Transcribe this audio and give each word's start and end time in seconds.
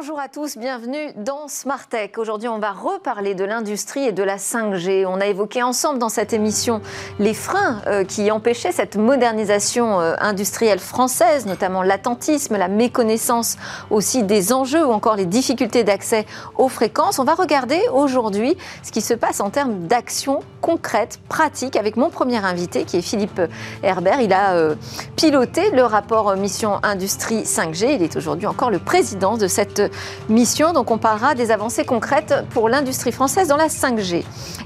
Bonjour 0.00 0.20
à 0.20 0.28
tous, 0.28 0.56
bienvenue 0.56 1.12
dans 1.16 1.48
Smart 1.48 1.84
Tech. 1.88 2.18
Aujourd'hui, 2.18 2.48
on 2.48 2.60
va 2.60 2.70
reparler 2.70 3.34
de 3.34 3.42
l'industrie 3.42 4.04
et 4.04 4.12
de 4.12 4.22
la 4.22 4.36
5G. 4.36 5.04
On 5.04 5.20
a 5.20 5.26
évoqué 5.26 5.60
ensemble 5.60 5.98
dans 5.98 6.08
cette 6.08 6.32
émission 6.32 6.80
les 7.18 7.34
freins 7.34 7.82
euh, 7.88 8.04
qui 8.04 8.30
empêchaient 8.30 8.70
cette 8.70 8.94
modernisation 8.94 10.00
euh, 10.00 10.14
industrielle 10.20 10.78
française, 10.78 11.46
notamment 11.46 11.82
l'attentisme, 11.82 12.56
la 12.56 12.68
méconnaissance 12.68 13.56
aussi 13.90 14.22
des 14.22 14.52
enjeux 14.52 14.86
ou 14.86 14.92
encore 14.92 15.16
les 15.16 15.26
difficultés 15.26 15.82
d'accès 15.82 16.26
aux 16.56 16.68
fréquences. 16.68 17.18
On 17.18 17.24
va 17.24 17.34
regarder 17.34 17.80
aujourd'hui 17.92 18.56
ce 18.84 18.92
qui 18.92 19.00
se 19.00 19.14
passe 19.14 19.40
en 19.40 19.50
termes 19.50 19.88
d'actions 19.88 20.44
concrètes, 20.60 21.18
pratiques, 21.28 21.74
avec 21.74 21.96
mon 21.96 22.08
premier 22.08 22.44
invité 22.44 22.84
qui 22.84 22.98
est 22.98 23.02
Philippe 23.02 23.40
Herbert. 23.82 24.20
Il 24.20 24.32
a 24.32 24.54
euh, 24.54 24.76
piloté 25.16 25.72
le 25.72 25.82
rapport 25.82 26.36
Mission 26.36 26.78
Industrie 26.84 27.42
5G. 27.42 27.96
Il 27.96 28.02
est 28.04 28.14
aujourd'hui 28.14 28.46
encore 28.46 28.70
le 28.70 28.78
président 28.78 29.36
de 29.36 29.48
cette 29.48 29.88
mission. 30.28 30.72
Donc 30.72 30.90
on 30.90 30.98
parlera 30.98 31.34
des 31.34 31.50
avancées 31.50 31.84
concrètes 31.84 32.34
pour 32.50 32.68
l'industrie 32.68 33.12
française 33.12 33.48
dans 33.48 33.56
la 33.56 33.68
5G. 33.68 34.24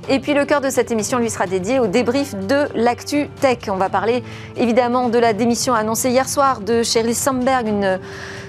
Et 0.08 0.18
puis 0.18 0.34
le 0.34 0.44
cœur 0.44 0.60
de 0.60 0.70
cette 0.70 0.90
émission 0.90 1.18
lui 1.18 1.30
sera 1.30 1.46
dédié 1.46 1.78
au 1.78 1.86
débrief 1.86 2.34
de 2.34 2.68
l'actu 2.74 3.28
tech. 3.40 3.58
On 3.68 3.76
va 3.76 3.88
parler 3.88 4.22
évidemment 4.56 5.08
de 5.08 5.18
la 5.18 5.32
démission 5.32 5.74
annoncée 5.74 6.10
hier 6.10 6.28
soir 6.28 6.60
de 6.60 6.82
Sheryl 6.82 7.14
Sandberg, 7.14 7.68
une 7.68 8.00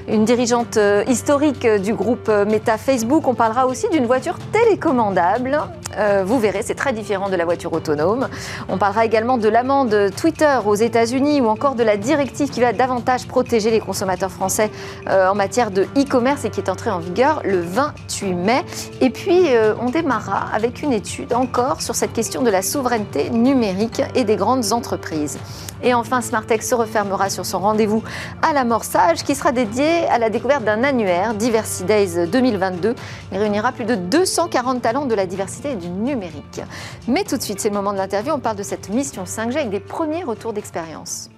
une 0.07 0.25
dirigeante 0.25 0.77
euh, 0.77 1.03
historique 1.07 1.65
du 1.65 1.93
groupe 1.93 2.27
euh, 2.29 2.45
Meta 2.45 2.77
Facebook. 2.77 3.27
On 3.27 3.33
parlera 3.33 3.67
aussi 3.67 3.87
d'une 3.89 4.05
voiture 4.05 4.37
télécommandable. 4.51 5.59
Euh, 5.97 6.23
vous 6.25 6.39
verrez, 6.39 6.61
c'est 6.63 6.75
très 6.75 6.91
différent 6.91 7.29
de 7.29 7.35
la 7.35 7.45
voiture 7.45 7.71
autonome. 7.71 8.27
On 8.67 8.77
parlera 8.77 9.05
également 9.05 9.37
de 9.37 9.47
l'amende 9.47 10.09
Twitter 10.15 10.57
aux 10.65 10.75
États-Unis 10.75 11.39
ou 11.41 11.47
encore 11.47 11.75
de 11.75 11.83
la 11.83 11.97
directive 11.97 12.49
qui 12.49 12.61
va 12.61 12.73
davantage 12.73 13.27
protéger 13.27 13.69
les 13.69 13.79
consommateurs 13.79 14.31
français 14.31 14.71
en 15.07 15.35
matière 15.35 15.69
de 15.69 15.83
e-commerce 15.95 16.45
et 16.45 16.49
qui 16.49 16.61
est 16.61 16.69
entrée 16.69 16.89
en 16.89 16.97
vigueur 16.97 17.41
le 17.43 17.59
28 17.59 18.33
mai. 18.33 18.65
Et 19.01 19.11
puis, 19.11 19.49
on 19.79 19.91
démarrera 19.91 20.47
avec 20.51 20.81
une 20.81 20.93
étude 20.93 21.33
encore 21.33 21.81
sur 21.81 21.93
cette 21.93 22.13
question 22.13 22.41
de 22.41 22.49
la 22.49 22.63
souveraineté 22.63 23.29
numérique 23.29 24.01
et 24.15 24.23
des 24.23 24.35
grandes 24.35 24.73
entreprises. 24.73 25.37
Et 25.83 25.93
enfin, 25.93 26.21
Smartech 26.21 26.63
se 26.63 26.75
refermera 26.75 27.29
sur 27.29 27.45
son 27.45 27.59
rendez-vous 27.59 28.03
à 28.41 28.53
l'amorçage 28.53 29.23
qui 29.23 29.35
sera 29.35 29.51
dédié 29.51 30.07
à 30.07 30.17
la 30.17 30.29
découverte 30.29 30.63
d'un 30.63 30.83
annuaire, 30.83 31.33
Diversity 31.33 31.83
Days 31.83 32.27
2022. 32.27 32.95
Il 33.33 33.37
réunira 33.37 33.73
plus 33.73 33.85
de 33.85 33.95
240 33.95 34.81
talents 34.81 35.05
de 35.05 35.15
la 35.15 35.25
diversité 35.25 35.71
et 35.71 35.75
du 35.75 35.89
numérique. 35.89 36.61
Mais 37.09 37.25
tout 37.25 37.35
de 37.35 37.41
suite, 37.41 37.59
c'est 37.59 37.69
le 37.69 37.75
moment 37.75 37.91
de 37.91 37.97
l'interview. 37.97 38.33
On 38.33 38.39
parle 38.39 38.57
de 38.57 38.63
cette 38.63 38.89
mission 38.89 39.25
5G 39.25 39.57
avec 39.57 39.69
des 39.69 39.81
premiers 39.81 40.23
retours 40.23 40.53
d'expérience. 40.53 41.29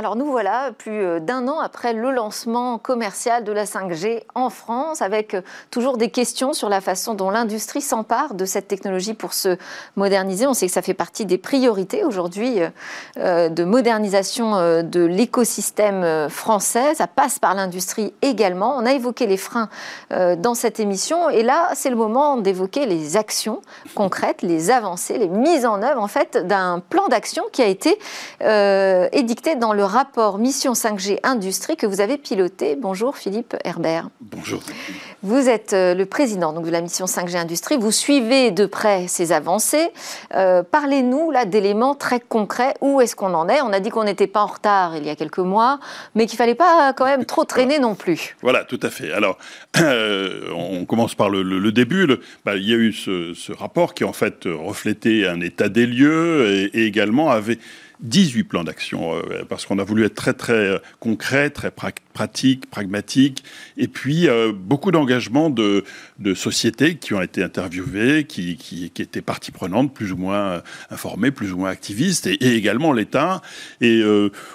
Alors 0.00 0.16
nous 0.16 0.24
voilà 0.24 0.70
plus 0.78 1.04
euh, 1.04 1.20
d'un 1.20 1.46
an 1.46 1.60
après 1.60 1.92
le 1.92 2.10
lancement 2.10 2.78
commercial 2.78 3.44
de 3.44 3.52
la 3.52 3.66
5G 3.66 4.22
en 4.34 4.48
France, 4.48 5.02
avec 5.02 5.34
euh, 5.34 5.42
toujours 5.70 5.98
des 5.98 6.08
questions 6.08 6.54
sur 6.54 6.70
la 6.70 6.80
façon 6.80 7.12
dont 7.12 7.28
l'industrie 7.28 7.82
s'empare 7.82 8.32
de 8.32 8.46
cette 8.46 8.66
technologie 8.66 9.12
pour 9.12 9.34
se 9.34 9.58
moderniser. 9.96 10.46
On 10.46 10.54
sait 10.54 10.68
que 10.68 10.72
ça 10.72 10.80
fait 10.80 10.94
partie 10.94 11.26
des 11.26 11.36
priorités 11.36 12.02
aujourd'hui 12.02 12.60
euh, 13.18 13.50
de 13.50 13.62
modernisation 13.62 14.82
de 14.82 15.04
l'écosystème 15.04 16.30
français. 16.30 16.94
Ça 16.94 17.06
passe 17.06 17.38
par 17.38 17.54
l'industrie 17.54 18.14
également. 18.22 18.78
On 18.78 18.86
a 18.86 18.94
évoqué 18.94 19.26
les 19.26 19.36
freins 19.36 19.68
dans 20.10 20.54
cette 20.54 20.80
émission 20.80 21.28
et 21.28 21.42
là 21.42 21.68
c'est 21.74 21.90
le 21.90 21.96
moment 21.96 22.38
d'évoquer 22.38 22.86
les 22.86 23.18
actions 23.18 23.60
concrètes, 23.94 24.40
les 24.40 24.70
avancées, 24.70 25.18
les 25.18 25.28
mises 25.28 25.66
en 25.66 25.82
œuvre 25.82 26.02
en 26.02 26.08
fait 26.08 26.46
d'un 26.46 26.80
plan 26.88 27.08
d'action 27.08 27.44
qui 27.52 27.60
a 27.60 27.66
été 27.66 27.98
édicté 29.12 29.56
dans 29.56 29.74
le 29.74 29.89
rapport 29.90 30.38
Mission 30.38 30.72
5G 30.72 31.18
Industrie 31.22 31.76
que 31.76 31.86
vous 31.86 32.00
avez 32.00 32.16
piloté. 32.16 32.76
Bonjour 32.76 33.16
Philippe 33.16 33.56
Herbert. 33.64 34.08
Bonjour. 34.20 34.60
Vous 35.22 35.48
êtes 35.48 35.72
euh, 35.72 35.94
le 35.94 36.06
président 36.06 36.52
donc, 36.52 36.64
de 36.64 36.70
la 36.70 36.80
mission 36.80 37.04
5G 37.04 37.36
Industrie. 37.36 37.76
Vous 37.76 37.92
suivez 37.92 38.50
de 38.52 38.66
près 38.66 39.08
ces 39.08 39.32
avancées. 39.32 39.88
Euh, 40.34 40.62
parlez-nous 40.62 41.30
là 41.30 41.44
d'éléments 41.44 41.94
très 41.94 42.20
concrets. 42.20 42.74
Où 42.80 43.00
est-ce 43.00 43.16
qu'on 43.16 43.34
en 43.34 43.48
est? 43.48 43.60
On 43.60 43.72
a 43.72 43.80
dit 43.80 43.90
qu'on 43.90 44.04
n'était 44.04 44.26
pas 44.26 44.42
en 44.42 44.46
retard 44.46 44.96
il 44.96 45.04
y 45.04 45.10
a 45.10 45.16
quelques 45.16 45.38
mois, 45.38 45.80
mais 46.14 46.26
qu'il 46.26 46.38
fallait 46.38 46.54
pas 46.54 46.92
quand 46.92 47.04
même 47.04 47.24
trop 47.24 47.44
traîner 47.44 47.78
non 47.78 47.94
plus. 47.94 48.36
Voilà, 48.42 48.64
tout 48.64 48.80
à 48.82 48.90
fait. 48.90 49.12
Alors, 49.12 49.36
euh, 49.78 50.50
on 50.54 50.84
commence 50.84 51.14
par 51.14 51.28
le, 51.28 51.72
début. 51.72 52.06
Bah, 52.44 52.56
il 52.56 52.68
y 52.68 52.72
a 52.72 52.76
eu 52.76 52.92
ce, 52.92 53.52
rapport 53.52 53.94
qui 53.94 54.04
en 54.04 54.12
fait 54.12 54.44
reflétait 54.46 55.26
un 55.26 55.40
état 55.40 55.68
des 55.68 55.86
lieux 55.86 56.46
et, 56.46 56.80
et 56.80 56.86
également 56.86 57.30
avait 57.30 57.58
18 58.02 58.44
plans 58.44 58.64
d'action, 58.64 59.14
euh, 59.14 59.44
parce 59.48 59.66
qu'on 59.66 59.78
a 59.78 59.84
voulu 59.84 60.04
être 60.04 60.14
très 60.14 60.32
très 60.32 60.52
euh, 60.52 60.78
concret, 61.00 61.50
très 61.50 61.70
pratique, 61.70 62.70
pragmatique, 62.70 63.44
et 63.76 63.88
puis 63.88 64.28
euh, 64.28 64.52
beaucoup 64.54 64.90
d'engagement 64.90 65.50
de, 65.50 65.84
sociétés 66.34 66.96
qui 66.96 67.14
ont 67.14 67.22
été 67.22 67.42
interviewées, 67.42 68.24
qui, 68.24 68.56
qui, 68.56 68.84
étaient 68.84 69.22
partie 69.22 69.50
prenante, 69.50 69.92
plus 69.92 70.12
ou 70.12 70.16
moins 70.16 70.62
informées, 70.90 71.30
plus 71.30 71.52
ou 71.52 71.58
moins 71.58 71.70
activistes, 71.70 72.26
et, 72.26 72.56
également 72.56 72.92
l'État. 72.92 73.40
Et 73.80 74.02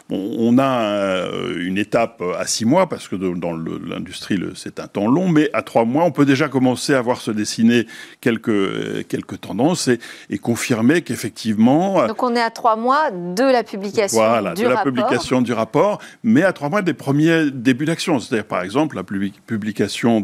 on, 0.09 0.57
a 0.59 1.27
une 1.57 1.77
étape 1.77 2.23
à 2.37 2.45
six 2.45 2.65
mois, 2.65 2.87
parce 2.87 3.07
que 3.07 3.15
dans 3.15 3.53
l'industrie 3.53 4.39
c'est 4.55 4.79
un 4.79 4.87
temps 4.87 5.07
long, 5.07 5.27
mais 5.27 5.49
à 5.53 5.63
trois 5.63 5.85
mois, 5.85 6.05
on 6.05 6.11
peut 6.11 6.25
déjà 6.25 6.47
commencer 6.47 6.93
à 6.93 7.01
voir 7.01 7.19
se 7.19 7.31
dessiner 7.31 7.87
quelques, 8.21 9.07
quelques 9.07 9.41
tendances 9.41 9.89
et 10.29 10.37
confirmer 10.37 11.01
qu'effectivement... 11.01 12.07
Donc 12.07 12.23
on 12.23 12.35
est 12.35 12.41
à 12.41 12.51
trois 12.51 12.75
mois 12.75 13.11
de 13.35 13.43
la 13.43 13.63
publication 13.63 14.17
voilà, 14.17 14.53
du 14.53 14.63
de 14.63 14.67
la 14.67 14.81
publication 14.81 15.41
du 15.41 15.53
rapport, 15.53 16.01
mais 16.23 16.43
à 16.43 16.53
trois 16.53 16.69
mois 16.69 16.81
des 16.81 16.93
premiers 16.93 17.51
débuts 17.51 17.85
d'action. 17.85 18.19
C'est-à-dire, 18.19 18.45
par 18.45 18.61
exemple, 18.61 18.95
la 18.95 19.03
publication 19.03 20.23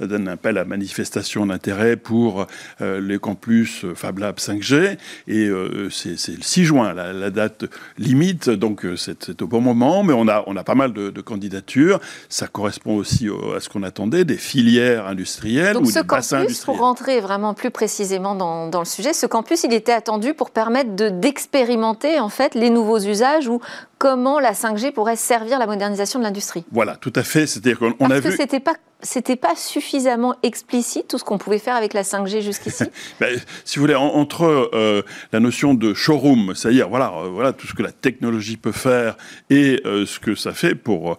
d'un 0.00 0.26
appel 0.26 0.58
à 0.58 0.64
manifestation 0.64 1.46
d'intérêt 1.46 1.96
pour 1.96 2.46
euh, 2.80 3.00
les 3.00 3.18
campus 3.18 3.86
Fab 3.94 4.18
Lab 4.18 4.36
5G, 4.36 4.98
et 5.28 5.46
euh, 5.46 5.88
c'est 5.90 6.10
le 6.10 6.42
6 6.42 6.64
juin, 6.64 6.92
la, 6.92 7.30
date 7.30 7.64
limite, 7.96 8.50
donc 8.50 8.84
euh, 8.84 8.96
c'est 8.96 9.40
au 9.40 9.46
bon 9.46 9.60
moment, 9.60 10.02
mais 10.02 10.12
on 10.12 10.28
a, 10.28 10.44
on 10.46 10.56
a 10.56 10.64
pas 10.64 10.74
mal 10.74 10.92
de, 10.92 11.20
candidatures. 11.20 12.00
Ça 12.28 12.46
correspond 12.46 12.96
aussi 12.96 13.28
à 13.54 13.60
ce 13.60 13.68
qu'on 13.68 13.82
attendait, 13.82 14.24
des 14.24 14.36
filières 14.36 15.06
industrielles 15.06 15.74
donc 15.74 15.84
ou 15.84 15.92
des 15.92 16.02
bassins 16.02 16.40
campus, 16.40 16.64
Pour 16.64 16.78
rentrer 16.78 17.20
vraiment 17.20 17.54
plus 17.54 17.70
précisément 17.70 18.34
dans, 18.34 18.68
dans 18.68 18.78
le 18.80 18.86
sujet, 18.86 19.12
ce 19.12 19.26
campus, 19.26 19.64
il 19.64 19.74
était 19.74 19.92
attendu 19.92 20.34
pour 20.34 20.50
permettre 20.50 20.90
d'expérimenter 21.10 22.18
en 22.18 22.28
fait 22.28 22.49
les 22.54 22.70
nouveaux 22.70 22.98
usages 22.98 23.48
ou 23.48 23.60
comment 24.00 24.40
la 24.40 24.52
5G 24.52 24.92
pourrait 24.92 25.14
servir 25.14 25.58
la 25.58 25.66
modernisation 25.66 26.18
de 26.18 26.24
l'industrie. 26.24 26.64
Voilà, 26.72 26.96
tout 26.96 27.12
à 27.14 27.22
fait. 27.22 27.46
C'est-à-dire 27.46 27.78
qu'on 27.78 27.92
a 28.10 28.14
vu. 28.14 28.22
Parce 28.22 28.34
que 28.34 28.42
c'était 28.42 28.58
pas 28.58 28.74
c'était 29.02 29.36
pas 29.36 29.54
suffisamment 29.56 30.34
explicite 30.42 31.08
tout 31.08 31.18
ce 31.18 31.24
qu'on 31.24 31.38
pouvait 31.38 31.58
faire 31.58 31.76
avec 31.76 31.94
la 31.94 32.02
5G 32.02 32.42
jusqu'ici 32.42 32.84
ben, 33.20 33.38
Si 33.64 33.78
vous 33.78 33.82
voulez, 33.82 33.94
entre 33.94 34.70
euh, 34.74 35.02
la 35.32 35.40
notion 35.40 35.74
de 35.74 35.94
showroom, 35.94 36.54
c'est-à-dire 36.54 36.88
voilà, 36.88 37.12
euh, 37.16 37.28
voilà 37.28 37.52
tout 37.52 37.66
ce 37.66 37.74
que 37.74 37.82
la 37.82 37.92
technologie 37.92 38.56
peut 38.56 38.72
faire 38.72 39.16
et 39.48 39.80
euh, 39.86 40.06
ce 40.06 40.18
que 40.18 40.34
ça 40.34 40.52
fait 40.52 40.74
pour 40.74 41.18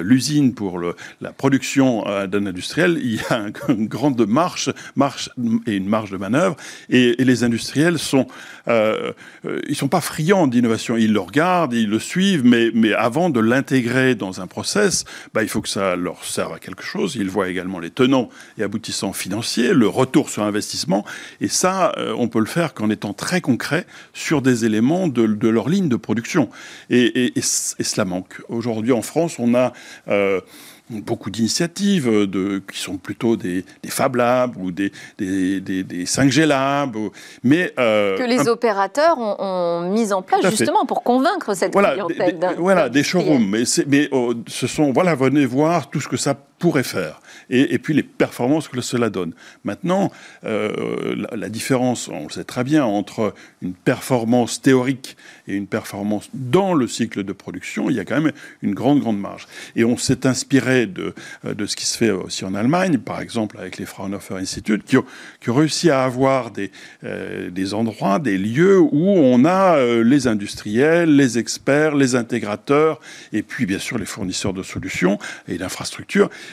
l'usine, 0.00 0.54
pour 0.54 0.78
le, 0.78 0.94
la 1.20 1.32
production 1.32 2.04
d'un 2.26 2.46
industriel, 2.46 2.98
il 3.02 3.16
y 3.16 3.20
a 3.30 3.46
une 3.68 3.86
grande 3.86 4.26
marche, 4.26 4.70
marche 4.96 5.30
et 5.66 5.76
une 5.76 5.88
marge 5.88 6.10
de 6.10 6.16
manœuvre. 6.16 6.56
Et, 6.88 7.20
et 7.20 7.24
les 7.24 7.44
industriels 7.44 7.98
sont, 7.98 8.26
ils 8.66 9.76
sont 9.76 9.88
pas 9.88 10.00
friands 10.00 10.46
d'innovation. 10.46 10.96
Ils 10.96 11.12
le 11.12 11.20
regardent, 11.20 11.74
ils 11.74 11.88
le 11.88 11.98
suivent, 11.98 12.17
mais, 12.42 12.92
avant 12.94 13.30
de 13.30 13.40
l'intégrer 13.40 14.14
dans 14.14 14.40
un 14.40 14.46
process, 14.46 15.04
ben, 15.34 15.42
il 15.42 15.48
faut 15.48 15.60
que 15.60 15.68
ça 15.68 15.96
leur 15.96 16.24
serve 16.24 16.54
à 16.54 16.58
quelque 16.58 16.82
chose 16.82 17.16
il 17.16 17.28
voit 17.28 17.48
également 17.48 17.78
les 17.78 17.90
tenants 17.90 18.28
et 18.56 18.62
aboutissants 18.62 19.12
financiers, 19.12 19.72
le 19.72 19.88
retour 19.88 20.30
sur 20.30 20.42
investissement. 20.42 21.04
Et 21.40 21.48
ça, 21.48 21.92
euh, 21.96 22.14
on 22.16 22.28
peut 22.28 22.40
le 22.40 22.46
faire 22.46 22.74
qu'en 22.74 22.90
étant 22.90 23.12
très 23.12 23.40
concret 23.40 23.86
sur 24.12 24.42
des 24.42 24.64
éléments 24.64 25.08
de, 25.08 25.48
leur 25.48 25.68
ligne 25.68 25.88
de 25.88 25.96
production. 25.96 26.48
Et, 26.90 27.32
cela 27.40 28.04
manque. 28.04 28.40
Aujourd'hui, 28.48 28.92
en 28.92 29.02
France, 29.02 29.36
on 29.38 29.54
a... 29.54 29.72
Euh, 30.08 30.40
beaucoup 30.90 31.30
d'initiatives 31.30 32.08
de, 32.08 32.62
qui 32.70 32.78
sont 32.78 32.96
plutôt 32.96 33.36
des, 33.36 33.64
Fab 33.88 34.16
Labs 34.16 34.56
ou 34.56 34.70
des, 34.70 34.92
des, 35.18 36.04
5G 36.04 36.44
Labs. 36.44 36.96
Mais, 37.42 37.72
euh, 37.78 38.16
que 38.16 38.24
les 38.24 38.48
opérateurs 38.48 39.18
ont, 39.18 39.90
mis 39.90 40.12
en 40.12 40.22
place 40.22 40.48
justement 40.50 40.86
pour 40.86 41.02
convaincre 41.02 41.54
cette 41.54 41.72
voilà, 41.72 41.92
clientèle. 41.92 42.38
Des, 42.38 42.54
voilà, 42.56 42.88
des 42.88 43.02
showrooms. 43.02 43.48
Mais, 43.48 43.64
mais 43.86 44.08
oh, 44.12 44.34
ce 44.46 44.66
sont, 44.66 44.92
voilà, 44.92 45.14
venez 45.14 45.46
voir 45.46 45.90
tout 45.90 46.00
ce 46.00 46.08
que 46.08 46.16
ça 46.16 46.34
pourrait 46.58 46.82
faire, 46.82 47.20
et, 47.50 47.78
puis 47.78 47.94
les 47.94 48.02
performances 48.02 48.68
que 48.68 48.80
cela 48.80 49.10
donne. 49.10 49.32
Maintenant, 49.64 50.10
euh, 50.44 51.14
la, 51.32 51.48
différence, 51.48 52.08
on 52.08 52.24
le 52.24 52.30
sait 52.30 52.44
très 52.44 52.64
bien, 52.64 52.84
entre 52.84 53.32
une 53.62 53.74
performance 53.74 54.60
théorique 54.60 55.16
et 55.48 55.54
une 55.54 55.66
performance 55.66 56.30
dans 56.34 56.74
le 56.74 56.86
cycle 56.86 57.24
de 57.24 57.32
production, 57.32 57.90
il 57.90 57.96
y 57.96 58.00
a 58.00 58.04
quand 58.04 58.20
même 58.20 58.32
une 58.62 58.74
grande, 58.74 59.00
grande 59.00 59.18
marge. 59.18 59.48
Et 59.74 59.84
on 59.84 59.96
s'est 59.96 60.26
inspiré 60.26 60.86
de, 60.86 61.14
euh, 61.44 61.54
de 61.54 61.66
ce 61.66 61.74
qui 61.74 61.86
se 61.86 61.96
fait 61.96 62.10
aussi 62.10 62.44
en 62.44 62.54
Allemagne, 62.54 62.98
par 62.98 63.20
exemple 63.20 63.58
avec 63.58 63.78
les 63.78 63.86
Fraunhofer 63.86 64.36
Institute, 64.36 64.84
qui 64.84 64.96
ont, 64.96 65.04
qui 65.40 65.50
réussi 65.50 65.90
à 65.90 66.04
avoir 66.04 66.50
des, 66.50 66.70
euh, 67.04 67.50
des 67.50 67.74
endroits, 67.74 68.18
des 68.18 68.38
lieux 68.38 68.78
où 68.78 69.08
on 69.08 69.44
a 69.44 69.78
les 70.02 70.26
industriels, 70.26 71.16
les 71.16 71.38
experts, 71.38 71.94
les 71.94 72.14
intégrateurs, 72.14 73.00
et 73.32 73.42
puis 73.42 73.66
bien 73.66 73.78
sûr 73.78 73.98
les 73.98 74.06
fournisseurs 74.06 74.52
de 74.52 74.62
solutions 74.62 75.18
et 75.48 75.58
d'infrastructures 75.58 75.88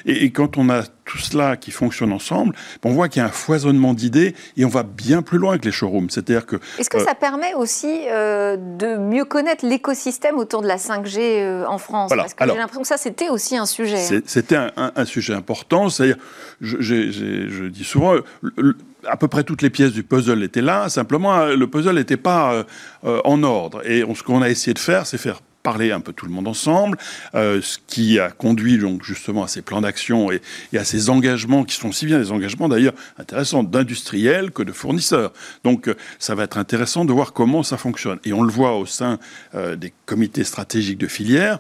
et, 0.06 0.32
quand 0.32 0.58
on 0.58 0.70
a 0.70 0.84
tout 1.06 1.20
cela 1.20 1.56
qui 1.56 1.72
fonctionne 1.72 2.12
ensemble, 2.12 2.56
on 2.84 2.92
voit 2.92 3.10
qu'il 3.10 3.22
y 3.22 3.24
a 3.24 3.28
un 3.28 3.32
foisonnement 3.32 3.94
d'idées 3.94 4.36
et 4.58 4.66
on 4.66 4.70
va 4.70 4.84
bien 4.84 5.22
plus 5.22 5.38
loin 5.38 5.58
que 5.58 5.66
les 5.66 5.72
showrooms. 5.72 6.10
C'est-à-dire 6.10 6.46
que. 6.46 6.58
Est-ce 6.80 6.90
que 6.90 6.98
euh, 6.98 7.06
ça 7.06 7.16
permet 7.16 7.54
aussi 7.54 8.02
euh, 8.10 8.58
de 8.58 8.98
mieux 8.98 9.26
connaître 9.26 9.66
l'écosystème 9.66 10.38
autour 10.38 10.62
de 10.62 10.68
la 10.68 10.78
5G 10.78 11.18
euh, 11.20 11.66
en 11.68 11.78
France? 11.78 12.12
Parce 12.16 12.34
que 12.34 12.44
j'ai 12.46 12.58
l'impression 12.58 12.82
que 12.82 12.88
ça, 12.88 12.98
c'était 12.98 13.30
aussi 13.30 13.56
un 13.56 13.66
sujet. 13.66 14.16
Hein. 14.16 14.22
C'était 14.26 14.58
un, 14.58 15.06
sujet 15.06 15.34
important. 15.34 15.90
C'est-à-dire, 15.90 16.18
je, 16.62 16.82
je, 16.82 17.68
dis 17.68 17.84
souvent. 17.84 18.16
à 19.08 19.18
peu 19.18 19.28
près 19.28 19.44
toutes 19.44 19.62
les 19.62 19.70
pièces 19.70 19.92
du 19.92 20.04
puzzle 20.04 20.42
étaient 20.44 20.62
là, 20.62 20.90
simplement 20.90 21.46
le 21.46 21.68
puzzle 21.68 21.96
n'était 21.96 22.18
pas 22.18 22.66
en 23.04 23.44
ordre. 23.44 23.88
Et 23.88 24.04
ce 24.16 24.24
qu'on 24.24 24.42
a 24.42 24.50
essayé 24.50 24.74
de 24.74 24.80
faire, 24.80 25.06
c'est 25.06 25.20
faire 25.20 25.42
parler 25.66 25.92
un 25.92 26.00
peu 26.00 26.14
tout 26.14 26.28
le 26.28 26.32
monde 26.32 26.48
ensemble, 26.48 26.96
euh, 27.34 27.60
ce 27.60 27.80
qui 27.88 28.20
a 28.20 28.30
conduit 28.30 28.78
donc 28.78 29.04
justement 29.04 29.44
à 29.44 29.48
ces 29.48 29.64
plans 29.64 29.82
d'action 29.82 30.32
et, 30.32 30.40
à 30.78 30.84
ces 30.84 31.10
engagements 31.10 31.64
qui 31.64 31.76
sont 31.76 31.90
aussi 31.90 32.06
bien 32.06 32.20
des 32.20 32.32
engagements 32.32 32.70
d'ailleurs 32.70 32.94
intéressants 33.18 33.64
d'industriels 33.64 34.52
que 34.52 34.62
de 34.62 34.72
fournisseurs. 34.72 35.34
Donc 35.64 35.88
euh, 35.88 35.96
ça 36.20 36.36
va 36.36 36.44
être 36.44 36.60
intéressant 36.60 37.04
de 37.04 37.12
voir 37.12 37.34
comment 37.34 37.64
ça 37.64 37.78
fonctionne. 37.78 38.20
Et 38.26 38.32
on 38.32 38.44
le 38.44 38.52
voit 38.52 38.78
au 38.78 38.86
sein 38.86 39.18
euh, 39.56 39.76
des 39.76 39.92
comités 40.06 40.44
stratégiques 40.44 41.00
de 41.00 41.08
filière 41.08 41.58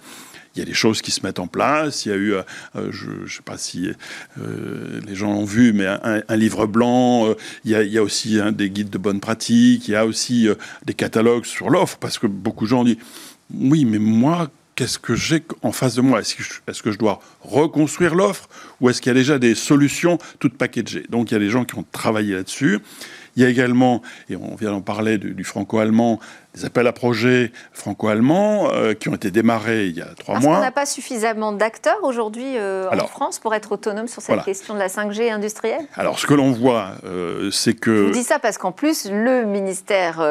il 0.53 0.59
y 0.59 0.61
a 0.61 0.65
des 0.65 0.73
choses 0.73 1.01
qui 1.01 1.11
se 1.11 1.19
mettent 1.25 1.39
en 1.39 1.47
place. 1.47 2.05
Il 2.05 2.09
y 2.09 2.11
a 2.13 2.15
eu, 2.15 2.33
je 2.75 3.09
ne 3.09 3.27
sais 3.27 3.41
pas 3.43 3.57
si 3.57 3.89
les 4.37 5.13
gens 5.13 5.33
l'ont 5.33 5.43
vu, 5.43 5.73
mais 5.73 5.85
un, 5.85 6.35
livre 6.37 6.65
blanc. 6.65 7.35
il, 7.65 7.71
y 7.71 7.97
a, 7.97 8.01
aussi 8.01 8.39
des 8.53 8.69
guides 8.69 8.89
de 8.89 8.97
bonne 8.97 9.19
pratique. 9.19 9.89
Il 9.89 9.91
y 9.91 9.95
a 9.97 10.05
aussi 10.05 10.47
des 10.85 10.93
catalogues 10.93 11.43
sur 11.43 11.69
l'offre, 11.69 11.97
parce 11.97 12.17
que 12.19 12.27
beaucoup 12.27 12.63
de 12.63 12.69
gens 12.69 12.85
disent 12.85 12.95
oui, 13.53 13.85
mais 13.85 13.99
moi, 13.99 14.49
qu'est-ce 14.75 14.99
que 14.99 15.15
j'ai 15.15 15.43
en 15.61 15.71
face 15.71 15.95
de 15.95 16.01
moi? 16.01 16.19
Est-ce 16.19 16.83
que, 16.83 16.91
je, 16.91 16.97
dois 16.97 17.19
reconstruire 17.41 18.15
l'offre 18.15 18.49
ou 18.81 18.89
est-ce 18.89 19.01
qu'il 19.01 19.09
y 19.09 19.15
a 19.15 19.17
déjà 19.17 19.39
des 19.39 19.55
solutions 19.55 20.17
toutes 20.39 20.57
packagées? 20.57 21.05
Donc 21.09 21.31
il 21.31 21.35
y 21.35 21.37
a 21.37 21.39
des 21.39 21.49
gens 21.49 21.65
qui 21.65 21.75
ont 21.75 21.85
travaillé 21.91 22.33
là-dessus. 22.33 22.79
Il 23.35 23.43
y 23.43 23.45
a 23.45 23.49
également, 23.49 24.01
et 24.29 24.35
on 24.37 24.55
vient 24.55 24.71
d'en 24.71 24.81
parler, 24.81 25.17
du 25.17 25.43
franco-allemand, 25.43 26.19
des 26.55 26.65
appels 26.65 26.87
à 26.87 26.93
projets 26.93 27.51
franco-allemands 27.73 28.69
euh, 28.71 28.93
qui 28.93 29.09
ont 29.09 29.15
été 29.15 29.31
démarrés 29.31 29.87
il 29.87 29.97
y 29.97 30.01
a 30.01 30.07
trois 30.17 30.39
mois. 30.39 30.57
On 30.57 30.61
n'a 30.61 30.71
pas 30.71 30.85
suffisamment 30.85 31.51
d'acteurs 31.51 32.03
aujourd'hui 32.03 32.57
euh, 32.57 32.89
en 32.91 33.07
France 33.07 33.39
pour 33.39 33.53
être 33.53 33.73
autonome 33.73 34.07
sur 34.07 34.21
cette 34.21 34.43
question 34.43 34.73
de 34.73 34.79
la 34.79 34.87
5G 34.87 35.31
industrielle? 35.31 35.85
Alors, 35.95 36.19
ce 36.19 36.25
que 36.25 36.33
l'on 36.33 36.51
voit, 36.51 36.93
euh, 37.05 37.51
c'est 37.51 37.73
que... 37.73 37.95
Je 37.95 38.03
vous 38.03 38.11
dis 38.11 38.23
ça 38.23 38.39
parce 38.39 38.57
qu'en 38.57 38.71
plus, 38.71 39.09
le 39.11 39.45
ministère 39.45 40.23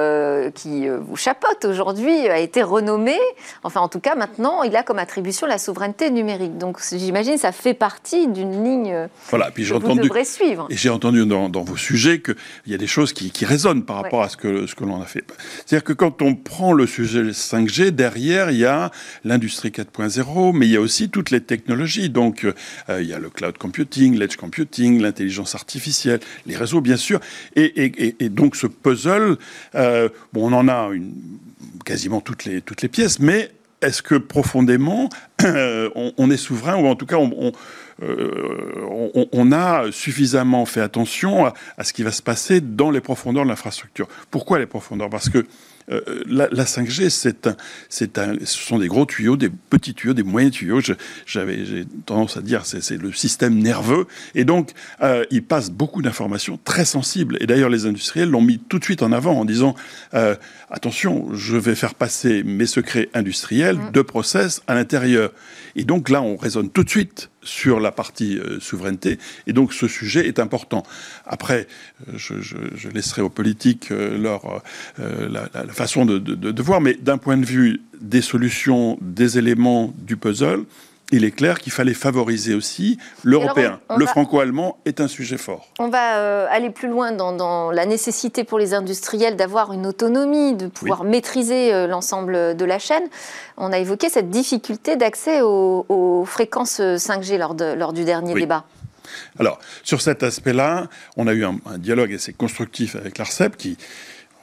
qui 0.55 0.89
vous 0.89 1.17
chapeaute 1.17 1.65
aujourd'hui 1.65 2.29
a 2.29 2.39
été 2.39 2.63
renommé. 2.63 3.17
Enfin, 3.63 3.81
en 3.81 3.89
tout 3.89 4.01
cas, 4.01 4.15
maintenant, 4.15 4.63
il 4.63 4.75
a 4.77 4.83
comme 4.83 4.99
attribution 4.99 5.47
la 5.47 5.59
souveraineté 5.59 6.11
numérique. 6.11 6.57
Donc, 6.59 6.79
j'imagine 6.91 7.37
ça 7.37 7.53
fait 7.53 7.75
partie 7.75 8.29
d'une 8.29 8.65
ligne 8.65 9.09
voilà, 9.29 9.51
puis 9.51 9.65
que 9.65 9.75
vous 9.75 9.95
devrez 9.95 10.25
suivre. 10.25 10.67
Et 10.71 10.77
j'ai 10.77 10.91
entendu 10.91 11.27
dans, 11.27 11.49
vos 11.49 11.77
sujets 11.77 12.21
qu'il 12.21 12.35
y 12.67 12.75
a 12.75 12.79
des 12.79 12.87
choses 12.87 13.13
qui, 13.13 13.45
résonnent 13.45 13.85
par 13.85 13.97
rapport 13.97 14.23
à 14.23 14.31
ce 14.31 14.39
que, 14.39 14.67
ce 14.67 14.75
que 14.75 14.85
l'on 14.85 15.03
a 15.03 15.05
fait. 15.05 15.25
C'est-à-dire 15.67 15.85
que 15.85 15.93
quand 15.93 16.14
quand 16.15 16.25
on 16.25 16.35
prend 16.35 16.73
le 16.73 16.87
sujet 16.87 17.23
5G, 17.23 17.91
derrière, 17.91 18.51
il 18.51 18.59
y 18.59 18.65
a 18.65 18.91
l'industrie 19.25 19.71
4.0, 19.71 20.57
mais 20.57 20.67
il 20.67 20.73
y 20.73 20.77
a 20.77 20.81
aussi 20.81 21.09
toutes 21.09 21.31
les 21.31 21.41
technologies. 21.41 22.11
Donc, 22.11 22.45
euh, 22.45 23.03
il 23.03 23.09
y 23.09 23.13
a 23.13 23.19
le 23.19 23.31
cloud 23.31 23.59
computing, 23.59 24.17
l'edge 24.17 24.37
computing, 24.37 25.01
l'intelligence 25.01 25.55
artificielle, 25.55 26.21
les 26.47 26.57
réseaux, 26.57 26.81
bien 26.81 26.97
sûr. 26.97 27.21
Et, 27.57 28.29
donc, 28.29 28.57
ce 28.57 28.67
puzzle, 28.67 29.37
euh, 29.75 30.09
bon, 30.33 30.53
on 30.53 30.53
en 30.53 30.69
a 30.69 30.91
quasiment 31.85 32.21
toutes 32.21 32.45
les, 32.45 32.61
pièces, 32.89 33.19
mais 33.19 33.51
est-ce 33.81 34.03
que 34.03 34.15
profondément, 34.15 35.09
on, 35.43 36.31
est 36.31 36.37
souverain, 36.37 36.77
ou 36.77 36.87
en 36.87 36.97
tout 36.97 37.07
cas, 37.07 37.17
on, 37.17 37.53
on, 38.01 39.53
a 39.53 39.93
suffisamment 39.93 40.65
fait 40.65 40.81
attention 40.81 41.47
à, 41.47 41.55
à, 41.77 41.85
ce 41.85 41.93
qui 41.93 42.03
va 42.03 42.13
se 42.13 42.23
passer 42.23 42.61
dans 42.61 42.91
les 42.91 43.01
profondeurs 43.01 43.45
de 43.45 43.49
l'infrastructure? 43.49 44.09
Pourquoi 44.31 44.59
les 44.59 44.67
profondeurs? 44.67 45.11
Parce 45.11 45.29
que 45.29 45.47
euh, 45.91 46.01
la, 46.27 46.49
5G, 46.65 47.11
c'est 47.11 47.47
un, 47.47 47.57
c'est 47.89 48.19
un, 48.19 48.35
ce 48.41 48.59
sont 48.59 48.79
des 48.79 48.89
gros 48.89 49.05
tuyaux, 49.05 49.37
des 49.37 49.51
petits 49.51 49.95
tuyaux, 49.95 50.15
des 50.15 50.23
moyens 50.23 50.53
tuyaux. 50.53 50.81
j'avais, 51.27 51.65
j'ai 51.65 51.85
tendance 52.07 52.37
à 52.37 52.41
dire 52.41 52.65
c'est, 52.65 52.83
c'est 52.83 52.97
le 52.97 53.13
système 53.13 53.59
nerveux. 53.59 54.07
Et 54.35 54.45
donc, 54.45 54.71
euh, 55.03 55.25
il 55.31 55.45
passe 55.45 55.71
beaucoup 55.71 56.03
d'informations 56.03 56.59
très 56.65 56.85
sensibles. 56.85 57.37
Et 57.41 57.47
d'ailleurs, 57.47 57.71
les 57.71 57.87
industriels 57.87 58.31
l'ont 58.31 58.43
mis 58.43 58.59
tout 58.59 58.79
de 58.79 58.85
suite 58.85 59.03
en 59.03 59.13
avant 59.13 59.39
en 59.39 59.45
disant 59.45 59.75
euh, 60.15 60.37
attention, 60.71 61.29
je 61.35 61.57
vais 61.57 61.75
faire 61.75 61.95
passer 61.95 62.43
mes 62.43 62.67
secrets 62.67 63.11
industriels 63.15 63.77
mmh. 63.77 63.91
de 63.93 64.03
process 64.03 64.63
à 64.67 64.75
l'intérieur. 64.75 65.33
Et 65.77 65.85
donc 65.85 66.09
là, 66.09 66.23
on 66.23 66.37
raisonne 66.37 66.71
tout 66.71 66.85
de 66.85 66.91
suite 66.91 67.31
sur 67.45 67.81
la 67.81 67.93
partie 67.93 68.39
euh, 68.39 68.59
souveraineté. 68.61 69.19
Et 69.47 69.53
donc 69.53 69.73
ce 69.73 69.89
sujet 69.89 70.27
est 70.27 70.39
important. 70.39 70.83
Après, 71.27 71.67
euh, 72.09 72.13
je, 72.17 72.89
laisserai 72.89 73.23
aux 73.23 73.31
politiques 73.31 73.91
euh, 73.91 74.19
leur, 74.19 74.63
la, 74.99 75.49
façon 75.69 76.05
de, 76.07 76.19
de 76.19 76.63
voir, 76.63 76.81
mais 76.81 76.95
d'un 76.95 77.19
point 77.19 77.37
de 77.37 77.45
vue 77.45 77.83
des 78.01 78.23
solutions, 78.23 78.99
des 79.01 79.39
éléments 79.39 79.95
du 79.99 80.17
puzzle, 80.17 80.65
il 81.15 81.25
est 81.25 81.31
clair 81.31 81.59
qu'il 81.61 81.73
fallait 81.73 81.95
favoriser 81.95 82.55
aussi 82.55 82.99
l'européen. 83.23 83.81
Le 83.97 84.07
franco-allemand 84.07 84.79
est 84.85 85.01
un 85.01 85.09
sujet 85.09 85.39
fort. 85.39 85.69
On 85.79 85.89
va 85.89 86.19
euh, 86.19 86.47
aller 86.51 86.71
plus 86.71 86.89
loin 86.89 87.13
dans, 87.13 87.71
la 87.71 87.87
nécessité 87.87 88.45
pour 88.45 88.59
les 88.59 88.75
industriels 88.75 89.37
d'avoir 89.37 89.73
une 89.73 89.87
autonomie, 89.87 90.55
de 90.55 90.67
pouvoir 90.67 91.05
maîtriser 91.05 91.73
euh, 91.73 91.87
l'ensemble 91.87 92.57
de 92.57 92.65
la 92.65 92.79
chaîne. 92.79 93.05
On 93.57 93.73
a 93.73 93.79
évoqué 93.79 94.09
cette 94.09 94.31
difficulté 94.31 94.97
d'accès 94.97 95.41
aux, 95.43 96.25
fréquences 96.27 96.81
5G 96.81 97.39
lors, 97.39 97.55
lors 97.77 97.93
du 97.93 98.05
dernier 98.05 98.35
débat. 98.35 98.65
Alors, 99.39 99.59
sur 99.83 100.01
cet 100.01 100.23
aspect-là, 100.23 100.89
on 101.17 101.27
a 101.27 101.33
eu 101.33 101.45
un, 101.45 101.57
un 101.67 101.79
dialogue 101.79 102.15
assez 102.15 102.33
constructif 102.33 102.97
avec 102.97 103.19
l'ARCEP 103.19 103.57
qui, 103.57 103.77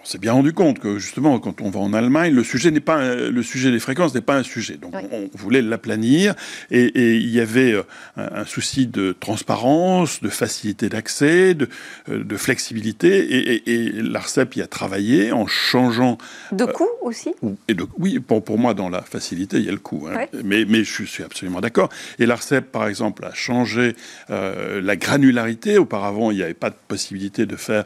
on 0.02 0.06
s'est 0.06 0.18
bien 0.18 0.34
rendu 0.34 0.52
compte 0.52 0.80
que 0.80 0.98
justement, 0.98 1.40
quand 1.40 1.62
on 1.62 1.70
va 1.70 1.80
en 1.80 1.94
Allemagne, 1.94 2.34
le 2.34 2.44
sujet 2.44 2.72
n'est 2.72 2.80
pas 2.80 3.14
le 3.16 3.44
sujet 3.44 3.72
des 3.72 3.80
fréquences 3.80 4.16
n'est 4.16 4.22
pas 4.22 4.38
un 4.38 4.44
sujet. 4.44 4.78
Donc, 4.78 4.94
on 4.96 5.38
voulait 5.38 5.62
l'aplanir 5.62 6.34
et, 6.72 7.16
il 7.16 7.30
y 7.30 7.40
avait 7.40 7.74
euh, 7.74 7.84
un, 8.18 8.46
souci 8.46 8.88
de 8.88 9.16
transparence, 9.20 10.22
de 10.22 10.30
facilité 10.30 10.90
d'accès, 10.90 11.54
de, 11.54 11.68
euh, 12.10 12.38
flexibilité. 12.38 13.62
Et, 13.68 13.92
l'Arcep 13.92 14.56
y 14.56 14.62
a 14.62 14.68
travaillé 14.68 15.32
en 15.32 15.46
changeant. 15.46 16.18
De 16.52 16.66
coût 16.66 16.88
aussi? 17.02 17.34
Et 17.68 17.74
de, 17.74 17.86
oui, 18.00 18.20
pour, 18.20 18.44
pour 18.44 18.58
moi, 18.58 18.74
dans 18.74 18.90
la 18.90 19.02
facilité, 19.02 19.58
il 19.58 19.66
y 19.66 19.70
a 19.70 19.74
le 19.74 19.78
coût. 19.78 20.08
Hein. 20.12 20.26
Mais, 20.44 20.66
mais 20.66 20.84
je 20.84 21.04
suis 21.04 21.24
absolument 21.24 21.62
d'accord. 21.62 21.90
Et 22.20 22.26
l'Arcep, 22.26 22.72
par 22.72 22.88
exemple, 22.88 23.24
a 23.26 23.34
changé 23.34 23.96
euh, 24.30 24.82
la 24.82 24.96
granularité. 24.96 25.78
Auparavant, 25.78 26.32
il 26.32 26.38
n'y 26.38 26.44
avait 26.44 26.54
pas 26.54 26.70
de 26.70 26.76
possibilité 26.88 27.46
de 27.46 27.56
faire 27.56 27.86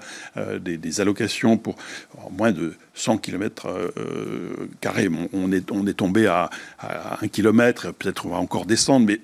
des, 0.62 0.78
des 0.78 1.02
allocations 1.02 1.58
pour 1.58 1.76
moins 2.32 2.52
de 2.52 2.74
100 2.94 3.18
km 3.18 3.68
euh, 3.68 4.70
carrés. 4.82 5.10
On 5.34 5.52
est, 5.52 5.72
on 5.72 5.86
est 5.88 5.94
tombé 5.94 6.28
à, 6.28 6.50
à 6.80 7.24
1 7.24 7.28
km, 7.28 7.92
peut-être 7.94 8.26
on 8.26 8.30
va 8.30 8.38
encore 8.38 8.66
descendre, 8.66 9.06
mais 9.06 9.22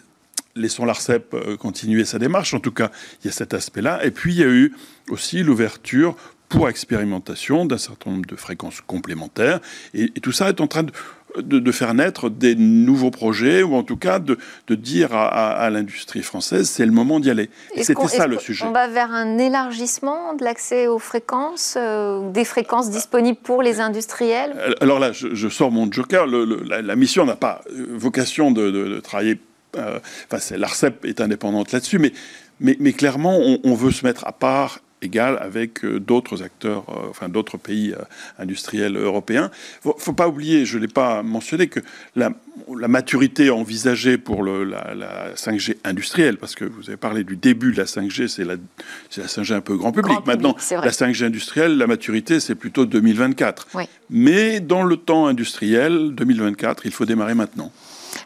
laissons 0.55 0.85
l'ARCEP 0.85 1.33
euh, 1.33 1.57
continuer 1.57 2.05
sa 2.05 2.19
démarche. 2.19 2.53
En 2.53 2.59
tout 2.59 2.71
cas, 2.71 2.91
il 3.21 3.27
y 3.27 3.29
a 3.29 3.33
cet 3.33 3.53
aspect-là. 3.53 4.03
Et 4.05 4.11
puis, 4.11 4.33
il 4.33 4.39
y 4.39 4.43
a 4.43 4.49
eu 4.49 4.73
aussi 5.09 5.43
l'ouverture 5.43 6.15
pour 6.49 6.67
expérimentation 6.67 7.65
d'un 7.65 7.77
certain 7.77 8.11
nombre 8.11 8.25
de 8.25 8.35
fréquences 8.35 8.81
complémentaires. 8.81 9.61
et, 9.93 10.09
tout 10.21 10.33
ça 10.33 10.49
est 10.49 10.59
en 10.59 10.67
train 10.67 10.83
de 10.83 10.91
de, 11.37 11.71
faire 11.71 11.93
naître 11.93 12.29
des 12.29 12.55
nouveaux 12.55 13.11
projets, 13.11 13.63
ou 13.63 13.75
en 13.75 13.83
tout 13.83 13.97
cas 13.97 14.19
de, 14.19 14.37
dire 14.69 15.13
à, 15.13 15.69
l'industrie 15.69 16.23
française, 16.23 16.69
c'est 16.69 16.85
le 16.85 16.91
moment 16.91 17.19
d'y 17.19 17.29
aller. 17.29 17.49
C'était 17.81 18.07
ça 18.07 18.27
le 18.27 18.39
sujet. 18.39 18.65
On 18.65 18.71
va 18.71 18.87
vers 18.87 19.11
un 19.11 19.37
élargissement 19.37 20.33
de 20.33 20.43
l'accès 20.43 20.87
aux 20.87 20.99
fréquences, 20.99 21.75
euh, 21.77 22.31
des 22.31 22.45
fréquences 22.45 22.89
disponibles 22.89 23.39
pour 23.41 23.63
les 23.63 23.79
industriels? 23.79 24.53
Euh, 24.57 24.73
Alors 24.81 24.99
là, 24.99 25.11
je, 25.11 25.49
sors 25.49 25.71
mon 25.71 25.91
joker. 25.91 26.25
la, 26.27 26.95
mission 26.95 27.25
n'a 27.25 27.35
pas 27.35 27.61
euh, 27.71 27.85
vocation 27.89 28.51
de, 28.51 28.99
travailler. 28.99 29.39
enfin, 29.75 30.57
l'ARCEP 30.57 31.05
est 31.05 31.21
indépendante 31.21 31.71
là-dessus, 31.71 31.99
mais, 31.99 32.13
mais, 32.59 32.93
clairement, 32.93 33.39
on, 33.63 33.73
veut 33.73 33.91
se 33.91 34.05
mettre 34.05 34.27
à 34.27 34.31
part 34.31 34.79
égale 35.01 35.37
avec 35.41 35.85
d'autres 35.85 36.43
acteurs, 36.43 36.85
enfin 37.09 37.29
d'autres 37.29 37.57
pays 37.57 37.93
industriels 38.37 38.97
européens. 38.97 39.49
Faut, 39.81 39.95
faut 39.97 40.13
pas 40.13 40.27
oublier, 40.27 40.65
je 40.65 40.77
l'ai 40.77 40.87
pas 40.87 41.23
mentionné, 41.23 41.67
que 41.67 41.79
la, 42.15 42.31
la 42.79 42.87
maturité 42.87 43.49
envisagée 43.49 44.17
pour 44.17 44.43
le, 44.43 44.63
la, 44.63 44.93
la, 44.95 45.33
5G 45.33 45.75
industrielle, 45.83 46.37
parce 46.37 46.55
que 46.55 46.65
vous 46.65 46.89
avez 46.89 46.97
parlé 46.97 47.23
du 47.23 47.35
début 47.35 47.71
de 47.71 47.77
la 47.77 47.85
5G, 47.85 48.27
c'est 48.27 48.43
la, 48.43 48.55
la 48.55 49.25
5G 49.25 49.53
un 49.53 49.61
peu 49.61 49.75
grand 49.75 49.91
public. 49.91 50.13
Grand 50.13 50.27
Maintenant, 50.27 50.53
public, 50.53 50.83
la 50.83 50.91
5G 50.91 51.25
industrielle, 51.25 51.77
la 51.77 51.87
maturité, 51.87 52.39
c'est 52.39 52.55
plutôt 52.55 52.85
2024. 52.85 53.67
Oui. 53.73 53.83
Mais 54.09 54.59
dans 54.59 54.83
le 54.83 54.97
temps 54.97 55.27
industriel, 55.27 56.11
2024, 56.13 56.85
il 56.85 56.91
faut 56.91 57.05
démarrer 57.05 57.35
maintenant. 57.35 57.71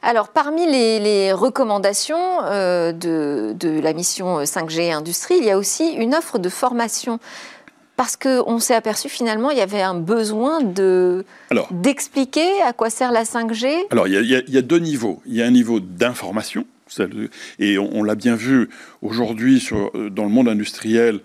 Alors, 0.08 0.30
parmi 0.30 0.68
les, 0.68 1.00
les 1.00 1.34
recommandations 1.34 2.44
euh, 2.44 2.92
de, 2.92 3.56
de, 3.60 3.80
la 3.80 3.92
mission 3.92 4.44
5G 4.44 4.94
Industrie, 4.94 5.34
il 5.40 5.46
y 5.46 5.50
a 5.50 5.58
aussi 5.58 5.94
une 5.94 6.14
offre 6.14 6.38
de 6.38 6.48
formation. 6.48 7.20
Parce 7.96 8.16
qu'on 8.16 8.60
s'est 8.60 8.76
aperçu 8.76 9.10
finalement, 9.10 9.50
il 9.50 9.58
y 9.58 9.62
avait 9.62 9.82
un 9.82 9.96
besoin 9.96 10.60
d'expliquer 11.72 12.62
à 12.62 12.72
quoi 12.72 12.92
sert 12.92 13.12
la 13.12 13.24
5G. 13.24 13.86
Alors, 13.90 14.08
il 14.08 14.14
y, 14.14 14.36
a, 14.36 14.42
il 14.46 14.54
y 14.54 14.58
a 14.58 14.62
deux 14.62 14.78
niveaux. 14.78 15.24
Il 15.26 15.34
y 15.34 15.42
a 15.42 15.48
un 15.48 15.52
niveau 15.52 15.80
d'information, 15.80 16.68
et 17.58 17.80
on, 17.80 17.90
on 17.92 18.04
l'a 18.04 18.16
bien 18.16 18.36
vu 18.36 18.70
aujourd'hui 19.02 19.68
dans 20.12 20.24
le 20.24 20.30
monde 20.30 20.50
industriel, 20.50 21.22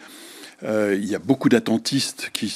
euh, 0.62 0.96
il 0.98 1.06
y 1.06 1.14
a 1.14 1.18
beaucoup 1.18 1.50
d'attentistes 1.50 2.30
qui 2.32 2.48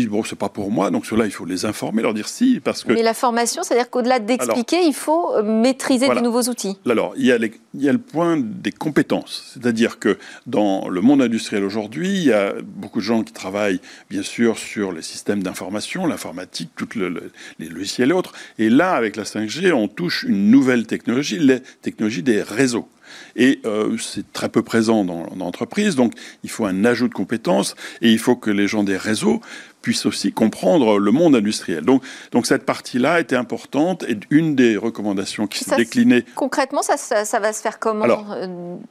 disent 0.00 0.08
bon 0.08 0.22
c'est 0.24 0.36
pas 0.36 0.48
pour 0.48 0.70
moi 0.70 0.90
donc 0.90 1.06
ceux-là 1.06 1.26
il 1.26 1.30
faut 1.30 1.44
les 1.44 1.64
informer 1.64 2.02
leur 2.02 2.14
dire 2.14 2.28
si 2.28 2.60
parce 2.60 2.84
que 2.84 2.92
mais 2.92 3.02
la 3.02 3.14
formation 3.14 3.62
c'est 3.62 3.74
à 3.74 3.76
dire 3.76 3.90
qu'au-delà 3.90 4.18
d'expliquer 4.18 4.82
il 4.84 4.94
faut 4.94 5.42
maîtriser 5.42 6.06
voilà. 6.06 6.20
de 6.20 6.26
nouveaux 6.26 6.42
outils. 6.42 6.76
Alors 6.88 7.14
il 7.16 7.26
y 7.26 7.32
a 7.32 7.38
les, 7.38 7.52
il 7.74 7.82
y 7.82 7.88
a 7.88 7.92
le 7.92 7.98
point 7.98 8.36
des 8.36 8.72
compétences. 8.72 9.52
C'est-à-dire 9.54 9.98
que 9.98 10.18
dans 10.46 10.88
le 10.88 11.00
monde 11.00 11.22
industriel 11.22 11.64
aujourd'hui 11.64 12.08
il 12.08 12.24
y 12.24 12.32
a 12.32 12.54
beaucoup 12.62 13.00
de 13.00 13.04
gens 13.04 13.22
qui 13.22 13.32
travaillent 13.32 13.80
bien 14.10 14.22
sûr 14.22 14.58
sur 14.58 14.92
les 14.92 15.02
systèmes 15.02 15.42
d'information 15.42 16.06
l'informatique 16.06 16.70
toutes 16.76 16.94
le, 16.94 17.08
le, 17.08 17.30
les 17.58 17.68
logiciels 17.68 18.10
et 18.10 18.14
autres. 18.14 18.32
Et 18.58 18.70
là 18.70 18.92
avec 18.92 19.16
la 19.16 19.24
5G 19.24 19.72
on 19.72 19.88
touche 19.88 20.24
une 20.24 20.50
nouvelle 20.50 20.86
technologie 20.86 21.38
les 21.38 21.60
technologies 21.82 22.22
des 22.22 22.42
réseaux 22.42 22.88
et 23.36 23.60
euh, 23.64 23.96
c'est 23.98 24.32
très 24.32 24.48
peu 24.48 24.62
présent 24.62 25.04
dans, 25.04 25.26
dans 25.26 25.44
l'entreprise. 25.44 25.96
Donc, 25.96 26.12
il 26.42 26.50
faut 26.50 26.66
un 26.66 26.84
ajout 26.84 27.08
de 27.08 27.14
compétences 27.14 27.74
et 28.00 28.10
il 28.12 28.18
faut 28.18 28.36
que 28.36 28.50
les 28.50 28.68
gens 28.68 28.84
des 28.84 28.96
réseaux 28.96 29.40
puissent 29.86 30.06
aussi 30.06 30.32
comprendre 30.32 30.98
le 30.98 31.12
monde 31.12 31.36
industriel. 31.36 31.84
Donc, 31.84 32.02
donc 32.32 32.46
cette 32.46 32.64
partie-là 32.64 33.20
était 33.20 33.36
importante 33.36 34.02
et 34.08 34.18
une 34.30 34.56
des 34.56 34.76
recommandations 34.76 35.46
qui 35.46 35.62
s'est 35.62 35.76
déclinée. 35.76 36.24
Concrètement, 36.34 36.82
ça, 36.82 36.96
ça, 36.96 37.24
ça, 37.24 37.38
va 37.38 37.52
se 37.52 37.62
faire 37.62 37.78
comment 37.78 38.02
alors, 38.02 38.32
euh, 38.32 38.48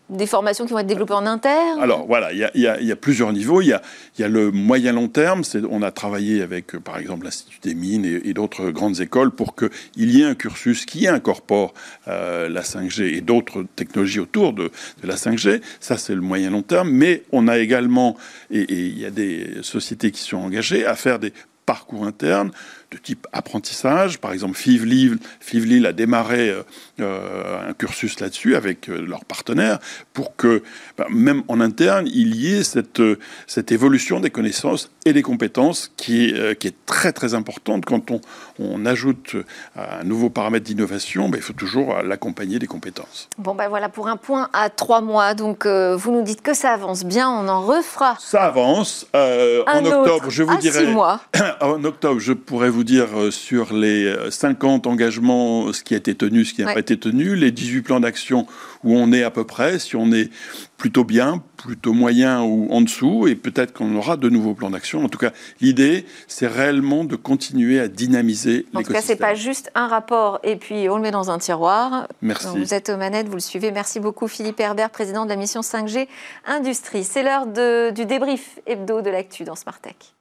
Des 0.10 0.26
formations 0.26 0.66
qui 0.66 0.72
vont 0.72 0.80
être 0.80 0.88
développées 0.88 1.16
en 1.16 1.26
interne? 1.26 1.82
Alors 1.82 2.06
voilà, 2.08 2.32
il 2.32 2.50
y, 2.56 2.60
y, 2.62 2.86
y, 2.86 2.92
a 2.94 2.96
plusieurs 2.96 3.34
niveaux. 3.34 3.60
Il 3.60 3.68
y 3.68 3.74
a, 3.74 3.82
y 4.20 4.24
a, 4.24 4.30
le 4.30 4.52
moyen 4.52 4.94
long 4.94 5.10
terme. 5.10 5.42
On 5.70 5.82
a 5.82 5.92
travaillé 5.92 6.42
avec, 6.42 6.78
par 6.78 6.98
exemple, 6.98 7.26
l'Institut 7.26 7.60
des 7.62 7.76
mines 7.76 8.06
et, 8.06 8.30
et 8.30 8.34
d'autres 8.34 8.70
grandes 8.70 9.02
écoles 9.02 9.32
pour 9.32 9.58
qu'il 9.58 10.16
y 10.16 10.22
ait 10.22 10.26
un 10.26 10.36
cursus 10.36 10.86
qui 10.86 11.10
incorpore 11.10 11.74
euh, 12.08 12.48
la 12.48 12.62
5G 12.62 13.18
et 13.18 13.20
d'autres 13.20 13.66
technologies 13.76 14.05
autour 14.20 14.54
de, 14.54 14.72
de, 15.02 15.08
la 15.08 15.16
5G. 15.16 15.62
Ça, 15.80 15.98
c'est 15.98 16.16
le 16.16 16.22
moyen 16.22 16.50
long 16.50 16.62
terme. 16.62 16.90
Mais 16.90 17.24
on 17.32 17.48
a 17.48 17.58
également, 17.58 18.18
et 18.52 18.66
il 18.70 19.00
y 19.00 19.06
a 19.06 19.12
des 19.12 19.58
sociétés 19.62 20.12
qui 20.12 20.22
sont 20.22 20.38
engagées, 20.38 20.86
à 20.86 20.96
faire 20.96 21.20
des 21.20 21.34
parcours 21.66 22.06
internes 22.06 22.52
de 22.96 23.02
type 23.02 23.28
apprentissage. 23.34 24.20
Par 24.20 24.32
exemple, 24.32 24.56
Fivlil, 24.56 25.18
Fivlil 25.40 25.86
a 25.86 25.94
démarré 25.94 26.56
euh, 27.00 27.70
un 27.70 27.74
cursus 27.74 28.20
là-dessus 28.20 28.56
avec 28.56 28.90
euh, 28.90 29.06
leurs 29.06 29.26
partenaires 29.26 29.80
pour 30.14 30.36
que, 30.36 30.64
ben, 30.98 31.06
même 31.10 31.44
en 31.48 31.60
interne, 31.60 32.08
il 32.08 32.36
y 32.36 32.56
ait 32.56 32.64
cette, 32.64 33.02
cette 33.48 33.72
évolution 33.72 34.20
des 34.20 34.30
connaissances 34.30 34.92
et 35.06 35.14
des 35.14 35.22
compétences 35.22 35.92
qui, 35.98 36.34
euh, 36.34 36.54
qui 36.54 36.68
est 36.68 36.86
très 36.86 37.12
très 37.12 37.34
importante. 37.34 37.86
Quand 37.86 38.12
on, 38.12 38.22
on 38.60 38.86
ajoute 38.86 39.36
un 39.76 40.04
nouveau 40.04 40.30
paramètre 40.30 40.66
d'innovation, 40.66 41.30
ben, 41.30 41.38
il 41.38 41.44
faut 41.44 41.54
toujours 41.54 41.96
l'accompagner 42.04 42.60
des 42.60 42.68
compétences. 42.68 43.30
Bon, 43.38 43.56
ben 43.56 43.68
voilà 43.68 43.90
pour 43.90 44.08
un 44.08 44.18
point 44.18 44.50
à 44.54 44.70
trois 44.70 45.02
mois. 45.02 45.34
Donc, 45.34 45.66
euh, 45.66 45.96
vous 45.96 46.12
nous 46.12 46.22
dites 46.22 46.42
que 46.42 46.54
ça 46.54 46.72
avance 46.72 47.04
bien, 47.04 47.30
on 47.30 47.48
en 47.48 47.62
refera. 47.62 48.16
Ça 48.20 48.44
avance. 48.44 49.08
Euh, 49.16 49.64
en 49.68 49.86
octobre, 49.86 50.30
je 50.30 50.44
vous 50.44 50.58
dirai. 50.58 50.86
Six 50.86 50.92
mois. 50.92 51.22
en 51.62 51.84
octobre, 51.84 52.20
je 52.20 52.34
pourrais 52.34 52.70
vous 52.70 52.84
dire 52.86 53.10
sur 53.32 53.74
les 53.74 54.14
50 54.30 54.88
engagements 54.88 55.74
ce 55.74 55.84
qui 55.84 55.94
a 55.94 55.98
été 55.98 56.16
tenu, 56.16 56.46
ce 56.46 56.54
qui 56.54 56.62
n'a 56.62 56.68
ouais. 56.68 56.74
pas 56.74 56.80
été 56.80 56.98
tenu, 56.98 57.36
les 57.36 57.52
18 57.52 57.82
plans 57.82 58.00
d'action 58.00 58.48
où 58.84 58.96
on 58.96 59.12
est 59.12 59.24
à 59.24 59.32
peu 59.32 59.44
près, 59.44 59.80
si 59.80 59.96
on 59.96 60.12
est 60.12 60.30
plutôt 60.78 61.04
bien, 61.04 61.42
plutôt 61.58 61.94
moyen 61.94 62.44
ou 62.44 62.68
en 62.72 62.82
dessous, 62.82 63.28
et 63.28 63.36
peut-être 63.36 63.74
qu'on 63.74 63.96
aura 63.96 64.18
de 64.18 64.30
nouveaux 64.30 64.54
plans 64.54 64.70
d'action. 64.70 65.04
En 65.04 65.10
tout 65.10 65.18
cas, 65.18 65.32
l'idée, 65.62 66.06
c'est 66.28 66.48
réellement 66.48 67.04
de 67.04 67.16
continuer 67.16 67.80
à 67.80 67.88
dynamiser 67.88 68.66
En 68.74 68.84
tout 68.84 68.94
cas, 68.94 69.02
c'est 69.02 69.16
pas 69.16 69.36
juste 69.36 69.72
un 69.76 69.88
rapport 69.88 70.40
et 70.44 70.56
puis 70.56 70.90
on 70.90 70.98
le 70.98 71.02
met 71.02 71.12
dans 71.12 71.32
un 71.32 71.40
tiroir. 71.40 72.08
Merci. 72.22 72.46
Donc, 72.48 72.58
vous 72.58 72.74
êtes 72.74 72.90
aux 72.90 72.98
manettes, 72.98 73.28
vous 73.28 73.36
le 73.36 73.40
suivez. 73.40 73.72
Merci 73.72 74.00
beaucoup 74.00 74.28
Philippe 74.28 74.60
Herbert, 74.60 74.90
président 74.90 75.24
de 75.24 75.30
la 75.30 75.36
mission 75.36 75.62
5G 75.62 76.08
Industrie. 76.46 77.04
C'est 77.04 77.24
l'heure 77.24 77.48
du 77.48 78.06
débrief 78.06 78.60
hebdo 78.68 79.02
de 79.02 79.10
l'actu 79.10 79.44
dans 79.44 79.56
Smartech. 79.56 80.15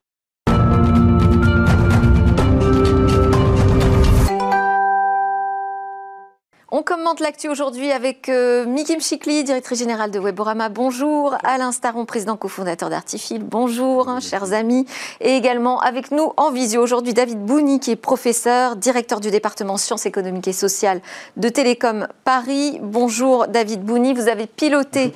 On 6.77 6.83
commente 6.83 7.21
l'actu 7.21 7.49
aujourd'hui 7.49 7.93
avec 7.93 8.29
euh, 8.29 8.67
Mikim 8.67 8.99
Chikli, 9.01 9.45
directrice 9.45 9.79
générale 9.79 10.11
de 10.11 10.19
Weborama. 10.19 10.69
Bonjour. 10.71 11.37
Alain 11.45 11.71
Staron, 11.71 12.05
président 12.05 12.37
cofondateur 12.37 12.91
d'Artifil. 12.91 13.45
Bonjour, 13.45 14.09
hein, 14.09 14.19
chers 14.19 14.53
amis. 14.53 14.85
Et 15.21 15.37
également 15.37 15.79
avec 15.79 16.11
nous 16.11 16.33
en 16.37 16.51
visio 16.51 16.83
aujourd'hui 16.83 17.15
David 17.15 17.39
Bouni, 17.39 17.79
qui 17.79 17.93
est 17.93 17.97
professeur, 17.97 18.75
directeur 18.75 19.21
du 19.21 19.31
département 19.31 19.77
sciences 19.77 20.05
économiques 20.05 20.49
et 20.49 20.53
sociales 20.53 21.01
de 21.37 21.49
Télécom 21.49 22.09
Paris. 22.25 22.81
Bonjour 22.83 23.47
David 23.47 23.85
Bouni. 23.85 24.13
Vous 24.13 24.27
avez 24.27 24.49
piloté 24.49 25.15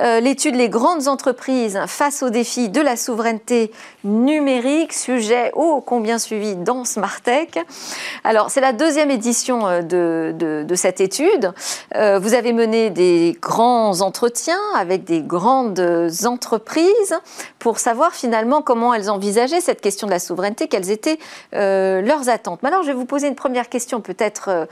euh, 0.00 0.20
l'étude 0.20 0.54
Les 0.54 0.70
grandes 0.70 1.06
entreprises 1.06 1.78
face 1.86 2.22
aux 2.22 2.30
défis 2.30 2.70
de 2.70 2.80
la 2.80 2.96
souveraineté 2.96 3.70
numérique, 4.04 4.94
sujet 4.94 5.52
ô 5.54 5.82
combien 5.82 6.18
suivi 6.18 6.56
dans 6.56 6.86
Smartech. 6.86 7.58
Alors, 8.24 8.50
c'est 8.50 8.62
la 8.62 8.72
deuxième 8.72 9.10
édition 9.10 9.82
de, 9.82 10.34
de, 10.34 10.64
de 10.66 10.74
cette 10.74 10.93
étude. 11.00 11.52
Euh, 11.94 12.18
vous 12.18 12.34
avez 12.34 12.52
mené 12.52 12.90
des 12.90 13.36
grands 13.40 14.00
entretiens 14.00 14.60
avec 14.76 15.04
des 15.04 15.22
grandes 15.22 15.80
entreprises 16.24 17.14
pour 17.58 17.78
savoir 17.78 18.12
finalement 18.12 18.62
comment 18.62 18.94
elles 18.94 19.10
envisageaient 19.10 19.60
cette 19.60 19.80
question 19.80 20.06
de 20.06 20.12
la 20.12 20.18
souveraineté, 20.18 20.68
quelles 20.68 20.90
étaient 20.90 21.18
euh, 21.54 22.00
leurs 22.02 22.28
attentes. 22.28 22.60
Mais 22.62 22.68
alors, 22.68 22.82
je 22.82 22.88
vais 22.88 22.94
vous 22.94 23.04
poser 23.04 23.28
une 23.28 23.34
première 23.34 23.68
question 23.68 24.00
peut-être 24.00 24.66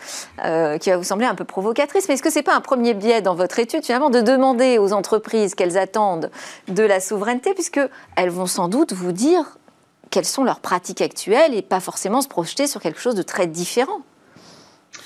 euh, 0.45 0.79
qui 0.79 0.91
va 0.91 0.97
vous 0.97 1.05
sembler 1.05 1.27
un 1.27 1.35
peu 1.35 1.45
provocatrice, 1.45 2.09
mais 2.09 2.15
est-ce 2.15 2.23
que 2.23 2.31
c'est 2.31 2.43
pas 2.43 2.55
un 2.55 2.61
premier 2.61 2.95
biais 2.95 3.23
dans 3.23 3.35
votre 3.35 3.59
étude 3.59 3.85
finalement 3.85 4.11
de 4.11 4.21
demander 4.21 4.79
aux 4.79 4.93
entreprises 4.93 5.55
qu'elles 5.55 5.79
attendent 5.79 6.31
de 6.69 6.83
la 6.83 7.01
souveraineté, 7.01 7.55
puisque 7.55 7.81
elles 8.17 8.31
vont 8.31 8.47
sans 8.47 8.69
doute 8.69 8.93
vous 8.93 9.13
dire 9.13 9.59
quelles 10.13 10.27
sont 10.27 10.45
leurs 10.45 10.61
pratiques 10.61 11.01
actuelles 11.01 11.55
et 11.55 11.63
pas 11.63 11.81
forcément 11.81 12.21
se 12.21 12.29
projeter 12.29 12.67
sur 12.67 12.81
quelque 12.81 13.01
chose 13.01 13.15
de 13.15 13.23
très 13.23 13.47
différent? 13.47 14.03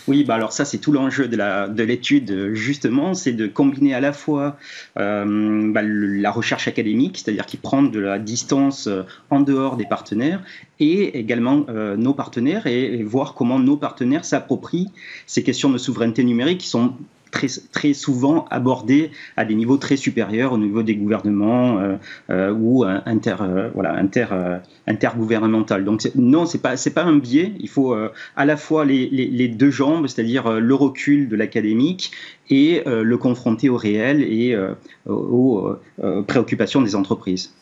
Oui, 0.09 0.25
bah 0.25 0.35
alors 0.35 0.53
ça 0.53 0.65
c'est 0.65 0.79
tout 0.79 0.93
l'enjeu 0.93 1.29
de 1.29 1.83
l'étude 1.83 2.27
de 2.27 2.55
justement, 2.55 3.15
c'est 3.15 3.33
de 3.33 3.47
combiner 3.47 3.95
à 3.95 4.01
la 4.01 4.13
fois 4.13 4.57
euh, 4.99 5.73
bah, 5.73 5.83
la 5.83 6.31
recherche 6.31 6.69
académique, 6.69 7.19
c'est-à-dire 7.19 7.47
qui 7.47 7.57
prend 7.57 7.83
de 7.83 7.99
la 7.99 8.19
distance 8.19 8.87
euh, 8.87 9.03
en 9.31 9.41
dehors 9.41 9.77
des 9.77 9.87
partenaires, 9.87 10.43
et 10.81 11.19
également 11.19 11.67
euh, 11.69 11.97
nos 11.97 12.15
partenaires, 12.15 12.67
et, 12.67 12.85
et, 12.95 13.03
voir 13.03 13.35
comment 13.35 13.59
nos 13.59 13.77
partenaires 13.77 14.25
s'approprient 14.25 14.91
ces 15.27 15.43
questions 15.43 15.71
de 15.71 15.79
souveraineté 15.79 16.25
numérique 16.25 16.59
qui 16.59 16.69
sont 16.69 16.95
Très, 17.31 17.93
souvent 17.93 18.47
abordées 18.51 19.11
à 19.37 19.45
des 19.45 19.55
niveaux 19.55 19.77
très 19.77 19.97
supérieurs 19.97 20.53
au 20.53 20.59
niveau 20.59 20.83
des 20.83 20.95
gouvernements 20.95 21.79
euh, 21.79 21.97
euh, 22.31 22.53
ou 22.53 22.85
inter, 22.85 23.37
euh, 23.41 23.69
voilà, 23.75 23.95
inter, 23.95 24.27
intergouvernemental. 24.87 25.85
Donc 25.85 26.09
non, 26.15 26.47
c'est 26.47 26.63
pas 26.63 26.77
pas 26.95 27.03
un 27.03 27.17
biais. 27.17 27.53
Il 27.61 27.69
faut 27.69 27.95
à 28.37 28.45
la 28.45 28.57
fois 28.57 28.85
les 28.85 29.49
deux 29.49 29.71
jambes, 29.71 30.07
c'est-à-dire 30.07 30.61
le 30.61 30.75
recul 30.75 31.29
de 31.29 31.37
l'académique 31.37 32.13
et 32.49 32.83
le 32.87 33.17
confronter 33.19 33.69
au 33.69 33.77
réel 33.77 34.23
et 34.23 34.57
aux 35.07 35.77
préoccupations 36.27 36.81
des 36.81 36.95
entreprises. 36.95 37.53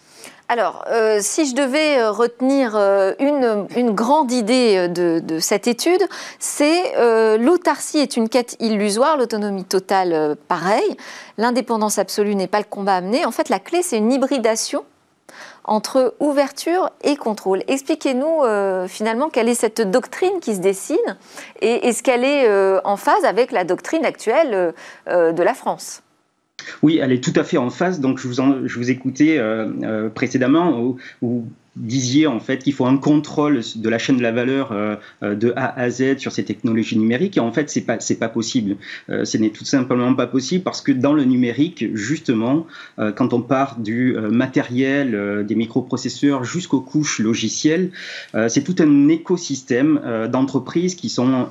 Alors, 0.51 0.85
euh, 0.91 1.21
si 1.23 1.47
je 1.47 1.55
devais 1.55 2.07
retenir 2.07 2.77
euh, 2.77 3.15
une, 3.19 3.91
grande 3.93 4.31
idée 4.31 4.89
de, 4.89 5.39
cette 5.41 5.67
étude, 5.67 6.03
c'est 6.39 6.97
euh, 6.99 7.39
l'autarcie 7.39 7.99
est 7.99 8.19
une 8.19 8.29
quête 8.29 8.55
illusoire, 8.61 9.17
l'autonomie 9.17 9.65
totale, 9.65 10.13
euh, 10.13 10.35
pareil. 10.49 10.97
L'indépendance 11.39 11.99
absolue 11.99 12.35
n'est 12.35 12.47
pas 12.47 12.59
le 12.59 12.67
combat 12.69 12.97
à. 12.97 13.27
En 13.27 13.31
fait, 13.31 13.49
la 13.49 13.59
clé, 13.59 13.83
c'est 13.83 13.97
une 13.97 14.13
hybridation 14.13 14.85
entre 15.65 16.15
ouverture 16.21 16.91
et 17.03 17.17
contrôle. 17.17 17.63
Expliquez-nous 17.67 18.45
euh, 18.45 18.87
finalement 18.87 19.31
quelle 19.31 19.49
est 19.49 19.55
cette 19.55 19.81
doctrine 19.81 20.41
qui 20.41 20.55
se 20.55 20.61
dessine 20.61 21.17
et 21.63 21.89
est-ce 21.89 22.03
qu'elle 22.03 22.23
est 22.23 22.47
en 22.85 22.99
phase 22.99 23.25
avec 23.25 23.51
la 23.51 23.65
doctrine 23.65 24.05
actuelle 24.05 24.75
de 25.07 25.43
la 25.43 25.55
France 25.55 26.04
Oui, 26.83 26.99
elle 27.03 27.13
est 27.13 27.23
tout 27.23 27.33
à 27.37 27.45
fait 27.45 27.57
en 27.57 27.71
phase. 27.71 28.01
Donc, 28.01 28.19
je 28.19 28.29
vous, 28.29 28.35
je 28.67 28.79
vous 28.79 28.91
écoutais 28.91 29.41
précédemment 30.15 30.97
où, 31.23 31.47
disiez 31.77 32.27
en 32.27 32.41
fait 32.41 32.59
qu'il 32.59 32.73
faut 32.73 32.87
un 32.87 32.97
contrôle 32.97 33.61
de 33.75 33.89
la 33.89 33.99
chaîne 33.99 34.17
de 34.17 34.23
la 34.23 34.33
valeur 34.33 34.71
euh, 34.73 34.97
euh, 35.23 35.35
de 35.35 35.53
A 35.57 35.79
à 35.79 35.91
Z 35.91 36.19
sur 36.19 36.33
ces 36.33 36.45
technologies 36.45 36.99
numériques. 36.99 37.37
Et 37.37 37.41
en 37.41 37.53
fait 37.53 37.69
c'est 37.71 37.81
pas 37.81 37.99
c'est 38.01 38.19
pas 38.19 38.29
possible. 38.29 38.77
Euh, 39.11 39.25
ce 39.25 39.39
n'est 39.39 39.51
tout 39.51 39.65
simplement 39.65 40.15
pas 40.15 40.27
possible 40.27 40.63
parce 40.63 40.81
que 40.81 40.93
dans 40.93 41.13
le 41.13 41.25
numérique 41.25 41.95
justement 41.95 42.67
quand 43.17 43.33
on 43.33 43.41
part 43.41 43.79
du 43.79 44.17
matériel 44.31 45.45
des 45.47 45.55
microprocesseurs 45.55 46.45
jusqu'aux 46.45 46.81
couches 46.81 47.19
logicielles 47.19 47.91
c'est 48.49 48.63
tout 48.63 48.77
un 48.79 49.09
écosystème 49.09 50.01
d'entreprises 50.31 50.95
qui 50.95 51.09
sont 51.09 51.49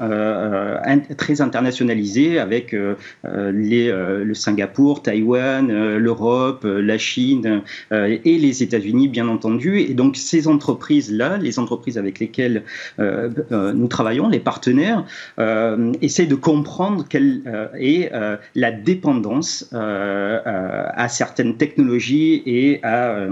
très 1.17 1.41
internationalisées 1.41 2.39
avec 2.39 2.75
les 3.23 3.91
le 3.91 4.33
Singapour 4.33 5.01
Taïwan 5.01 5.67
l'Europe 5.97 6.65
la 6.65 6.97
Chine 6.97 7.61
et 7.91 8.37
les 8.37 8.63
États-Unis 8.63 9.07
bien 9.07 9.27
entendu. 9.27 9.79
Et 9.79 9.93
donc 9.93 10.12
donc 10.13 10.17
ces 10.17 10.47
entreprises-là, 10.47 11.37
les 11.37 11.57
entreprises 11.57 11.97
avec 11.97 12.19
lesquelles 12.19 12.63
euh, 12.99 13.31
euh, 13.51 13.73
nous 13.73 13.87
travaillons, 13.87 14.29
les 14.29 14.39
partenaires, 14.39 15.05
euh, 15.39 15.91
essaient 16.03 16.27
de 16.27 16.35
comprendre 16.35 17.05
quelle 17.09 17.41
est 17.79 18.11
la 18.53 18.71
dépendance 18.71 19.73
à 19.73 21.07
certaines 21.09 21.57
technologies 21.57 22.43
et 22.45 22.79
à 22.83 23.27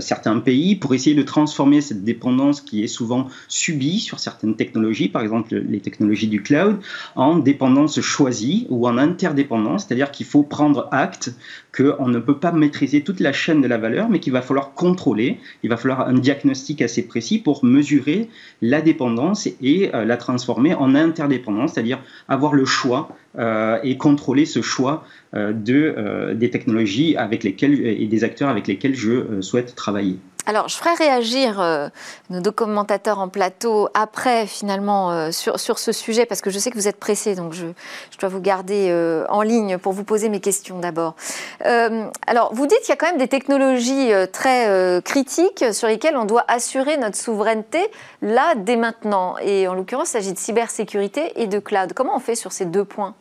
certains 0.00 0.38
pays 0.40 0.74
pour 0.74 0.94
essayer 0.94 1.14
de 1.14 1.22
transformer 1.22 1.80
cette 1.80 2.02
dépendance 2.02 2.60
qui 2.60 2.82
est 2.82 2.88
souvent 2.88 3.28
subie 3.48 4.00
sur 4.00 4.18
certaines 4.18 4.56
technologies, 4.56 5.08
par 5.08 5.22
exemple 5.22 5.54
les 5.54 5.80
technologies 5.80 6.28
du 6.28 6.42
cloud, 6.42 6.78
en 7.14 7.38
dépendance 7.38 8.00
choisie 8.00 8.66
ou 8.70 8.88
en 8.88 8.98
interdépendance, 8.98 9.86
c'est-à-dire 9.86 10.10
qu'il 10.10 10.26
faut 10.26 10.42
prendre 10.42 10.88
acte 10.90 11.30
qu'on 11.76 12.08
ne 12.08 12.18
peut 12.18 12.38
pas 12.38 12.52
maîtriser 12.52 13.02
toute 13.02 13.20
la 13.20 13.32
chaîne 13.32 13.60
de 13.60 13.68
la 13.68 13.78
valeur, 13.78 14.08
mais 14.08 14.18
qu'il 14.18 14.32
va 14.32 14.42
falloir 14.42 14.72
contrôler, 14.72 15.38
il 15.62 15.70
va 15.70 15.76
falloir 15.76 16.08
un 16.08 16.14
diagnostic 16.14 16.80
assez 16.80 17.06
précis 17.06 17.38
pour 17.38 17.64
mesurer 17.64 18.28
la 18.62 18.80
dépendance 18.80 19.46
et 19.60 19.90
euh, 19.94 20.04
la 20.04 20.16
transformer 20.16 20.74
en 20.74 20.94
interdépendance, 20.94 21.74
c'est-à-dire 21.74 22.00
avoir 22.28 22.54
le 22.54 22.64
choix 22.64 23.08
euh, 23.38 23.78
et 23.82 23.96
contrôler 23.96 24.46
ce 24.46 24.62
choix 24.62 25.04
euh, 25.34 25.52
de, 25.52 26.32
des 26.34 26.50
technologies 26.50 27.16
avec 27.16 27.44
lesquelles, 27.44 27.86
et 27.86 28.06
des 28.06 28.24
acteurs 28.24 28.48
avec 28.48 28.66
lesquels 28.66 28.94
je 28.94 29.40
souhaite 29.40 29.74
travailler. 29.74 30.18
Alors, 30.48 30.68
je 30.68 30.76
ferai 30.76 30.94
réagir 30.94 31.60
euh, 31.60 31.88
nos 32.30 32.40
deux 32.40 32.52
commentateurs 32.52 33.18
en 33.18 33.28
plateau 33.28 33.88
après, 33.94 34.46
finalement, 34.46 35.10
euh, 35.10 35.32
sur, 35.32 35.58
ce 35.58 35.90
sujet, 35.90 36.24
parce 36.24 36.40
que 36.40 36.50
je 36.50 36.58
sais 36.60 36.70
que 36.70 36.76
vous 36.76 36.86
êtes 36.86 37.00
pressés, 37.00 37.34
donc 37.34 37.52
je, 37.52 37.66
je 38.12 38.18
dois 38.18 38.28
vous 38.28 38.40
garder 38.40 38.86
euh, 38.90 39.24
en 39.28 39.42
ligne 39.42 39.76
pour 39.76 39.92
vous 39.92 40.04
poser 40.04 40.28
mes 40.28 40.38
questions 40.38 40.78
d'abord. 40.78 41.16
alors, 41.60 42.54
vous 42.54 42.66
dites 42.68 42.78
qu'il 42.80 42.90
y 42.90 42.92
a 42.92 42.96
quand 42.96 43.08
même 43.08 43.18
des 43.18 43.26
technologies 43.26 44.10
très 44.32 45.02
critiques 45.04 45.64
sur 45.72 45.88
lesquelles 45.88 46.16
on 46.16 46.24
doit 46.24 46.44
assurer 46.46 46.96
notre 46.96 47.16
souveraineté 47.16 47.84
là, 48.22 48.54
dès 48.54 48.76
maintenant. 48.76 49.36
Et 49.42 49.66
en 49.66 49.74
l'occurrence, 49.74 50.10
il 50.10 50.12
s'agit 50.12 50.32
de 50.32 50.38
cybersécurité 50.38 51.32
et 51.42 51.48
de 51.48 51.58
cloud. 51.58 51.92
Comment 51.92 52.16
on 52.16 52.20
fait 52.20 52.36
sur 52.36 52.52
ces 52.52 52.66
deux 52.66 52.84
points? 52.84 53.14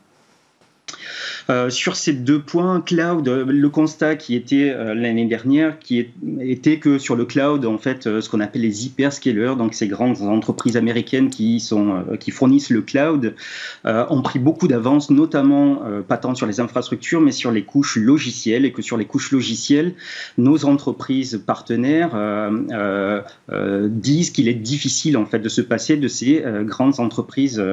Euh, 1.49 1.69
sur 1.69 1.95
ces 1.95 2.13
deux 2.13 2.41
points, 2.41 2.81
cloud, 2.81 3.27
euh, 3.27 3.45
le 3.45 3.69
constat 3.69 4.15
qui 4.15 4.35
était 4.35 4.71
euh, 4.71 4.95
l'année 4.95 5.25
dernière, 5.25 5.77
qui 5.77 6.07
était 6.39 6.79
que 6.79 6.97
sur 6.97 7.15
le 7.15 7.25
cloud, 7.25 7.65
en 7.65 7.77
fait, 7.77 8.03
ce 8.03 8.29
qu'on 8.29 8.39
appelle 8.39 8.63
les 8.63 8.85
hyperscalers, 8.85 9.55
donc 9.55 9.75
ces 9.75 9.87
grandes 9.87 10.21
entreprises 10.21 10.75
américaines 10.75 11.29
qui, 11.29 11.59
sont, 11.59 12.03
qui 12.19 12.31
fournissent 12.31 12.69
le 12.69 12.81
cloud, 12.81 13.35
ont 13.85 14.21
pris 14.21 14.39
beaucoup 14.39 14.67
d'avance, 14.67 15.09
notamment 15.09 15.81
pas 16.07 16.17
tant 16.17 16.35
sur 16.35 16.47
les 16.47 16.59
infrastructures, 16.59 17.21
mais 17.21 17.31
sur 17.31 17.51
les 17.51 17.63
couches 17.63 17.97
logicielles, 17.97 18.65
et 18.65 18.71
que 18.71 18.81
sur 18.81 18.97
les 18.97 19.05
couches 19.05 19.31
logicielles, 19.31 19.93
nos 20.37 20.65
entreprises 20.65 21.41
partenaires 21.45 22.11
disent 23.89 24.31
qu'il 24.31 24.47
est 24.47 24.53
difficile 24.53 25.17
en 25.17 25.25
fait 25.25 25.39
de 25.39 25.49
se 25.49 25.61
passer 25.61 25.97
de 25.97 26.07
ces 26.07 26.43
grandes 26.61 26.99
entreprises 26.99 27.63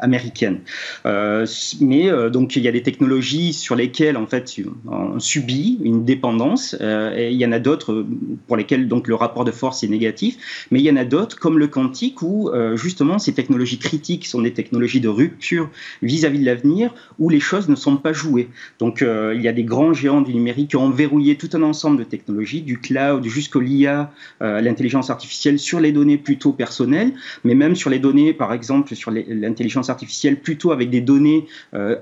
américaines. 0.00 0.60
mais 1.04 2.30
donc 2.30 2.56
il 2.56 2.62
y 2.62 2.68
a 2.68 2.72
des 2.74 2.82
technologies 2.82 3.52
sur 3.52 3.76
lesquelles 3.76 4.16
en 4.16 4.26
fait 4.26 4.56
on 4.88 5.20
subit 5.20 5.78
une 5.84 6.04
dépendance 6.04 6.76
euh, 6.80 7.16
et 7.16 7.30
il 7.30 7.38
y 7.38 7.46
en 7.46 7.52
a 7.52 7.60
d'autres 7.60 7.92
euh, 7.92 8.06
pour 8.48 8.56
lesquelles 8.56 8.88
donc 8.88 9.06
le 9.06 9.14
rapport 9.14 9.44
de 9.44 9.52
force 9.52 9.84
est 9.84 9.88
négatif 9.88 10.66
mais 10.72 10.80
il 10.80 10.84
y 10.84 10.90
en 10.90 10.96
a 10.96 11.04
d'autres 11.04 11.38
comme 11.38 11.56
le 11.56 11.68
quantique 11.68 12.20
où 12.22 12.48
euh, 12.48 12.76
justement 12.76 13.20
ces 13.20 13.32
technologies 13.32 13.78
critiques 13.78 14.26
sont 14.26 14.42
des 14.42 14.52
technologies 14.52 15.00
de 15.00 15.08
rupture 15.08 15.70
vis-à-vis 16.02 16.40
de 16.40 16.46
l'avenir 16.46 16.92
où 17.20 17.28
les 17.28 17.38
choses 17.38 17.68
ne 17.68 17.76
sont 17.76 17.96
pas 17.96 18.12
jouées. 18.12 18.48
Donc 18.80 19.02
il 19.02 19.40
y 19.40 19.46
a 19.46 19.52
des 19.52 19.62
grands 19.62 19.92
géants 19.92 20.20
du 20.20 20.34
numérique 20.34 20.70
qui 20.70 20.76
ont 20.76 20.90
verrouillé 20.90 21.36
tout 21.36 21.50
un 21.52 21.62
ensemble 21.62 21.98
de 21.98 22.04
technologies 22.04 22.62
du 22.62 22.80
cloud 22.80 23.24
jusqu'au 23.24 23.60
l'IA 23.60 24.10
l'intelligence 24.40 25.10
artificielle 25.10 25.60
sur 25.60 25.78
les 25.78 25.92
données 25.92 26.18
plutôt 26.18 26.52
personnelles 26.52 27.12
mais 27.44 27.54
même 27.54 27.76
sur 27.76 27.90
les 27.90 28.00
données 28.00 28.32
par 28.32 28.52
exemple 28.52 28.94
sur 28.96 29.12
l'intelligence 29.12 29.90
artificielle 29.90 30.40
plutôt 30.40 30.72
avec 30.72 30.90
des 30.90 31.00
données 31.00 31.46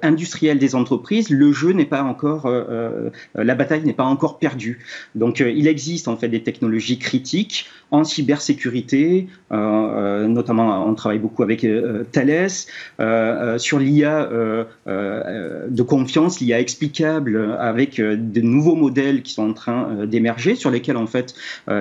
industrielles 0.02 0.58
des 0.62 0.76
entreprises, 0.76 1.28
le 1.28 1.50
jeu 1.52 1.72
n'est 1.72 1.84
pas 1.86 2.04
encore, 2.04 2.46
euh, 2.46 2.62
euh, 2.70 3.10
la 3.34 3.56
bataille 3.56 3.82
n'est 3.82 3.92
pas 3.92 4.04
encore 4.04 4.38
perdue. 4.38 4.78
Donc 5.16 5.40
euh, 5.40 5.50
il 5.50 5.66
existe 5.66 6.06
en 6.06 6.16
fait 6.16 6.28
des 6.28 6.42
technologies 6.42 6.98
critiques 6.98 7.66
en 7.90 8.04
cybersécurité, 8.04 9.28
notamment 9.50 10.88
on 10.88 10.94
travaille 10.94 11.18
beaucoup 11.18 11.42
avec 11.42 11.66
Thales, 12.10 12.48
sur 13.58 13.78
l'IA 13.78 14.30
de 14.86 15.82
confiance, 15.82 16.40
l'IA 16.40 16.58
explicable 16.58 17.54
avec 17.58 18.00
de 18.00 18.40
nouveaux 18.40 18.76
modèles 18.76 19.20
qui 19.20 19.34
sont 19.34 19.50
en 19.50 19.52
train 19.52 20.06
d'émerger, 20.06 20.54
sur 20.54 20.70
lesquels 20.70 20.96
en 20.96 21.06
fait 21.06 21.34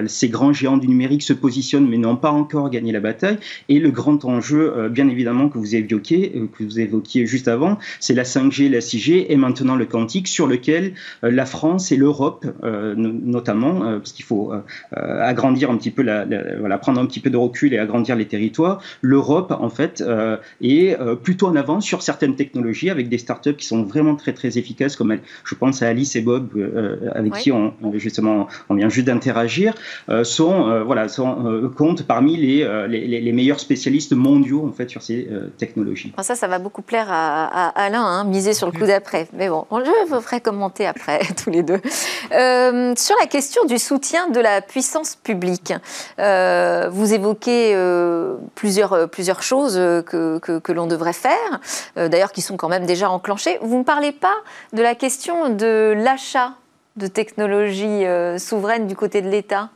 ces 0.08 0.28
grands 0.28 0.52
géants 0.52 0.76
du 0.76 0.89
numérique 0.89 1.24
se 1.24 1.32
positionnent 1.32 1.88
mais 1.88 1.98
n'ont 1.98 2.17
pas 2.17 2.32
encore 2.32 2.70
gagné 2.70 2.91
la 2.91 3.00
bataille. 3.00 3.38
Et 3.70 3.80
le 3.80 3.91
grand 3.91 4.26
enjeu, 4.26 4.89
bien 4.89 5.08
évidemment, 5.08 5.48
que 5.48 5.60
vous 5.60 5.78
évoquiez, 5.78 6.32
que 6.58 6.63
vous 6.65 6.78
évoquiez 6.78 7.26
juste 7.26 7.48
avant, 7.48 7.78
c'est 8.02 8.15
la 8.15 8.24
5G, 8.24 8.67
la 8.71 8.79
6G 8.79 9.25
et 9.29 9.36
maintenant 9.36 9.75
le 9.75 9.86
quantique 9.86 10.27
sur 10.27 10.47
lequel 10.47 10.93
euh, 11.23 11.31
la 11.31 11.45
France 11.45 11.91
et 11.91 11.97
l'Europe 11.97 12.45
euh, 12.63 12.95
notamment, 12.95 13.84
euh, 13.84 13.97
parce 13.97 14.13
qu'il 14.13 14.25
faut 14.25 14.53
agrandir 14.91 15.69
un 15.69 15.77
petit 15.77 15.91
peu, 15.91 16.01
la, 16.01 16.25
voilà, 16.60 16.77
prendre 16.77 16.99
un 16.99 17.05
petit 17.05 17.19
peu 17.19 17.29
de 17.29 17.38
recul 17.38 17.73
et 17.73 17.79
agrandir 17.79 18.15
les 18.15 18.25
territoires, 18.25 18.81
l'Europe 19.01 19.53
en 19.57 19.69
fait 19.69 20.03
est 20.62 20.97
plutôt 21.23 21.47
en 21.47 21.55
avance 21.55 21.86
sur 21.86 22.01
certaines 22.01 22.36
technologies 22.36 22.89
avec 22.89 23.10
des 23.10 23.17
startups 23.17 23.55
qui 23.55 23.65
sont 23.65 23.84
vraiment 23.84 24.15
très 24.15 24.34
très 24.34 24.57
efficaces 24.57 24.95
comme 24.95 25.17
je 25.43 25.55
pense 25.55 25.81
à 25.81 25.88
Alice 25.88 26.15
et 26.15 26.21
Bob 26.21 26.49
avec 27.13 27.34
qui 27.34 27.51
on, 27.51 27.73
justement 27.95 28.47
on 28.69 28.75
vient 28.75 28.89
juste 28.89 29.07
d'interagir, 29.07 29.73
sont 30.23 30.84
voilà 30.84 31.07
sont 31.07 31.71
comptent 31.75 32.03
parmi 32.03 32.38
les, 32.38 32.67
les, 32.88 33.21
les, 33.21 33.31
meilleurs 33.31 33.60
spécialistes 33.60 34.13
mondiaux 34.13 34.65
en 34.65 34.71
fait 34.71 34.89
sur 34.89 35.01
ces 35.01 35.27
technologies. 35.57 36.13
ça, 36.21 36.36
ça 36.36 36.47
va 36.47 36.60
beaucoup 36.60 36.81
plaire 36.81 37.07
à, 37.10 37.69
Alain, 37.69 38.03
hein, 38.03 38.23
miser 38.23 38.53
sur 38.53 38.61
le 38.67 38.78
coup 38.78 38.86
d'après. 38.86 39.28
Mais 39.34 39.50
bon, 39.50 39.65
je 39.71 40.06
vous 40.08 40.39
commenter 40.39 40.86
après, 40.86 41.19
tous 41.43 41.50
les 41.50 41.63
deux. 41.63 41.80
Euh, 42.32 42.93
sur 42.95 43.15
la 43.19 43.28
question 43.28 43.65
du 43.65 43.78
soutien 43.78 44.30
de 44.30 44.39
la 44.39 44.62
puissance 44.62 45.15
publique, 45.15 45.74
euh, 46.19 46.89
vous 46.91 47.13
évoquez 47.13 47.74
euh, 47.76 48.38
plusieurs, 48.56 49.41
choses 49.41 49.76
que, 50.06 50.39
que, 50.39 50.71
l'on 50.71 50.88
devrait 50.88 51.13
faire, 51.13 51.60
d'ailleurs 51.95 52.32
qui 52.32 52.41
sont 52.41 52.58
quand 52.58 52.69
même 52.69 52.86
déjà 52.86 53.10
enclenchées. 53.10 53.58
Vous 53.62 53.78
ne 53.78 53.84
parlez 53.84 54.12
pas 54.12 54.36
de 54.74 54.82
la 54.82 54.95
question 54.95 55.50
de 55.50 55.93
l'achat 55.97 56.54
de 56.95 57.08
technologies 57.08 58.04
souveraines 58.38 58.88
du 58.88 58.95
côté 58.95 59.21
de 59.21 59.30
l'État? 59.30 59.69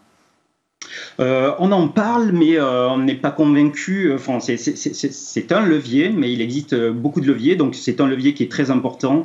Euh, 1.19 1.52
on 1.60 1.71
en 1.71 1.88
parle, 1.88 2.32
mais 2.32 2.58
euh, 2.58 2.89
on 2.89 3.00
n'est 3.00 3.15
pas 3.15 3.32
convaincu. 3.32 4.13
Enfin, 4.13 4.39
c'est 4.39 5.52
un 5.52 5.65
levier, 5.65 6.10
mais 6.10 6.32
il 6.32 6.41
existe 6.41 6.76
beaucoup 6.76 7.21
de 7.21 7.28
leviers. 7.28 7.56
Donc, 7.56 7.76
c'est 7.76 8.02
un 8.02 8.08
levier 8.08 8.34
qui 8.34 8.43
est 8.43 8.52
très 8.52 8.71
important 8.71 9.24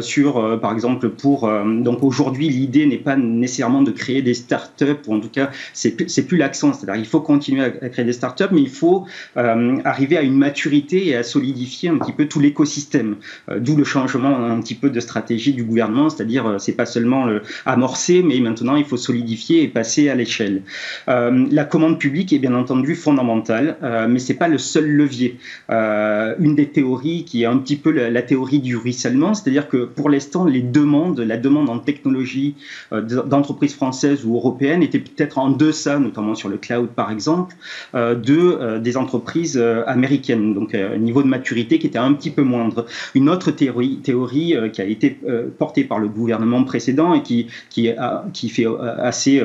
sur, 0.00 0.60
par 0.60 0.72
exemple, 0.72 1.10
pour. 1.10 1.50
donc, 1.64 2.02
aujourd'hui, 2.02 2.48
l'idée 2.48 2.86
n'est 2.86 2.98
pas 2.98 3.16
nécessairement 3.16 3.82
de 3.82 3.90
créer 3.90 4.22
des 4.22 4.34
startups, 4.34 4.84
ou 5.06 5.14
en 5.14 5.20
tout 5.20 5.28
cas, 5.28 5.50
c'est 5.72 5.92
plus, 6.26 6.36
l'accent. 6.36 6.72
C'est-à-dire, 6.72 7.00
il 7.00 7.06
faut 7.06 7.20
continuer 7.20 7.64
à, 7.64 7.70
créer 7.70 8.04
des 8.04 8.12
startups, 8.12 8.44
mais 8.52 8.60
il 8.60 8.70
faut 8.70 9.06
arriver 9.36 10.16
à 10.16 10.22
une 10.22 10.36
maturité 10.36 11.06
et 11.08 11.16
à 11.16 11.22
solidifier 11.22 11.90
un 11.90 11.98
petit 11.98 12.12
peu 12.12 12.26
tout 12.26 12.40
l'écosystème. 12.40 13.16
D'où 13.58 13.76
le 13.76 13.84
changement 13.84 14.36
un 14.44 14.60
petit 14.60 14.74
peu 14.74 14.90
de 14.90 15.00
stratégie 15.00 15.52
du 15.52 15.64
gouvernement, 15.64 16.10
c'est-à-dire, 16.10 16.56
c'est 16.58 16.76
pas 16.76 16.86
seulement 16.86 17.24
le 17.24 17.42
amorcer, 17.66 18.22
mais 18.22 18.38
maintenant, 18.40 18.76
il 18.76 18.84
faut 18.84 18.96
solidifier 18.96 19.62
et 19.62 19.68
passer 19.68 20.08
à 20.08 20.14
l'échelle. 20.14 20.62
la 21.06 21.64
commande 21.64 21.98
publique 21.98 22.32
est 22.32 22.38
bien 22.38 22.54
entendu 22.54 22.94
fondamentale, 22.94 23.76
mais 24.08 24.18
c'est 24.18 24.34
pas 24.34 24.48
le 24.48 24.58
seul 24.58 24.86
levier. 24.86 25.38
une 25.68 26.54
des 26.54 26.68
théories 26.68 27.24
qui 27.24 27.42
est 27.42 27.46
un 27.46 27.58
petit 27.58 27.76
peu 27.76 27.90
la, 27.90 28.22
théorie 28.22 28.60
du 28.60 28.76
ruissellement, 28.76 29.34
c'est-à-dire 29.34 29.59
que 29.68 29.84
pour 29.84 30.10
l'instant, 30.10 30.44
les 30.44 30.62
demandes, 30.62 31.20
la 31.20 31.36
demande 31.36 31.68
en 31.68 31.78
technologie 31.78 32.54
d'entreprises 32.92 33.74
françaises 33.74 34.24
ou 34.24 34.34
européennes 34.34 34.82
était 34.82 34.98
peut-être 34.98 35.38
en 35.38 35.50
deçà, 35.50 35.98
notamment 35.98 36.34
sur 36.34 36.48
le 36.48 36.56
cloud 36.56 36.88
par 36.88 37.10
exemple, 37.10 37.54
de 37.94 38.78
des 38.78 38.96
entreprises 38.96 39.62
américaines. 39.86 40.54
Donc 40.54 40.74
un 40.74 40.98
niveau 40.98 41.22
de 41.22 41.28
maturité 41.28 41.78
qui 41.78 41.86
était 41.86 41.98
un 41.98 42.12
petit 42.12 42.30
peu 42.30 42.42
moindre. 42.42 42.86
Une 43.14 43.28
autre 43.28 43.50
théorie, 43.50 43.98
théorie 44.02 44.54
qui 44.72 44.80
a 44.80 44.84
été 44.84 45.18
portée 45.58 45.84
par 45.84 45.98
le 45.98 46.08
gouvernement 46.08 46.64
précédent 46.64 47.14
et 47.14 47.22
qui, 47.22 47.46
qui, 47.68 47.90
qui 48.32 48.48
fait 48.48 48.66
assez 48.98 49.42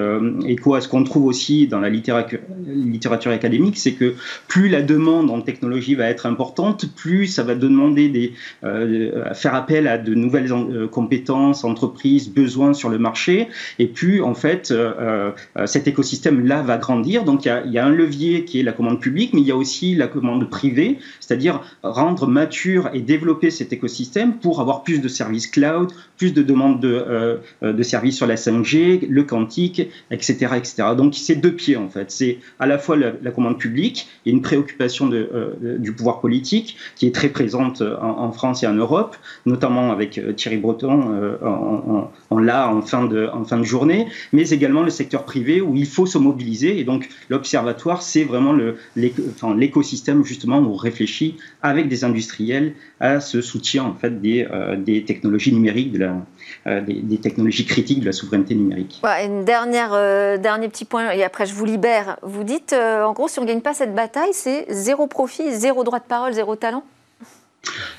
écho 0.48 0.76
à 0.76 0.82
ce 0.82 0.88
qu'on 0.88 1.04
trouve 1.04 1.26
aussi 1.26 1.68
dans 1.68 1.80
la 1.80 1.90
littérature, 1.90 2.40
littérature 2.66 3.32
académique, 3.32 3.78
c'est 3.78 3.94
que 3.94 4.16
plus 4.48 4.70
la 4.70 4.82
demande 4.82 5.30
en 5.30 5.42
technologie 5.42 5.96
va 5.96 6.08
être 6.08 6.26
importante, 6.26 6.86
plus 6.96 7.28
ça 7.28 7.44
va 7.44 7.56
demander 7.56 8.10
des, 8.10 8.34
euh, 8.64 9.34
faire 9.34 9.56
appel 9.56 9.88
à 9.88 9.98
de 10.06 10.14
nouvelles 10.14 10.52
euh, 10.52 10.88
compétences, 10.88 11.64
entreprises, 11.64 12.30
besoins 12.30 12.74
sur 12.74 12.90
le 12.90 12.98
marché, 12.98 13.48
et 13.80 13.88
plus 13.88 14.22
en 14.22 14.34
fait 14.34 14.72
euh, 14.72 15.32
cet 15.66 15.88
écosystème-là 15.88 16.62
va 16.62 16.78
grandir. 16.78 17.24
Donc 17.24 17.46
il 17.46 17.72
y, 17.72 17.78
a, 17.78 17.86
un 17.86 17.90
levier 17.90 18.46
qui 18.46 18.60
est 18.60 18.64
la 18.64 18.72
commande 18.72 19.02
publique, 19.02 19.34
mais 19.34 19.42
il 19.42 19.48
y 19.48 19.52
a 19.52 19.56
aussi 19.56 19.96
la 19.96 20.08
commande 20.08 20.50
privée, 20.50 21.00
c'est-à-dire 21.20 21.62
rendre 21.84 22.28
mature 22.28 22.90
et 22.94 23.02
développer 23.02 23.50
cet 23.50 23.74
écosystème 23.74 24.36
pour 24.38 24.62
avoir 24.62 24.84
plus 24.84 25.00
de 25.00 25.08
services 25.08 25.48
cloud, 25.48 25.92
plus 26.18 26.34
de 26.34 26.42
demandes 26.42 26.80
de, 26.80 27.84
services 27.84 28.18
sur 28.18 28.28
la 28.28 28.36
5G, 28.36 29.08
le 29.08 29.24
quantique, 29.24 29.82
etc. 30.12 30.48
etc. 30.56 30.84
Donc 30.98 31.16
c'est 31.16 31.36
deux 31.36 31.52
pieds 31.52 31.78
en 31.78 31.90
fait. 31.90 32.12
C'est 32.12 32.40
à 32.60 32.66
la 32.66 32.78
fois 32.78 32.96
la, 32.96 33.32
commande 33.32 33.60
publique 33.60 34.08
et 34.26 34.32
une 34.32 34.42
préoccupation 34.42 35.10
du 35.10 35.92
pouvoir 35.92 36.22
politique 36.22 36.78
qui 36.96 37.08
est 37.08 37.14
très 37.14 37.30
présente 37.30 37.82
en, 37.82 38.32
France 38.32 38.64
et 38.64 38.68
en 38.68 38.74
Europe, 38.74 39.16
notamment 39.46 39.92
avec 39.96 40.18
euh, 40.18 40.34
Thierry 40.34 40.58
Breton 40.58 41.14
euh, 41.14 41.38
en, 41.44 42.10
en, 42.30 42.82
fin, 42.82 43.06
de, 43.06 43.64
journée, 43.64 44.08
mais 44.34 44.50
également 44.50 44.84
le 44.84 44.90
secteur 44.90 45.24
privé 45.24 45.62
où 45.62 45.76
il 45.76 45.88
faut 45.88 46.06
se 46.06 46.18
mobiliser. 46.18 46.80
Et 46.80 46.84
donc 46.84 47.10
l'observatoire, 47.30 48.02
c'est 48.02 48.24
vraiment 48.24 48.56
l'écosystème 48.96 50.24
justement 50.24 50.60
où 50.60 50.74
on 50.74 50.76
réfléchit 50.76 51.38
avec 51.62 51.88
des 51.88 52.04
industriels 52.04 52.74
à 53.00 53.20
ce 53.20 53.42
soutien 53.42 53.84
en 53.84 53.94
fait 53.94 54.22
des, 54.22 54.48
euh, 54.52 54.76
technologies 55.06 55.54
numériques, 55.54 55.94
de 55.94 56.00
la, 56.00 56.82
des, 56.82 57.18
technologies 57.18 57.66
critiques 57.66 58.02
de 58.02 58.06
la 58.06 58.12
souveraineté 58.12 58.56
numérique. 58.56 59.02
une 59.24 59.46
dernière, 59.46 59.92
dernier 60.40 60.68
petit 60.70 60.86
point 60.86 61.12
et 61.12 61.24
après 61.24 61.46
je 61.46 61.54
vous 61.54 61.66
libère. 61.66 62.18
Vous 62.22 62.44
dites, 62.44 62.74
en 62.74 63.14
gros, 63.14 63.28
si 63.28 63.40
on 63.40 63.44
ne 63.44 63.48
gagne 63.48 63.62
pas 63.62 63.74
cette 63.74 63.96
bataille, 63.96 64.34
c'est 64.34 64.66
zéro 64.70 65.08
profit, 65.08 65.52
zéro 65.54 65.84
droit 65.84 66.00
de 66.00 66.06
parole, 66.06 66.34
zéro 66.34 66.56
talent? 66.56 66.84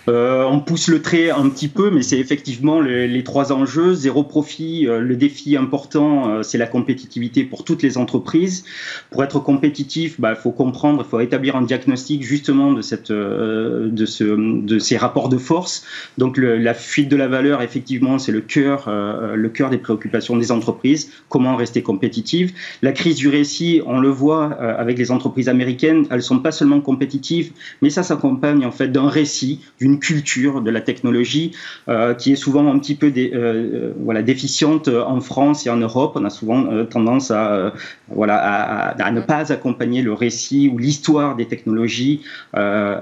Euh, 0.09 0.45
on 0.45 0.61
pousse 0.61 0.89
le 0.89 1.03
trait 1.03 1.31
un 1.31 1.49
petit 1.49 1.69
peu, 1.69 1.91
mais 1.91 2.03
c'est 2.03 2.19
effectivement 2.19 2.81
les, 2.81 3.25
trois 3.25 3.53
enjeux. 3.53 3.95
Zéro 3.95 4.23
profit, 4.23 4.87
euh, 4.87 5.01
le 5.01 5.17
défi 5.17 5.57
important, 5.57 6.29
euh, 6.29 6.43
c'est 6.43 6.59
la 6.59 6.67
compétitivité 6.67 7.45
pour 7.45 7.65
toutes 7.65 7.83
les 7.83 7.99
entreprises. 7.99 8.65
Pour 9.11 9.25
être 9.25 9.41
compétitif, 9.41 10.17
il 10.19 10.23
bah, 10.23 10.35
faut 10.35 10.53
comprendre, 10.53 11.05
il 11.07 11.11
faut 11.11 11.21
établir 11.21 11.57
un 11.57 11.63
diagnostic 11.63 12.23
justement 12.23 12.73
de, 12.73 12.83
cette, 12.83 13.11
de, 13.11 14.07
ce, 14.07 14.25
de 14.25 14.79
ces 14.79 14.97
rapports 14.97 15.29
de 15.29 15.39
force. 15.39 15.85
Donc 16.19 16.39
la 16.39 16.75
fuite 16.75 17.09
de 17.09 17.17
la 17.17 17.29
valeur, 17.29 17.63
effectivement, 17.63 18.19
c'est 18.19 18.33
le 18.33 18.41
cœur, 18.41 18.89
le 18.89 19.49
cœur 19.49 19.71
des 19.71 19.79
préoccupations 19.79 20.37
des 20.37 20.53
entreprises. 20.53 21.11
Comment 21.29 21.57
rester 21.57 21.83
compétitive? 21.83 22.53
La 22.83 22.93
crise 22.93 23.17
du 23.17 23.29
récit, 23.29 23.83
on 23.87 23.99
le 23.99 24.09
voit 24.09 24.53
avec 24.53 24.99
les 24.99 25.11
entreprises 25.11 25.49
américaines, 25.49 26.07
elles 26.11 26.23
sont 26.23 26.39
pas 26.39 26.53
seulement 26.53 26.81
compétitives, 26.81 27.53
mais 27.83 27.91
ça 27.91 28.03
s'accompagne 28.03 28.65
en 28.65 28.73
fait 28.73 28.89
d'un 28.89 29.09
récit 29.09 29.56
d'une 29.79 29.99
culture 29.99 30.61
de 30.61 30.71
la 30.71 30.81
technologie 30.81 31.53
euh, 31.89 32.15
qui 32.15 32.33
est 32.33 32.37
souvent 32.37 32.67
un 32.73 32.79
petit 32.79 32.95
peu 32.95 33.13
euh, 33.17 33.31
euh, 33.35 33.93
voilà, 34.01 34.23
déficiente 34.23 34.89
en 34.89 35.21
France 35.21 35.67
et 35.67 35.71
en 35.71 35.77
Europe. 35.77 36.13
On 36.17 36.25
a 36.25 36.31
souvent 36.31 36.85
tendance 36.87 37.31
à, 37.31 37.73
voilà, 38.09 38.37
à, 38.37 39.11
ne 39.13 39.21
pas 39.21 39.53
accompagner 39.53 40.03
le 40.03 40.13
récit 40.13 40.71
ou 40.73 40.79
l'histoire 40.79 41.37
des 41.37 41.47
technologies 41.47 42.23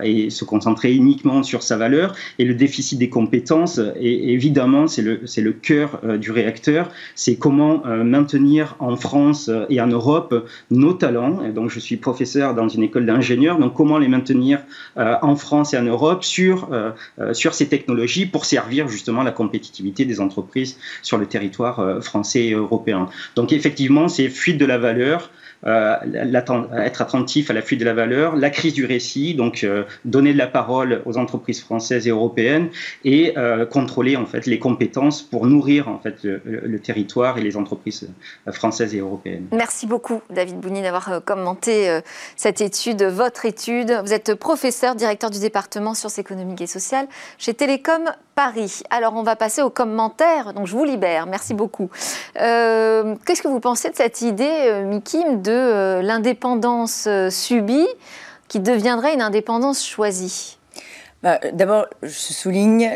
et 0.03 0.31
se 0.31 0.45
concentrer 0.45 0.95
uniquement 0.95 1.43
sur 1.43 1.63
sa 1.63 1.77
valeur. 1.77 2.15
Et 2.39 2.45
le 2.45 2.55
déficit 2.55 2.99
des 2.99 3.09
compétences, 3.09 3.81
et 3.97 4.33
évidemment, 4.33 4.87
c'est 4.87 5.03
le, 5.03 5.21
le 5.37 5.53
cœur 5.53 6.01
du 6.19 6.31
réacteur. 6.31 6.91
C'est 7.15 7.37
comment 7.37 7.83
maintenir 7.87 8.77
en 8.79 8.97
France 8.97 9.51
et 9.69 9.81
en 9.81 9.87
Europe 9.87 10.49
nos 10.71 10.93
talents. 10.93 11.45
Et 11.45 11.51
donc, 11.51 11.71
je 11.71 11.81
suis 11.81 11.97
professeur 11.97 12.55
dans 12.55 12.69
une 12.69 12.83
école 12.83 13.07
d'ingénieurs. 13.07 13.59
Donc, 13.59 13.75
comment 13.75 13.99
les 13.99 14.09
maintenir 14.09 14.61
en 14.97 15.37
France 15.37 15.75
et 15.75 15.79
en 15.79 15.85
Europe 15.85 16.25
sur 16.25 16.44
euh, 16.53 16.91
euh, 17.19 17.35
sur, 17.35 17.55
ces 17.55 17.69
technologies 17.69 18.27
pour 18.27 18.45
servir 18.45 18.89
justement 18.89 19.23
la 19.23 19.33
compétitivité 19.33 20.05
des 20.05 20.21
entreprises 20.21 20.79
sur 21.03 21.19
le 21.19 21.27
territoire 21.27 21.81
euh, 21.81 22.01
français 22.01 22.47
et 22.47 22.53
européen. 22.53 23.09
Donc 23.37 23.53
effectivement, 23.53 24.09
c'est 24.09 24.29
fuite 24.29 24.59
de 24.59 24.65
la 24.65 24.79
valeur, 24.79 25.31
être 25.67 27.03
attentif 27.03 27.51
à 27.51 27.55
la 27.55 27.63
fuite 27.63 27.81
de 27.81 27.85
la 27.85 27.95
valeur, 27.95 28.37
la 28.37 28.51
crise 28.51 28.75
du 28.75 28.85
récit, 28.85 29.35
donc 29.35 29.65
euh, 29.65 29.85
donner 30.05 30.33
de 30.33 30.39
la 30.39 30.47
parole 30.47 31.01
aux 31.07 31.17
entreprises 31.17 31.63
françaises 31.63 32.07
et 32.07 32.11
européennes 32.11 32.69
et 33.05 33.33
euh, 33.39 33.65
contrôler 33.65 34.17
en 34.17 34.27
fait 34.27 34.47
les 34.47 34.59
compétences 34.59 35.23
pour 35.23 35.47
nourrir 35.47 35.89
en 35.89 35.99
fait 35.99 36.23
le, 36.23 36.79
territoire 36.85 37.39
et 37.39 37.41
les 37.41 37.57
entreprises 37.57 38.09
françaises 38.53 38.95
et 38.95 38.99
européennes. 38.99 39.47
Merci 39.53 39.87
beaucoup 39.87 40.21
David 40.29 40.59
Bouni 40.61 40.83
d'avoir 40.83 41.23
commenté 41.25 42.01
cette 42.37 42.61
étude, 42.61 43.03
votre 43.03 43.47
étude. 43.47 43.99
Vous 44.05 44.13
êtes 44.13 44.35
professeur, 44.35 44.95
directeur 44.95 45.31
du 45.31 45.39
département 45.39 45.95
sciences 45.95 46.19
économiques 46.19 46.61
et 46.61 46.67
sociales 46.67 47.07
chez 47.39 47.55
Télécom 47.55 48.11
Paris. 48.35 48.83
Alors 48.91 49.15
on 49.15 49.23
va 49.23 49.37
passer 49.37 49.63
aux 49.63 49.71
commentaires, 49.71 50.53
donc 50.53 50.67
je 50.67 50.73
vous 50.77 50.85
libère, 50.85 51.27
merci 51.27 51.55
beaucoup. 51.55 51.89
Qu'est-ce 52.35 53.43
que 53.43 53.49
vous 53.49 53.61
pensez 53.61 53.89
de 53.91 53.97
cette 53.97 54.21
idée, 54.21 54.83
Mikim, 54.85 55.41
de 55.41 55.54
euh, 55.55 56.03
l'indépendance 56.03 57.07
euh, 57.07 57.31
subie 57.31 57.87
qui 58.49 58.61
deviendrait 58.61 59.15
une 59.15 59.23
indépendance 59.23 59.87
choisie 59.87 60.59
bah, 61.23 61.41
D'abord, 61.53 61.87
je 62.03 62.09
souligne 62.09 62.89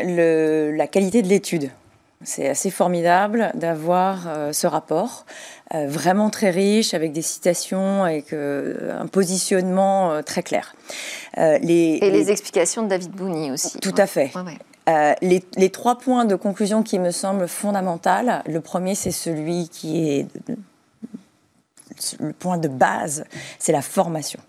la 0.75 0.87
qualité 0.87 1.21
de 1.21 1.27
l'étude. 1.27 1.69
C'est 2.23 2.49
assez 2.49 2.69
formidable 2.69 3.51
d'avoir 3.55 4.27
euh, 4.27 4.51
ce 4.51 4.67
rapport, 4.67 5.25
vraiment 5.71 6.29
très 6.29 6.49
riche, 6.49 6.93
avec 6.93 7.13
des 7.13 7.21
citations, 7.21 8.03
avec 8.03 8.33
un 8.33 9.07
positionnement 9.07 10.21
très 10.23 10.41
clair. 10.41 10.75
Les, 11.37 11.99
Et 12.01 12.09
les, 12.09 12.31
explications 12.31 12.81
de 12.83 12.87
David 12.87 13.11
Bouni 13.11 13.51
aussi. 13.51 13.79
Tout 13.79 13.93
à 13.97 14.07
fait. 14.07 14.31
les, 15.21 15.43
les, 15.55 15.69
trois 15.69 15.99
points 15.99 16.25
de 16.25 16.35
conclusion 16.35 16.81
qui 16.81 16.97
me 16.97 17.11
semblent 17.11 17.47
fondamentaux, 17.47 18.09
le 18.47 18.59
premier 18.61 18.95
c'est 18.95 19.11
celui 19.11 19.69
qui 19.69 20.09
est 20.09 20.27
le 22.19 22.33
point 22.33 22.57
de 22.57 22.67
base, 22.67 23.25
c'est 23.57 23.71
la 23.71 23.81
formation. 23.81 24.39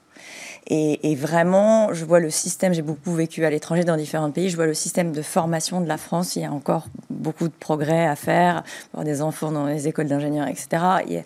Et, 0.73 1.17
vraiment, 1.17 1.93
je 1.93 2.05
vois 2.05 2.21
le 2.21 2.31
système, 2.31 2.73
j'ai 2.73 2.83
beaucoup 2.83 3.13
vécu 3.13 3.45
à 3.45 3.51
l'étranger 3.51 3.83
dans 3.83 3.97
différents 3.97 4.31
pays, 4.31 4.51
je 4.51 4.57
vois 4.57 4.67
le 4.67 4.75
système 4.75 5.11
de 5.11 5.21
formation 5.21 5.81
de 5.81 5.89
la 5.89 5.97
France, 5.97 6.37
il 6.37 6.43
y 6.43 6.45
a 6.45 6.53
encore 6.53 6.87
beaucoup 7.09 7.49
de 7.49 7.53
progrès 7.53 8.07
à 8.07 8.15
faire, 8.15 8.63
pour 8.93 9.03
des 9.03 9.21
enfants 9.21 9.51
dans 9.51 9.67
les 9.67 9.89
écoles 9.89 10.07
d'ingénieurs, 10.07 10.47
etc. 10.47 10.69
Il 11.09 11.25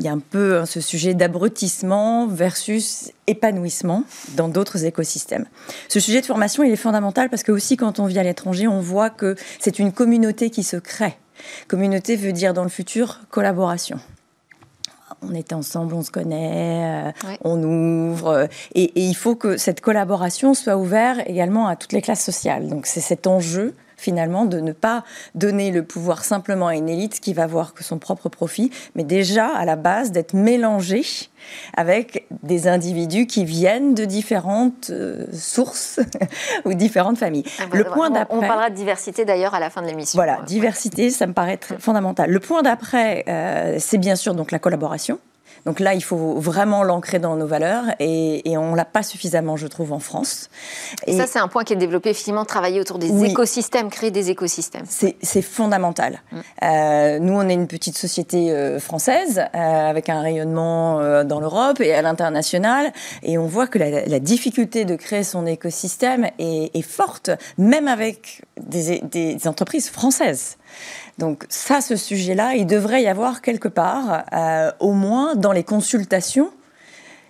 y, 0.00 0.08
a, 0.08 0.12
un 0.12 0.20
peu 0.20 0.60
hein, 0.60 0.64
ce 0.64 0.80
sujet 0.80 1.12
d'abrutissement 1.12 2.26
versus 2.26 3.12
épanouissement 3.26 4.04
dans 4.36 4.48
d'autres 4.48 4.86
écosystèmes. 4.86 5.44
Ce 5.88 6.00
sujet 6.00 6.22
de 6.22 6.26
formation, 6.26 6.62
il 6.62 6.72
est 6.72 6.76
fondamental 6.76 7.28
parce 7.28 7.42
que 7.42 7.52
aussi 7.52 7.76
quand 7.76 7.98
on 7.98 8.06
vit 8.06 8.18
à 8.18 8.22
l'étranger, 8.22 8.66
on 8.66 8.80
voit 8.80 9.10
que 9.10 9.36
c'est 9.58 9.78
une 9.78 9.92
communauté 9.92 10.48
qui 10.48 10.62
se 10.62 10.78
crée. 10.78 11.18
Communauté 11.68 12.16
veut 12.16 12.32
dire 12.32 12.54
dans 12.54 12.64
le 12.64 12.70
futur 12.70 13.20
collaboration 13.30 14.00
on 15.22 15.34
était 15.34 15.54
ensemble, 15.54 15.94
on 15.94 16.02
se 16.02 16.10
connaît, 16.10 17.08
euh, 17.08 17.34
on 17.42 17.62
ouvre. 17.62 18.28
Euh, 18.28 18.46
et, 18.74 18.92
il 19.00 19.14
faut 19.14 19.34
que 19.34 19.56
cette 19.56 19.80
collaboration 19.80 20.54
soit 20.54 20.76
ouverte 20.76 21.20
également 21.26 21.66
à 21.66 21.76
toutes 21.76 21.92
les 21.92 22.02
classes 22.02 22.24
sociales. 22.24 22.68
Donc 22.68 22.86
c'est 22.86 23.00
cet 23.00 23.26
enjeu 23.26 23.74
finalement 24.00 24.44
de 24.44 24.60
ne 24.60 24.72
pas 24.72 25.04
donner 25.34 25.70
le 25.70 25.84
pouvoir 25.84 26.24
simplement 26.24 26.68
à 26.68 26.74
une 26.74 26.88
élite 26.88 27.20
qui 27.20 27.34
va 27.34 27.46
voir 27.46 27.74
que 27.74 27.84
son 27.84 27.98
propre 27.98 28.28
profit, 28.28 28.70
mais 28.94 29.04
déjà 29.04 29.46
à 29.46 29.64
la 29.64 29.76
base 29.76 30.10
d'être 30.10 30.34
mélangé 30.34 31.02
avec 31.76 32.26
des 32.42 32.68
individus 32.68 33.26
qui 33.26 33.44
viennent 33.44 33.94
de 33.94 34.04
différentes 34.04 34.90
euh, 34.90 35.26
sources 35.32 36.00
ou 36.64 36.74
différentes 36.74 37.18
familles. 37.18 37.44
Ah, 37.58 37.64
le 37.72 37.84
point 37.84 38.10
d'après, 38.10 38.36
on 38.36 38.40
parlera 38.40 38.70
de 38.70 38.74
diversité 38.74 39.24
d'ailleurs 39.24 39.54
à 39.54 39.60
la 39.60 39.70
fin 39.70 39.82
de 39.82 39.86
l'émission. 39.86 40.16
Voilà, 40.16 40.40
diversité, 40.46 41.10
ça 41.10 41.26
me 41.26 41.32
paraît 41.32 41.58
fondamental. 41.78 42.30
Le 42.30 42.40
point 42.40 42.62
d'après, 42.62 43.24
c'est 43.78 43.98
bien 43.98 44.16
sûr 44.16 44.34
donc 44.34 44.52
la 44.52 44.58
collaboration 44.58 45.18
Donc 45.66 45.80
là, 45.80 45.94
il 45.94 46.02
faut 46.02 46.34
vraiment 46.38 46.82
l'ancrer 46.82 47.18
dans 47.18 47.36
nos 47.36 47.46
valeurs 47.46 47.84
et, 47.98 48.42
on 48.60 48.72
ne 48.72 48.76
l'a 48.76 48.84
pas 48.84 49.02
suffisamment, 49.02 49.56
je 49.56 49.66
trouve, 49.66 49.92
en 49.92 49.98
France. 49.98 50.50
Et, 51.06 51.16
ça, 51.16 51.26
c'est 51.26 51.38
un 51.38 51.48
point 51.48 51.64
qui 51.64 51.72
est 51.72 51.76
développé, 51.76 52.10
effectivement, 52.10 52.44
travailler 52.44 52.80
autour 52.80 52.98
des 52.98 53.24
écosystèmes, 53.24 53.90
créer 53.90 54.10
des 54.10 54.30
écosystèmes. 54.30 54.84
C'est 54.88 55.42
fondamental. 55.42 56.22
Mm. 56.30 56.38
Euh, 56.62 57.18
nous, 57.20 57.34
on 57.34 57.48
est 57.48 57.54
une 57.54 57.66
petite 57.66 57.96
société 57.96 58.50
euh, 58.50 58.78
française 58.78 59.38
euh, 59.38 59.90
avec 59.90 60.08
un 60.08 60.20
rayonnement 60.20 61.24
dans 61.24 61.40
l'Europe 61.40 61.80
et 61.80 61.94
à 61.94 62.02
l'international 62.02 62.92
et 63.22 63.38
on 63.38 63.46
voit 63.46 63.66
que 63.66 63.78
la, 63.78 64.20
difficulté 64.20 64.84
de 64.84 64.96
créer 64.96 65.24
son 65.24 65.46
écosystème 65.46 66.28
est, 66.38 66.82
forte, 66.82 67.30
même 67.58 67.88
avec 67.88 68.42
des, 68.60 69.00
des 69.00 69.48
entreprises 69.48 69.88
françaises. 69.88 70.56
Donc 71.20 71.44
ça, 71.50 71.82
ce 71.82 71.96
sujet-là, 71.96 72.54
il 72.54 72.66
devrait 72.66 73.02
y 73.02 73.06
avoir 73.06 73.42
quelque 73.42 73.68
part, 73.68 74.24
euh, 74.32 74.72
au 74.80 74.92
moins 74.92 75.36
dans 75.36 75.52
les 75.52 75.64
consultations, 75.64 76.50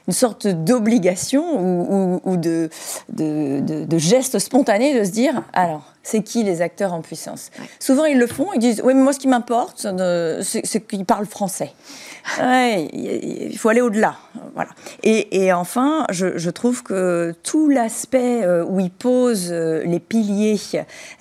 une 0.07 0.14
sorte 0.14 0.46
d'obligation 0.46 2.20
ou, 2.24 2.37
de, 2.37 2.70
de, 3.11 3.98
geste 3.98 4.38
spontané 4.38 4.98
de 4.98 5.05
se 5.05 5.11
dire, 5.11 5.42
alors, 5.53 5.92
c'est 6.03 6.22
qui 6.22 6.42
les 6.42 6.62
acteurs 6.62 6.94
en 6.94 7.00
puissance? 7.00 7.50
Souvent, 7.79 8.05
ils 8.05 8.18
le 8.18 8.26
font, 8.26 8.46
ils 8.55 8.61
disent, 8.61 8.81
oui, 8.85 8.94
mais 8.94 9.03
moi, 9.03 9.12
ce 9.12 9.18
qui 9.18 9.29
m'importe, 9.29 9.87
c'est 10.42 10.81
qu'ils 10.87 11.05
parlent 11.05 11.26
français 11.26 11.72
il 12.92 13.56
faut 13.59 13.68
aller 13.68 13.80
au-delà. 13.80 14.16
Voilà. 14.54 14.70
Et, 15.02 15.52
enfin, 15.52 16.06
je, 16.11 16.50
trouve 16.50 16.83
que 16.83 17.35
tout 17.42 17.68
l'aspect 17.68 18.42
euh, 18.42 18.64
où 18.64 18.80
il 18.80 18.90
pose 18.90 19.48
euh, 19.50 19.83
les 19.85 20.00
piliers 20.00 20.59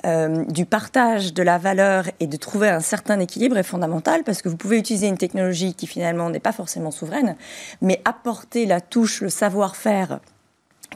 euh, 0.06 0.44
du 0.46 0.66
partage 0.66 1.34
de 1.34 1.44
la 1.44 1.58
valeur 1.58 2.06
et 2.20 2.28
de 2.28 2.38
trouver 2.38 2.70
un 2.70 2.80
certain 2.80 3.20
équilibre 3.20 3.58
est 3.58 3.64
fondamental 3.64 4.24
parce 4.24 4.42
que 4.42 4.50
vous 4.50 4.58
pouvez 4.58 4.78
utiliser 4.78 5.08
une 5.08 5.18
technologie 5.18 5.74
qui 5.74 5.88
finalement 5.88 6.30
n'est 6.30 6.40
pas 6.40 6.52
forcément 6.52 6.92
souveraine, 6.92 7.36
mais 7.82 8.02
apporter 8.06 8.66
la 8.66 8.82
touche, 8.82 9.22
le 9.22 9.30
savoir-faire 9.30 10.20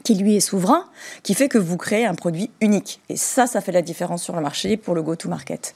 qui 0.02 0.16
lui 0.16 0.36
est 0.36 0.40
souverain, 0.40 0.84
qui 1.22 1.34
fait 1.34 1.48
que 1.48 1.58
vous 1.58 1.76
créez 1.76 2.04
un 2.04 2.14
produit 2.14 2.50
unique. 2.60 3.00
Et 3.08 3.16
ça, 3.16 3.46
ça 3.46 3.60
fait 3.60 3.72
la 3.72 3.82
différence 3.82 4.22
sur 4.22 4.34
le 4.34 4.42
marché 4.42 4.76
pour 4.76 4.94
le 4.94 5.02
go-to-market. 5.02 5.74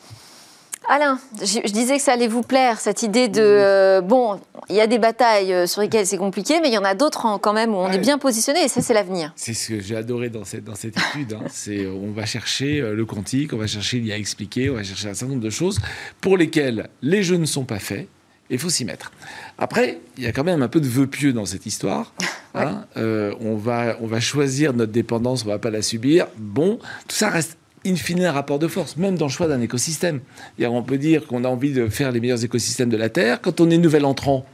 Alain, 0.90 1.18
je, 1.42 1.70
disais 1.70 1.98
que 1.98 2.02
ça 2.02 2.12
allait 2.14 2.28
vous 2.28 2.40
plaire, 2.40 2.80
cette 2.80 3.02
idée 3.02 3.28
de... 3.28 3.42
Euh, 3.42 4.00
bon, 4.00 4.40
il 4.70 4.74
y 4.74 4.80
a 4.80 4.86
des 4.86 4.98
batailles 4.98 5.52
euh, 5.52 5.66
sur 5.66 5.82
lesquelles 5.82 6.06
c'est 6.06 6.16
compliqué, 6.16 6.60
mais 6.62 6.68
il 6.68 6.74
y 6.74 6.78
en 6.78 6.84
a 6.84 6.94
d'autres 6.94 7.38
quand 7.42 7.52
même 7.52 7.74
où 7.74 7.76
on 7.76 7.92
est 7.92 7.98
bien 7.98 8.16
positionné, 8.16 8.64
et 8.64 8.68
ça, 8.68 8.80
c'est 8.80 8.94
l'avenir. 8.94 9.34
C'est 9.36 9.52
ce 9.52 9.68
que 9.68 9.80
j'ai 9.80 9.96
adoré 9.96 10.30
dans 10.30 10.44
cette, 10.44 10.64
dans 10.64 10.74
cette 10.74 10.96
étude. 10.96 11.34
Hein. 11.34 11.44
c'est 11.50 11.84
euh, 11.84 11.92
on 11.92 12.12
va 12.12 12.24
chercher 12.24 12.80
le 12.80 13.04
quantique, 13.04 13.52
on 13.52 13.58
va 13.58 13.66
chercher 13.66 13.98
l'IA 13.98 14.16
expliqué, 14.16 14.70
on 14.70 14.76
va 14.76 14.82
chercher 14.82 15.10
un 15.10 15.14
certain 15.14 15.34
nombre 15.34 15.44
de 15.44 15.50
choses 15.50 15.78
pour 16.22 16.38
lesquelles 16.38 16.88
les 17.02 17.22
jeux 17.22 17.36
ne 17.36 17.44
sont 17.44 17.64
pas 17.64 17.80
faits, 17.80 18.08
et 18.48 18.54
il 18.54 18.58
faut 18.58 18.70
s'y 18.70 18.86
mettre. 18.86 19.12
Après, 19.58 20.00
il 20.16 20.24
y 20.24 20.26
a 20.26 20.32
quand 20.32 20.44
même 20.44 20.62
un 20.62 20.68
peu 20.68 20.80
de 20.80 20.88
vœux 20.88 21.06
pieux 21.06 21.34
dans 21.34 21.44
cette 21.44 21.66
histoire. 21.66 22.14
Hein. 22.54 22.86
on, 22.96 23.56
va, 23.56 23.98
on 24.00 24.06
va 24.06 24.18
choisir 24.18 24.72
notre 24.72 24.90
dépendance, 24.90 25.42
on 25.42 25.46
ne 25.46 25.52
va 25.52 25.58
pas 25.60 25.70
la 25.70 25.82
subir. 25.82 26.26
Bon, 26.38 26.78
tout 27.06 27.14
ça 27.14 27.28
reste 27.28 27.57
in 27.86 27.96
fine 27.96 28.24
un 28.24 28.32
rapport 28.32 28.58
de 28.58 28.68
force, 28.68 28.96
même 28.96 29.16
dans 29.16 29.26
le 29.26 29.30
choix 29.30 29.48
d'un 29.48 29.60
écosystème. 29.60 30.20
on 30.60 30.82
peut 30.82 30.98
dire 30.98 31.26
qu'on 31.26 31.44
a 31.44 31.48
envie 31.48 31.72
de 31.72 31.88
faire 31.88 32.12
les 32.12 32.20
meilleurs 32.20 32.44
écosystèmes 32.44 32.90
de 32.90 32.96
la 32.96 33.08
Terre. 33.08 33.40
Quand 33.40 33.60
on 33.60 33.70
est 33.70 33.78
nouvel 33.78 34.04
entrant, 34.04 34.46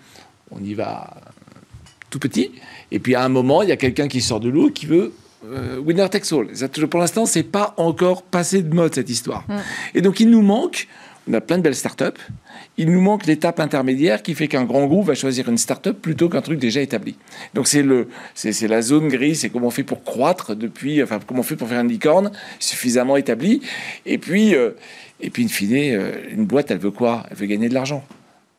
on 0.51 0.63
y 0.63 0.75
va 0.75 1.15
tout 2.11 2.19
petit. 2.19 2.53
Et 2.91 2.99
puis 2.99 3.15
à 3.15 3.25
un 3.25 3.29
moment, 3.29 3.63
il 3.63 3.69
y 3.69 3.73
a 3.73 3.77
quelqu'un 3.77 4.09
qui 4.09 4.21
sort 4.21 4.41
de 4.41 4.49
l'eau 4.49 4.71
qui 4.71 4.87
veut 4.87 5.13
euh, 5.47 5.79
winner 5.79 6.09
takes 6.09 6.33
all. 6.33 6.49
pour 6.89 7.01
l'instant, 7.01 7.27
c'est 7.27 7.43
pas 7.43 7.75
encore 7.77 8.23
passé 8.23 8.63
de 8.63 8.75
mode 8.75 8.95
cette 8.95 9.11
histoire. 9.11 9.45
Mm. 9.49 9.57
Et 9.97 10.01
donc 10.01 10.21
il 10.21 10.31
nous 10.31 10.43
manque 10.43 10.89
on 11.29 11.33
a 11.35 11.41
plein 11.41 11.59
de 11.59 11.63
belles 11.63 11.75
startups. 11.75 12.21
Il 12.77 12.91
nous 12.91 13.01
manque 13.01 13.27
l'étape 13.27 13.61
intermédiaire 13.61 14.23
qui 14.23 14.35
fait 14.35 14.49
qu'un 14.49 14.65
grand 14.65 14.87
groupe 14.87 15.07
va 15.07 15.15
choisir 15.15 15.49
une 15.49 15.59
startup 15.59 16.01
plutôt 16.01 16.29
qu'un 16.29 16.41
truc 16.41 16.59
déjà 16.59 16.81
établi. 16.81 17.17
Donc 17.55 17.69
c'est 17.69 17.83
le, 17.83 18.09
c'est, 18.35 18.67
la 18.67 18.83
zone 18.83 19.09
grise, 19.09 19.41
c'est 19.41 19.51
comment 19.51 19.69
on 19.69 19.71
fait 19.71 19.85
pour 19.85 20.03
croître 20.03 20.57
depuis, 20.57 21.03
enfin 21.03 21.21
comment 21.25 21.41
on 21.41 21.45
fait 21.45 21.57
pour 21.57 21.69
faire 21.69 21.81
une 21.81 21.89
licorne 21.89 22.33
suffisamment 22.59 23.17
établie. 23.17 23.63
Et 24.07 24.19
puis, 24.19 24.57
euh, 24.57 24.71
et 25.21 25.31
puis 25.31 25.45
in 25.45 25.49
fine, 25.49 25.73
euh, 25.75 26.13
une 26.33 26.47
boîte, 26.47 26.73
elle 26.73 26.79
veut 26.79 26.91
quoi? 26.91 27.25
Elle 27.31 27.37
veut 27.37 27.47
gagner 27.47 27.69
de 27.69 27.75
l'argent. 27.75 28.05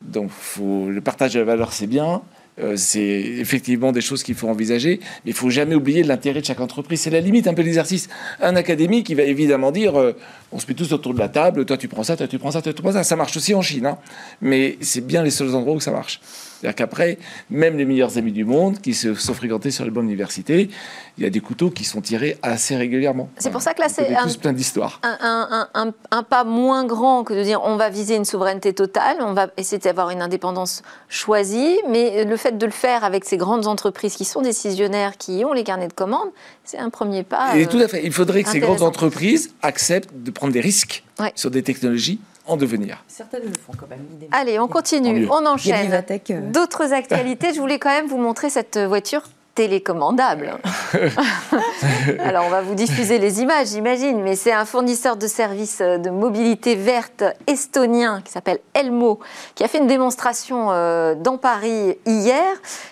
Donc 0.00 0.30
faut, 0.30 0.88
le 0.88 1.00
partage 1.02 1.34
de 1.34 1.40
la 1.40 1.44
valeur, 1.44 1.72
c'est 1.72 1.86
bien. 1.86 2.22
Euh, 2.58 2.76
c'est 2.76 3.00
effectivement 3.00 3.92
des 3.92 4.00
choses 4.00 4.22
qu'il 4.22 4.34
faut 4.34 4.48
envisager, 4.48 5.00
mais 5.24 5.32
il 5.32 5.34
faut 5.34 5.50
jamais 5.50 5.74
oublier 5.74 6.02
l'intérêt 6.02 6.40
de 6.40 6.46
chaque 6.46 6.60
entreprise. 6.60 7.00
C'est 7.00 7.10
la 7.10 7.20
limite 7.20 7.46
un 7.46 7.54
peu 7.54 7.62
l'exercice. 7.62 8.08
Un 8.40 8.56
académique, 8.56 9.10
il 9.10 9.16
va 9.16 9.24
évidemment 9.24 9.72
dire, 9.72 9.98
euh, 9.98 10.16
on 10.52 10.58
se 10.58 10.66
met 10.66 10.74
tous 10.74 10.92
autour 10.92 11.12
de 11.12 11.18
la 11.18 11.28
table, 11.28 11.66
toi 11.66 11.76
tu 11.76 11.88
prends 11.88 12.02
ça, 12.02 12.16
toi 12.16 12.26
tu 12.26 12.38
prends 12.38 12.50
ça, 12.50 12.62
toi 12.62 12.72
tu 12.72 12.80
prends 12.80 12.92
ça. 12.92 13.04
Ça 13.04 13.16
marche 13.16 13.36
aussi 13.36 13.54
en 13.54 13.62
Chine, 13.62 13.86
hein. 13.86 13.98
mais 14.40 14.78
c'est 14.80 15.06
bien 15.06 15.22
les 15.22 15.30
seuls 15.30 15.54
endroits 15.54 15.74
où 15.74 15.80
ça 15.80 15.90
marche. 15.90 16.20
C'est-à-dire 16.60 16.76
qu'après, 16.76 17.18
même 17.50 17.76
les 17.76 17.84
meilleurs 17.84 18.16
amis 18.18 18.32
du 18.32 18.44
monde 18.44 18.80
qui 18.80 18.94
se 18.94 19.14
sont 19.14 19.34
fréquentés 19.34 19.70
sur 19.70 19.84
les 19.84 19.90
bonnes 19.90 20.06
universités, 20.06 20.70
il 21.18 21.24
y 21.24 21.26
a 21.26 21.30
des 21.30 21.40
couteaux 21.40 21.70
qui 21.70 21.84
sont 21.84 22.00
tirés 22.00 22.38
assez 22.42 22.76
régulièrement. 22.76 23.28
C'est 23.38 23.50
pour 23.50 23.62
ça 23.62 23.74
que 23.74 23.80
là, 23.80 23.88
c'est 23.88 24.14
un, 24.14 24.26
plein 24.40 24.52
d'histoires. 24.52 25.00
Un, 25.02 25.68
un, 25.74 25.92
un, 26.10 26.22
pas 26.22 26.44
moins 26.44 26.84
grand 26.84 27.24
que 27.24 27.34
de 27.34 27.42
dire 27.42 27.60
on 27.64 27.76
va 27.76 27.90
viser 27.90 28.16
une 28.16 28.24
souveraineté 28.24 28.72
totale, 28.72 29.18
on 29.20 29.32
va 29.32 29.48
essayer 29.56 29.78
d'avoir 29.78 30.10
une 30.10 30.22
indépendance 30.22 30.82
choisie, 31.08 31.78
mais 31.88 32.24
le 32.24 32.36
fait 32.36 32.56
de 32.56 32.66
le 32.66 32.72
faire 32.72 33.04
avec 33.04 33.24
ces 33.24 33.36
grandes 33.36 33.66
entreprises 33.66 34.14
qui 34.14 34.24
sont 34.24 34.42
décisionnaires, 34.42 35.16
qui 35.16 35.44
ont 35.44 35.52
les 35.52 35.64
carnets 35.64 35.88
de 35.88 35.92
commandes, 35.92 36.30
c'est 36.64 36.78
un 36.78 36.90
premier 36.90 37.22
pas. 37.22 37.56
Et 37.56 37.66
tout 37.66 37.78
à 37.78 37.88
fait. 37.88 38.04
Il 38.04 38.12
faudrait 38.12 38.42
que 38.42 38.50
ces 38.50 38.60
grandes 38.60 38.82
entreprises 38.82 39.54
acceptent 39.62 40.10
de 40.14 40.30
prendre 40.30 40.52
des 40.52 40.60
risques 40.60 41.04
sur 41.34 41.50
des 41.50 41.62
technologies 41.62 42.20
en 42.46 42.56
devenir. 42.56 43.04
Certaines 43.08 43.44
le 43.44 43.52
font 43.54 43.72
quand 43.78 43.88
même. 43.88 44.06
Allez, 44.32 44.58
on 44.58 44.68
continue, 44.68 45.28
on 45.30 45.46
enchaîne. 45.46 45.92
Euh. 45.92 46.50
D'autres 46.50 46.92
actualités, 46.92 47.52
je 47.54 47.60
voulais 47.60 47.78
quand 47.78 47.90
même 47.90 48.06
vous 48.06 48.18
montrer 48.18 48.50
cette 48.50 48.78
voiture 48.78 49.22
télécommandable. 49.54 50.58
Alors, 52.20 52.44
on 52.46 52.50
va 52.50 52.60
vous 52.60 52.74
diffuser 52.74 53.18
les 53.18 53.40
images, 53.40 53.68
j'imagine, 53.68 54.20
mais 54.20 54.36
c'est 54.36 54.52
un 54.52 54.66
fournisseur 54.66 55.16
de 55.16 55.26
services 55.26 55.80
de 55.80 56.10
mobilité 56.10 56.74
verte 56.74 57.24
estonien 57.46 58.20
qui 58.22 58.32
s'appelle 58.32 58.58
Elmo, 58.74 59.18
qui 59.54 59.64
a 59.64 59.68
fait 59.68 59.78
une 59.78 59.86
démonstration 59.86 60.68
euh, 60.70 61.14
dans 61.14 61.38
Paris 61.38 61.96
hier. 62.04 62.44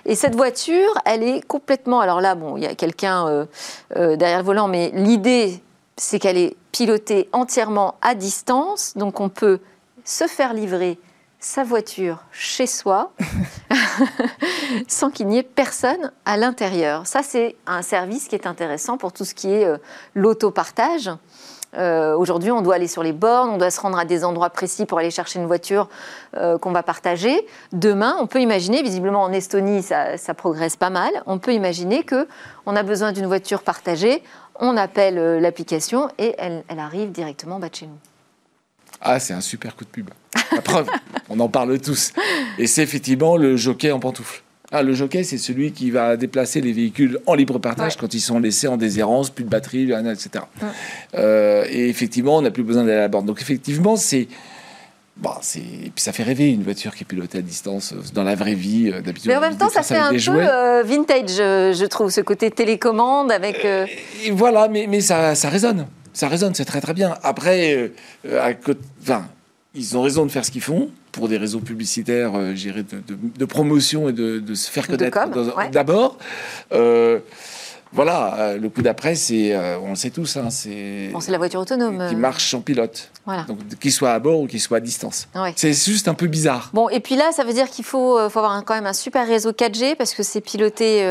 Et 0.07 0.15
cette 0.15 0.35
voiture, 0.35 0.95
elle 1.05 1.23
est 1.23 1.47
complètement. 1.47 2.01
Alors 2.01 2.23
là, 2.23 2.35
bon, 2.35 2.57
il 2.57 2.63
y 2.63 2.67
a 2.67 2.75
quelqu'un 2.75 3.29
euh, 3.95 4.17
derrière 4.17 4.39
le 4.39 4.45
volant, 4.45 4.67
mais 4.67 4.91
l'idée, 4.95 5.63
c'est 5.99 6.19
qu'elle 6.19 6.39
est 6.39 6.57
pilotée 6.75 7.29
entièrement 7.31 7.95
à 8.03 8.17
distance, 8.17 8.95
donc 8.97 9.21
on 9.21 9.29
peut 9.29 9.61
se 10.05 10.27
faire 10.27 10.53
livrer 10.53 10.99
sa 11.39 11.63
voiture 11.63 12.25
chez 12.33 12.67
soi 12.67 13.13
sans 14.89 15.11
qu'il 15.11 15.29
n'y 15.29 15.39
ait 15.39 15.45
personne 15.45 16.11
à 16.25 16.37
l'intérieur. 16.37 17.07
Ça, 17.07 17.23
c'est 17.23 17.55
un 17.69 17.83
service 17.83 18.27
qui 18.27 18.35
est 18.35 18.49
intéressant 18.49 18.97
pour 18.97 19.13
tout 19.13 19.25
ce 19.25 19.37
qui 19.37 19.53
est 19.53 19.65
euh, 19.65 19.77
l'autopartage. 20.17 21.13
Euh, 21.77 22.17
Aujourd'hui, 22.17 22.51
on 22.51 22.61
doit 22.61 22.75
aller 22.75 22.89
sur 22.89 23.05
les 23.05 23.13
bornes, 23.13 23.51
on 23.51 23.57
doit 23.57 23.71
se 23.71 23.81
rendre 23.81 23.99
à 23.99 24.05
des 24.05 24.25
endroits 24.25 24.51
précis 24.51 24.85
pour 24.85 24.99
aller 24.99 25.13
chercher 25.13 25.39
une 25.39 25.47
voiture 25.47 25.89
euh, 26.37 26.59
qu'on 26.59 26.73
va 26.73 26.83
partager. 26.83 27.47
Demain, 27.73 28.17
on 28.21 28.27
peut 28.27 28.41
imaginer, 28.41 28.83
visiblement 28.83 29.23
en 29.23 29.33
Estonie, 29.33 29.83
ça, 29.83 30.17
ça 30.17 30.35
progresse 30.35 30.77
pas 30.77 30.91
mal, 30.91 31.11
on 31.27 31.39
peut 31.39 31.53
imaginer 31.53 32.03
que 32.03 32.27
on 32.67 32.75
a 32.75 32.83
besoin 32.83 33.13
d'une 33.13 33.27
voiture 33.27 33.63
partagée 33.63 34.25
on 34.61 34.77
appelle 34.77 35.19
euh, 35.19 35.41
l'application 35.41 36.09
et 36.19 36.35
elle, 36.39 36.63
arrive 36.69 37.11
directement 37.13 37.57
en 37.57 37.61
bas 37.61 37.69
de 37.69 37.75
chez 37.75 37.87
nous. 37.87 37.99
Ah, 39.01 39.21
c'est 39.21 39.35
un 39.35 39.41
super 39.41 39.77
coup 39.77 39.85
de 39.85 39.91
pub. 39.91 40.11
La 40.53 40.63
preuve, 40.63 40.89
on 41.29 41.39
en 41.41 41.49
parle 41.49 41.79
tous. 41.81 42.13
Et 42.59 42.67
c'est 42.67 42.83
effectivement 42.83 43.37
le 43.37 43.57
jockey 43.57 43.91
en 43.91 44.01
pantoufle. 44.01 44.43
Ah, 44.73 44.83
le 44.83 44.93
jockey, 44.93 45.23
c'est 45.23 45.39
celui 45.39 45.73
qui 45.73 45.91
va 45.91 46.17
déplacer 46.17 46.61
les 46.61 46.73
véhicules 46.73 47.21
en 47.27 47.35
libre 47.35 47.59
partage 47.59 47.97
quand 47.97 48.13
ils 48.13 48.21
sont 48.21 48.41
laissés 48.41 48.67
en 48.67 48.77
déshérence, 48.77 49.31
plus 49.31 49.45
de 49.45 49.49
batterie, 49.49 49.93
etc. 49.93 50.45
Euh, 51.15 51.65
et 51.69 51.89
effectivement, 51.89 52.39
on 52.39 52.43
n'a 52.43 52.51
plus 52.51 52.65
besoin 52.65 52.83
d'aller 52.83 52.99
à 52.99 53.03
la 53.03 53.09
borne. 53.09 53.27
Donc 53.27 53.41
effectivement, 53.41 53.97
c'est 53.97 54.27
Bon, 55.17 55.31
c'est... 55.43 55.61
puis 55.61 55.93
ça 56.03 56.13
fait 56.13 56.25
rêver 56.25 56.51
une 56.51 56.65
voiture 56.65 56.95
qui 56.95 57.05
est 57.05 57.07
pilotée 57.07 57.39
à 57.39 57.43
distance 57.43 57.93
euh, 57.93 58.01
dans 58.15 58.25
la 58.25 58.35
vraie 58.35 58.55
vie. 58.55 58.91
Euh, 58.93 59.01
d'habitude, 59.01 59.31
Mais 59.31 59.37
en 59.37 59.41
même 59.41 59.57
temps, 59.57 59.69
ça 59.69 59.83
fait 59.83 59.97
un 59.97 60.11
peu 60.11 60.19
euh, 60.29 60.83
vintage, 60.83 61.37
je 61.37 61.85
trouve, 61.87 62.11
ce 62.11 62.21
côté 62.21 62.51
télécommande 62.51 63.31
avec. 63.31 63.65
Et 63.65 64.31
voilà, 64.33 64.67
mais, 64.69 64.87
mais 64.89 65.01
ça, 65.01 65.35
ça 65.35 65.49
résonne. 65.49 65.87
Ça 66.13 66.29
résonne, 66.29 66.55
c'est 66.55 66.65
très 66.65 66.81
très 66.81 66.95
bien. 66.95 67.17
Après, 67.23 67.93
à 68.29 68.51
enfin, 69.03 69.27
ils 69.75 69.97
ont 69.97 70.03
raison 70.03 70.27
de 70.27 70.31
faire 70.31 70.45
ce 70.45 70.51
qu'ils 70.51 70.63
font 70.63 70.91
pour 71.13 71.29
des 71.29 71.37
réseaux 71.37 71.61
publicitaires, 71.61 72.33
de, 72.33 72.53
de, 72.53 73.17
de, 73.39 73.45
promotion 73.45 74.09
et 74.09 74.13
de, 74.13 74.39
de 74.39 74.55
se 74.55 74.71
faire 74.71 74.87
connaître 74.87 75.19
d'abord 75.71 76.19
voilà, 77.95 78.35
euh, 78.39 78.59
le 78.59 78.69
coup 78.69 78.83
d'après, 78.83 79.15
c'est, 79.15 79.55
euh, 79.55 79.79
on 79.79 79.91
le 79.91 79.95
sait 79.95 80.11
tous, 80.11 80.37
hein, 80.37 80.51
c'est. 80.51 81.13
c'est 81.21 81.31
la 81.31 81.39
voiture 81.39 81.61
autonome. 81.61 82.07
Qui 82.09 82.17
marche 82.17 82.53
en 82.53 82.61
pilote. 82.61 83.11
Voilà. 83.25 83.45
Donc, 83.45 83.59
qu'il 83.81 83.93
soit 83.93 84.13
à 84.13 84.19
bord 84.19 84.41
ou 84.41 84.47
qu'il 84.47 84.61
soit 84.61 84.79
à 84.79 84.81
distance. 84.81 85.29
C'est 85.57 85.73
juste 85.73 86.09
un 86.09 86.15
peu 86.15 86.27
bizarre. 86.27 86.71
Bon, 86.75 86.89
et 86.89 87.01
puis 87.01 87.15
là, 87.15 87.31
ça 87.33 87.45
veut 87.45 87.53
dire 87.53 87.71
qu'il 87.71 87.85
faut, 87.85 88.19
euh, 88.19 88.29
faut 88.29 88.41
avoir 88.41 88.65
quand 88.65 88.75
même 88.75 88.87
un 88.87 88.93
super 88.93 89.27
réseau 89.27 89.53
4G 89.53 89.95
parce 89.95 90.13
que 90.13 90.23
c'est 90.23 90.41
piloté 90.41 91.05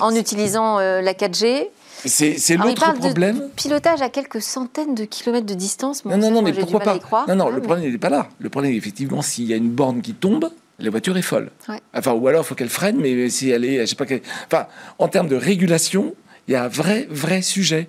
en 0.00 0.14
utilisant 0.14 0.78
la 0.78 1.12
4G. 1.12 1.68
C'est 2.04 2.56
l'autre 2.56 2.94
problème. 2.94 3.38
De 3.38 3.50
pilotage 3.54 4.00
à 4.00 4.08
quelques 4.08 4.40
centaines 4.40 4.94
de 4.94 5.04
kilomètres 5.04 5.46
de 5.46 5.54
distance. 5.54 6.04
non, 6.04 6.16
non, 6.16 6.30
non, 6.30 6.42
mais 6.42 6.52
pourquoi 6.52 6.80
pas 6.80 7.26
Non, 7.28 7.36
non, 7.36 7.50
le 7.50 7.60
problème 7.60 7.90
n'est 7.90 7.98
pas 7.98 8.10
là. 8.10 8.28
Le 8.38 8.48
problème, 8.48 8.72
effectivement, 8.72 9.20
s'il 9.20 9.44
y 9.44 9.52
a 9.52 9.56
une 9.56 9.70
borne 9.70 10.00
qui 10.00 10.14
tombe, 10.14 10.50
la 10.78 10.90
voiture 10.90 11.16
est 11.16 11.22
folle. 11.22 11.50
Enfin, 11.92 12.12
ou 12.12 12.28
alors 12.28 12.42
il 12.42 12.46
faut 12.46 12.54
qu'elle 12.54 12.68
freine, 12.68 12.98
mais 12.98 13.28
si 13.30 13.50
elle 13.50 13.64
est, 13.64 13.80
je 13.80 13.86
sais 13.86 13.96
pas, 13.96 14.04
enfin, 14.46 14.66
en 14.98 15.08
termes 15.08 15.28
de 15.28 15.36
régulation, 15.36 16.14
il 16.46 16.52
y 16.52 16.54
a 16.54 16.64
un 16.64 16.68
vrai, 16.68 17.06
vrai 17.10 17.42
sujet. 17.42 17.88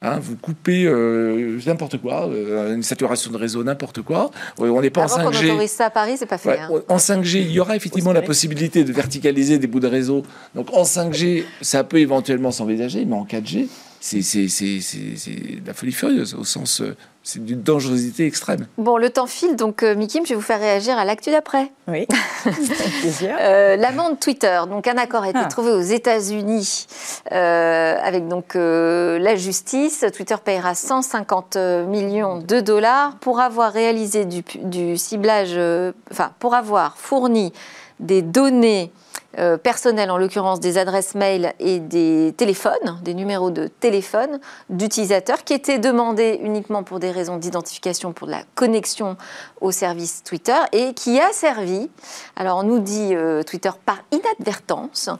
Hein, 0.00 0.20
vous 0.20 0.36
coupez 0.36 0.84
euh, 0.84 1.58
n'importe 1.66 1.98
quoi, 1.98 2.28
euh, 2.28 2.76
une 2.76 2.84
saturation 2.84 3.32
de 3.32 3.36
réseau, 3.36 3.64
n'importe 3.64 4.02
quoi. 4.02 4.30
On 4.58 4.80
n'est 4.80 4.90
pas 4.90 5.02
Avant 5.02 5.14
en 5.14 5.18
5G. 5.18 5.22
Quand 5.22 5.48
on 5.48 5.50
autorise 5.54 5.70
ça 5.72 5.86
à 5.86 5.90
Paris, 5.90 6.14
c'est 6.16 6.26
pas 6.26 6.38
fait. 6.38 6.60
Hein. 6.60 6.70
En 6.86 6.98
5G, 6.98 7.38
il 7.38 7.50
y 7.50 7.58
aura 7.58 7.74
effectivement 7.74 8.12
la 8.12 8.22
possibilité 8.22 8.84
de 8.84 8.92
verticaliser 8.92 9.58
des 9.58 9.66
bouts 9.66 9.80
de 9.80 9.88
réseau. 9.88 10.22
Donc 10.54 10.68
en 10.72 10.84
5G, 10.84 11.42
ça 11.62 11.82
peut 11.82 11.98
éventuellement 11.98 12.52
s'envisager, 12.52 13.04
mais 13.06 13.16
en 13.16 13.24
4G, 13.24 13.66
c'est 14.00 14.20
la 15.66 15.74
folie 15.74 15.92
furieuse 15.92 16.34
au 16.34 16.44
sens 16.44 16.80
euh, 16.80 16.94
c'est 17.28 17.44
d'une 17.44 17.60
dangerosité 17.60 18.24
extrême. 18.24 18.66
Bon, 18.78 18.96
le 18.96 19.10
temps 19.10 19.26
file, 19.26 19.54
donc 19.54 19.82
euh, 19.82 19.94
Mikim, 19.94 20.24
je 20.24 20.30
vais 20.30 20.34
vous 20.34 20.40
faire 20.40 20.60
réagir 20.60 20.96
à 20.96 21.04
l'actu 21.04 21.30
d'après. 21.30 21.70
Oui, 21.86 22.06
plaisir. 23.00 23.36
Euh, 23.38 23.76
l'amende 23.76 24.18
Twitter, 24.18 24.62
donc 24.66 24.88
un 24.88 24.96
accord 24.96 25.24
a 25.24 25.28
été 25.28 25.38
ah. 25.38 25.44
trouvé 25.44 25.70
aux 25.72 25.82
États-Unis 25.82 26.86
euh, 27.30 27.96
avec 28.02 28.28
donc 28.28 28.54
la 28.54 29.36
justice. 29.36 30.06
Twitter 30.14 30.36
payera 30.42 30.74
150 30.74 31.58
millions 31.86 32.38
de 32.38 32.60
dollars 32.60 33.16
pour 33.20 33.40
avoir 33.40 33.74
réalisé 33.74 34.24
du, 34.24 34.42
du 34.62 34.96
ciblage, 34.96 35.60
enfin 36.10 36.32
pour 36.38 36.54
avoir 36.54 36.96
fourni 36.96 37.52
des 38.00 38.22
données 38.22 38.90
euh, 39.38 39.56
personnels, 39.56 40.10
en 40.10 40.18
l'occurrence 40.18 40.60
des 40.60 40.78
adresses 40.78 41.14
mail 41.14 41.52
et 41.60 41.80
des 41.80 42.34
téléphones, 42.36 42.98
des 43.02 43.14
numéros 43.14 43.50
de 43.50 43.66
téléphone 43.66 44.40
d'utilisateurs 44.70 45.44
qui 45.44 45.54
étaient 45.54 45.78
demandés 45.78 46.40
uniquement 46.42 46.82
pour 46.82 46.98
des 46.98 47.10
raisons 47.10 47.36
d'identification, 47.36 48.12
pour 48.12 48.26
la 48.26 48.42
connexion 48.54 49.16
au 49.60 49.70
service 49.70 50.22
Twitter 50.24 50.58
et 50.72 50.94
qui 50.94 51.20
a 51.20 51.32
servi, 51.32 51.90
alors 52.36 52.58
on 52.58 52.62
nous 52.62 52.78
dit 52.78 53.14
euh, 53.14 53.42
Twitter 53.42 53.70
par 53.84 53.98
inadvertance, 54.10 55.10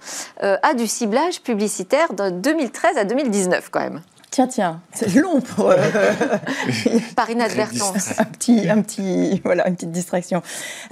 euh, 0.43 0.57
à 0.63 0.75
du 0.75 0.87
ciblage 0.87 1.43
publicitaire 1.43 2.13
de 2.13 2.31
2013 2.31 2.97
à 2.97 3.05
2019 3.05 3.69
quand 3.71 3.81
même. 3.81 4.01
Tiens, 4.39 4.47
tiens, 4.47 4.81
c'est 4.93 5.13
long 5.17 5.41
pour. 5.41 5.71
Euh, 5.71 5.77
Par 7.17 7.29
inadvertance. 7.29 8.13
un 8.21 8.25
petit, 8.25 8.69
un 8.69 8.83
petit, 8.83 9.41
voilà, 9.45 9.67
une 9.67 9.75
petite 9.75 9.91
distraction. 9.91 10.45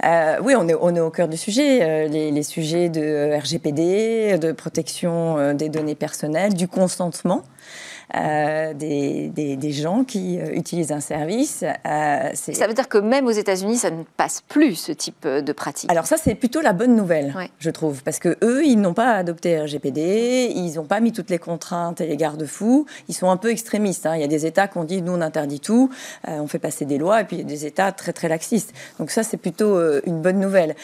Euh, 0.03 0.35
oui, 0.43 0.53
on 0.57 0.67
est, 0.67 0.75
on 0.75 0.93
est 0.93 0.99
au 0.99 1.11
cœur 1.11 1.29
du 1.29 1.37
sujet. 1.37 1.79
Euh, 1.81 2.07
les, 2.09 2.29
les, 2.29 2.43
sujets 2.43 2.89
de 2.89 3.33
RGPD, 3.39 4.37
de 4.37 4.51
protection 4.51 5.53
des 5.53 5.69
données 5.69 5.95
personnelles, 5.95 6.55
du 6.55 6.67
consentement. 6.67 7.43
Euh, 8.15 8.73
des, 8.73 9.29
des, 9.33 9.71
gens 9.73 10.05
qui 10.05 10.39
euh, 10.39 10.53
utilisent 10.53 10.93
un 10.93 11.01
service. 11.01 11.65
Euh, 11.85 12.29
ça 12.33 12.65
veut 12.65 12.73
dire 12.73 12.87
que 12.87 12.97
même 12.97 13.25
aux 13.25 13.31
États-Unis, 13.31 13.77
ça 13.77 13.89
ne 13.89 14.03
passe 14.15 14.41
plus 14.47 14.75
ce 14.75 14.93
type 14.93 15.27
de 15.27 15.51
pratique. 15.51 15.91
Alors 15.91 16.05
ça, 16.05 16.15
c'est 16.15 16.35
plutôt 16.35 16.61
la 16.61 16.71
bonne 16.71 16.95
nouvelle, 16.95 17.35
je 17.59 17.69
trouve, 17.69 18.03
parce 18.03 18.19
que 18.19 18.37
eux, 18.43 18.63
ils 18.65 18.79
n'ont 18.79 18.93
pas 18.93 19.15
adopté 19.15 19.59
RGPD, 19.59 20.53
ils 20.55 20.75
n'ont 20.75 20.85
pas 20.85 21.01
mis 21.01 21.11
toutes 21.11 21.29
les 21.29 21.37
contraintes 21.37 21.99
et 21.99 22.07
les 22.07 22.15
garde-fous. 22.15 22.85
Ils 23.09 23.13
sont 23.13 23.29
un 23.29 23.35
peu 23.35 23.51
extrémistes. 23.51 24.05
Hein. 24.05 24.15
Il 24.15 24.21
y 24.21 24.25
a 24.25 24.27
des 24.27 24.45
États 24.45 24.69
qui 24.69 24.77
ont 24.77 24.85
dit 24.85 25.01
nous 25.01 25.11
on 25.11 25.21
interdit 25.21 25.59
tout, 25.59 25.89
on 26.25 26.47
fait 26.47 26.59
passer 26.59 26.85
des 26.85 26.97
lois, 26.97 27.21
et 27.21 27.25
puis 27.25 27.35
il 27.35 27.39
y 27.39 27.45
a 27.45 27.47
des 27.47 27.65
États 27.65 27.91
très 27.91 28.13
très 28.13 28.29
laxistes. 28.29 28.73
Donc 28.99 29.11
ça, 29.11 29.23
c'est 29.23 29.37
plutôt 29.37 29.77
une 30.05 30.21
bonne 30.21 30.39
nouvelle. 30.39 30.75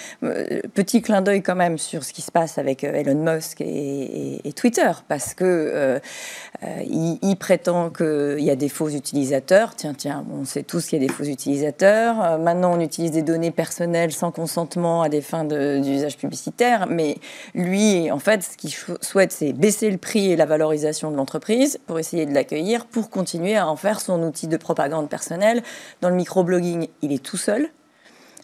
petit 0.73 1.01
clin 1.01 1.21
d'œil 1.21 1.41
quand 1.41 1.55
même 1.55 1.77
sur 1.77 2.03
ce 2.03 2.11
qui 2.11 2.21
se 2.21 2.31
passe 2.31 2.57
avec 2.57 2.83
Elon 2.83 3.15
Musk 3.15 3.61
et, 3.61 4.41
et 4.43 4.51
Twitter, 4.51 4.91
parce 5.07 5.33
que 5.33 6.01
il 6.87 7.13
il, 7.21 7.35
prétend 7.35 7.89
qu'il 7.89 8.39
y 8.39 8.49
a 8.49 8.55
des 8.55 8.69
faux 8.69 8.89
utilisateurs. 8.89 9.75
Tiens, 9.75 9.93
tiens, 9.93 10.25
on 10.31 10.45
sait 10.45 10.63
tous 10.63 10.85
qu'il 10.85 11.01
y 11.01 11.05
a 11.05 11.07
des 11.07 11.13
faux 11.13 11.23
utilisateurs. 11.23 12.23
Euh, 12.23 12.37
maintenant, 12.37 12.73
on 12.73 12.79
utilise 12.79 13.11
des 13.11 13.21
données 13.21 13.51
personnelles 13.51 14.11
sans 14.11 14.31
consentement 14.31 15.01
à 15.01 15.09
des 15.09 15.21
fins 15.21 15.43
d'usage 15.43 16.17
publicitaire. 16.17 16.87
Mais 16.89 17.17
lui, 17.55 18.11
en 18.11 18.19
fait, 18.19 18.43
ce 18.43 18.57
qu'il 18.57 18.71
souhaite, 19.01 19.31
c'est 19.31 19.53
baisser 19.53 19.89
le 19.89 19.97
prix 19.97 20.31
et 20.31 20.35
la 20.35 20.45
valorisation 20.45 21.11
de 21.11 21.17
l'entreprise 21.17 21.79
pour 21.87 21.99
essayer 21.99 22.25
de 22.25 22.33
l'accueillir, 22.33 22.85
pour 22.85 23.09
continuer 23.09 23.55
à 23.55 23.67
en 23.67 23.75
faire 23.75 23.99
son 23.99 24.21
outil 24.23 24.47
de 24.47 24.57
propagande 24.57 25.09
personnelle. 25.09 25.63
Dans 26.01 26.09
le 26.09 26.15
microblogging, 26.15 26.87
il 27.01 27.11
est 27.11 27.23
tout 27.23 27.37
seul 27.37 27.69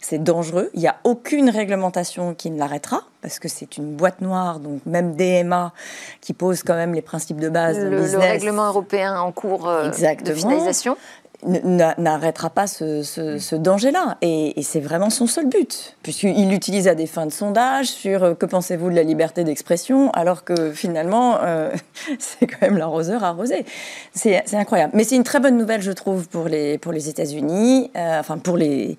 c'est 0.02 0.22
dangereux. 0.22 0.70
Il 0.74 0.80
n'y 0.80 0.88
a 0.88 0.96
aucune 1.04 1.50
réglementation 1.50 2.34
qui 2.34 2.50
ne 2.50 2.58
l'arrêtera, 2.58 3.02
parce 3.22 3.38
que 3.38 3.48
c'est 3.48 3.76
une 3.76 3.94
boîte 3.94 4.20
noire, 4.20 4.60
donc 4.60 4.84
même 4.86 5.14
DMA, 5.14 5.72
qui 6.20 6.32
pose 6.32 6.62
quand 6.62 6.74
même 6.74 6.94
les 6.94 7.02
principes 7.02 7.40
de 7.40 7.48
base. 7.48 7.78
Le, 7.78 7.90
le 7.90 8.18
règlement 8.18 8.66
européen 8.68 9.18
en 9.18 9.32
cours 9.32 9.68
euh, 9.68 9.90
de 9.90 10.34
finalisation 10.34 10.96
n'arrêtera 11.44 12.50
pas 12.50 12.66
ce, 12.66 13.54
danger-là. 13.54 14.18
Et, 14.22 14.54
c'est 14.62 14.80
vraiment 14.80 15.10
son 15.10 15.26
seul 15.26 15.48
but, 15.48 15.96
puisqu'il 16.02 16.48
l'utilise 16.48 16.86
à 16.86 16.94
des 16.94 17.06
fins 17.06 17.26
de 17.26 17.32
sondage 17.32 17.86
sur 17.86 18.22
euh, 18.22 18.34
que 18.34 18.46
pensez-vous 18.46 18.90
de 18.90 18.94
la 18.94 19.02
liberté 19.02 19.42
d'expression, 19.42 20.10
alors 20.12 20.44
que 20.44 20.72
finalement, 20.72 21.38
euh, 21.42 21.70
c'est 22.18 22.46
quand 22.46 22.62
même 22.62 22.76
l'arroseur 22.76 23.24
arrosé. 23.24 23.64
C'est 24.12 24.54
incroyable. 24.54 24.92
Mais 24.94 25.04
c'est 25.04 25.16
une 25.16 25.24
très 25.24 25.40
bonne 25.40 25.56
nouvelle, 25.56 25.82
je 25.82 25.92
trouve, 25.92 26.28
pour 26.28 26.48
les, 26.48 26.78
pour 26.78 26.92
les 26.92 27.08
États-Unis, 27.08 27.90
euh, 27.96 28.20
enfin 28.20 28.38
pour 28.38 28.56
les, 28.56 28.96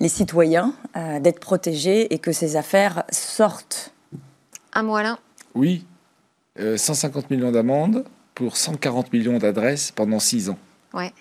les 0.00 0.08
citoyens, 0.08 0.74
d'être 1.20 1.40
protégés 1.40 2.12
et 2.14 2.18
que 2.18 2.32
ces 2.32 2.56
affaires 2.56 3.04
sortent. 3.10 3.92
Un 4.72 4.82
mot, 4.82 4.96
Alain? 4.96 5.18
Oui. 5.54 5.86
150 6.56 7.30
millions 7.30 7.50
d'amendes 7.50 8.04
pour 8.34 8.56
140 8.56 9.12
millions 9.12 9.38
d'adresses 9.38 9.90
pendant 9.90 10.20
6 10.20 10.50
ans 10.50 10.58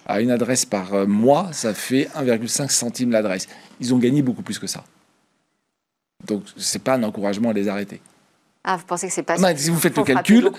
à 0.06 0.22
une 0.22 0.32
adresse 0.32 0.66
par 0.66 0.94
euh, 0.94 1.06
mois, 1.06 1.50
ça 1.52 1.74
fait 1.74 2.10
1,5 2.16 2.70
centime 2.70 3.12
l'adresse. 3.12 3.48
Ils 3.80 3.94
ont 3.94 3.98
gagné 3.98 4.22
beaucoup 4.22 4.42
plus 4.42 4.60
que 4.60 4.68
ça. 4.68 4.84
Donc, 6.26 6.44
ce 6.56 6.78
n'est 6.78 6.84
pas 6.84 6.96
un 6.96 7.04
encouragement 7.04 7.50
à 7.50 7.54
les 7.54 7.68
arrêter. 7.68 8.02
Ah, 8.64 8.78
vous 8.78 8.86
pensez 8.86 9.08
que 9.08 9.14
c'est 9.14 9.24
pas 9.24 9.36
Si 9.58 9.70
vous 9.70 9.80
faites 9.80 9.98
le 9.98 10.04
calcul, 10.04 10.50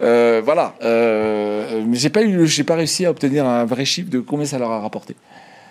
euh, 0.00 0.42
voilà. 0.44 0.74
Euh, 0.82 1.84
mais 1.86 1.96
j'ai 1.96 2.10
pas 2.10 2.22
eu, 2.22 2.44
j'ai 2.46 2.64
pas 2.64 2.74
réussi 2.74 3.06
à 3.06 3.10
obtenir 3.10 3.46
un 3.46 3.64
vrai 3.64 3.84
chiffre 3.84 4.10
de 4.10 4.18
combien 4.18 4.46
ça 4.46 4.58
leur 4.58 4.72
a 4.72 4.80
rapporté. 4.80 5.14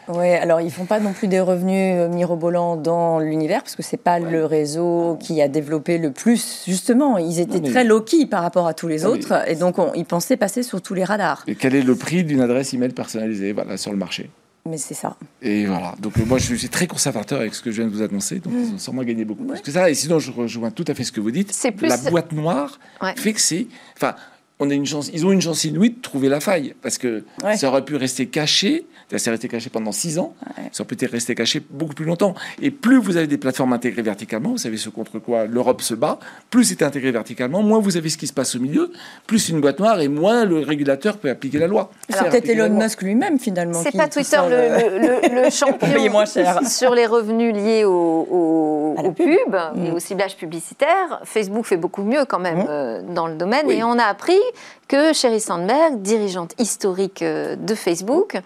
Oui, 0.08 0.30
alors 0.30 0.62
ils 0.62 0.72
font 0.72 0.86
pas 0.86 1.00
non 1.00 1.14
plus 1.14 1.28
des 1.28 1.40
revenus 1.40 1.96
euh, 1.98 2.10
mirobolants 2.10 2.76
dans 2.76 3.20
l'univers, 3.20 3.62
parce 3.62 3.76
que 3.76 3.84
c'est 3.84 3.98
pas 3.98 4.20
le 4.20 4.46
réseau 4.46 5.18
qui 5.20 5.42
a 5.42 5.48
développé 5.48 5.98
le 5.98 6.12
plus. 6.12 6.64
Justement, 6.68 7.18
ils 7.18 7.40
étaient 7.40 7.62
très 7.62 7.84
low-key 7.84 8.26
par 8.26 8.42
rapport 8.42 8.68
à 8.68 8.74
tous 8.74 8.88
les 8.88 9.06
autres, 9.06 9.48
et 9.48 9.56
donc 9.56 9.76
ils 9.96 10.06
pensaient 10.06 10.38
passer 10.38 10.64
sur 10.64 10.82
tous 10.82 10.94
les 10.94 11.04
radars. 11.04 11.44
Et 11.48 11.56
quel 11.56 11.76
est 11.76 11.82
le 11.84 11.96
prix 11.96 12.24
d'une 12.24 12.42
adresse 12.42 12.74
email 12.74 12.90
personnalisée 12.90 13.54
voilà, 13.54 13.78
sur 13.78 13.92
le 13.92 13.98
marché? 13.98 14.30
Mais 14.70 14.78
c'est 14.78 14.94
ça. 14.94 15.16
Et 15.42 15.66
voilà. 15.66 15.96
Donc 16.00 16.18
euh, 16.20 16.26
moi, 16.26 16.38
je 16.38 16.54
suis 16.54 16.70
très 16.70 16.86
conservateur 16.86 17.40
avec 17.40 17.56
ce 17.56 17.64
que 17.64 17.72
je 17.72 17.82
viens 17.82 17.90
de 17.90 17.96
vous 17.96 18.04
annoncer. 18.04 18.40
Donc 18.40 18.54
ils 18.56 18.76
ont 18.76 18.78
sûrement 18.78 19.04
gagné 19.04 19.26
beaucoup 19.26 19.44
plus 19.44 19.60
que 19.62 19.72
ça. 19.72 19.90
Et 19.90 19.96
sinon, 19.96 20.20
je 20.20 20.32
rejoins 20.32 20.70
tout 20.70 20.86
à 20.88 20.94
fait 20.94 21.04
ce 21.04 21.12
que 21.12 21.20
vous 21.20 21.32
dites. 21.32 21.52
Plus... 21.76 21.88
La 21.88 21.98
boîte 21.98 22.32
noire 22.32 22.80
fait 23.16 23.34
que 23.34 23.42
c'est. 23.42 23.68
Enfin, 23.98 24.16
on 24.62 24.70
a 24.70 24.74
une 24.74 24.86
chance. 24.86 25.10
Ils 25.14 25.26
ont 25.26 25.32
une 25.32 25.42
chance 25.42 25.66
inouïe 25.66 25.90
de 25.90 26.02
trouver 26.02 26.30
la 26.30 26.40
faille 26.40 26.76
parce 26.82 26.98
que 26.98 27.24
ça 27.56 27.68
aurait 27.68 27.84
pu 27.84 27.96
rester 27.96 28.28
caché 28.28 28.86
c'est 29.18 29.30
resté 29.30 29.48
caché 29.48 29.70
pendant 29.70 29.92
six 29.92 30.20
ans. 30.20 30.34
Ça 30.72 30.86
peut 30.86 30.96
être 31.00 31.12
resté 31.12 31.36
caché 31.36 31.62
beaucoup 31.70 31.94
plus 31.94 32.06
longtemps. 32.06 32.34
Et 32.62 32.72
plus 32.72 32.98
vous 32.98 33.18
avez 33.18 33.28
des 33.28 33.38
plateformes 33.38 33.74
intégrées 33.74 34.02
verticalement, 34.02 34.52
vous 34.52 34.58
savez 34.58 34.78
ce 34.78 34.90
contre 34.90 35.20
quoi 35.20 35.46
l'Europe 35.46 35.82
se 35.82 35.94
bat, 35.94 36.20
plus 36.50 36.66
c'est 36.66 36.82
intégré 36.82 37.12
verticalement, 37.12 37.62
moins 37.62 37.80
vous 37.80 37.98
avez 37.98 38.10
ce 38.10 38.18
qui 38.18 38.28
se 38.28 38.34
passe 38.34 38.56
au 38.56 38.60
milieu, 38.60 38.92
plus 39.28 39.50
une 39.50 39.62
boîte 39.62 39.80
noire 39.80 40.00
et 40.00 40.08
moins 40.08 40.46
le 40.46 40.60
régulateur 40.60 41.18
peut 41.18 41.30
appliquer 41.30 41.60
la 41.60 41.68
loi. 41.68 41.92
Alors 42.12 42.30
peut-être 42.30 42.50
Elon 42.50 42.70
Musk 42.70 43.02
lui-même 43.02 43.40
finalement. 43.40 43.82
C'est 43.84 43.96
pas 43.96 44.08
Twitter 44.08 44.38
le, 44.50 45.50
champion 45.50 46.10
moins 46.12 46.26
cher. 46.26 46.60
sur 46.68 46.96
les 46.96 47.06
revenus 47.06 47.54
liés 47.54 47.84
au, 47.86 49.14
pub, 49.16 49.56
et 49.76 49.92
mm. 49.92 49.94
au 49.94 50.00
ciblage 50.00 50.38
publicitaire. 50.38 51.22
Facebook 51.26 51.66
fait 51.66 51.78
beaucoup 51.78 52.04
mieux 52.04 52.26
quand 52.26 52.40
même 52.40 52.60
mm. 52.60 52.68
euh, 52.70 53.02
dans 53.14 53.28
le 53.28 53.36
domaine. 53.36 53.70
Et 53.70 53.84
on 53.84 53.98
a 53.98 54.04
appris 54.04 54.40
que 54.88 55.14
Sherry 55.14 55.40
Sandberg, 55.40 56.02
dirigeante 56.02 56.54
historique 56.60 57.22
euh, 57.22 57.56
de 57.56 57.76
Facebook, 57.76 58.40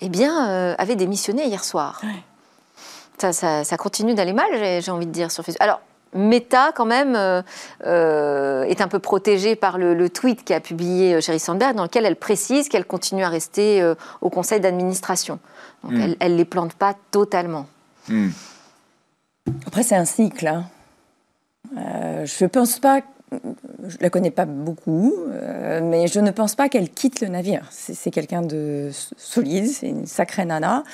eh 0.00 0.08
bien, 0.08 0.50
euh, 0.50 0.74
avait 0.78 0.96
démissionné 0.96 1.46
hier 1.46 1.62
soir. 1.64 2.02
Ça, 3.18 3.76
continue 3.78 4.14
d'aller 4.14 4.32
mal, 4.32 4.50
j'ai 4.82 4.90
envie 4.90 5.06
de 5.06 5.12
dire, 5.12 5.30
sur 5.30 5.44
Facebook. 5.44 5.62
Alors, 5.62 5.80
Meta, 6.12 6.72
quand 6.74 6.84
même, 6.84 7.16
euh, 7.16 8.62
est 8.64 8.80
un 8.80 8.88
peu 8.88 8.98
protégée 8.98 9.54
par 9.54 9.78
le, 9.78 10.10
tweet 10.10 10.44
qu'a 10.44 10.58
publié 10.58 11.20
Sherry 11.20 11.38
Sandberg, 11.38 11.76
dans 11.76 11.84
lequel 11.84 12.04
elle 12.04 12.16
précise 12.16 12.68
qu'elle 12.68 12.84
continue 12.84 13.22
à 13.22 13.28
rester 13.28 13.94
au 14.20 14.28
conseil 14.28 14.58
d'administration. 14.58 15.38
Donc, 15.84 15.92
hmm. 15.92 16.14
elle 16.18 16.32
ne 16.32 16.36
les 16.36 16.44
plante 16.44 16.74
pas 16.74 16.94
totalement. 17.12 17.66
Hmm. 18.08 18.30
Après, 19.66 19.84
c'est 19.84 19.94
un 19.94 20.04
cycle. 20.04 20.48
Hein. 20.48 20.64
je 21.76 22.44
ne 22.44 22.48
pense 22.48 22.80
pas 22.80 23.02
je 23.86 23.96
la 24.00 24.10
connais 24.10 24.30
pas 24.30 24.44
beaucoup, 24.44 25.14
euh, 25.28 25.80
mais 25.82 26.06
je 26.06 26.20
ne 26.20 26.30
pense 26.30 26.54
pas 26.54 26.68
qu'elle 26.68 26.90
quitte 26.90 27.20
le 27.20 27.28
navire. 27.28 27.68
C'est 27.70 28.10
quelqu'un 28.10 28.42
de 28.42 28.90
solide, 29.16 29.66
c'est 29.66 29.88
une 29.88 30.06
sacrée 30.06 30.44
nana. 30.44 30.84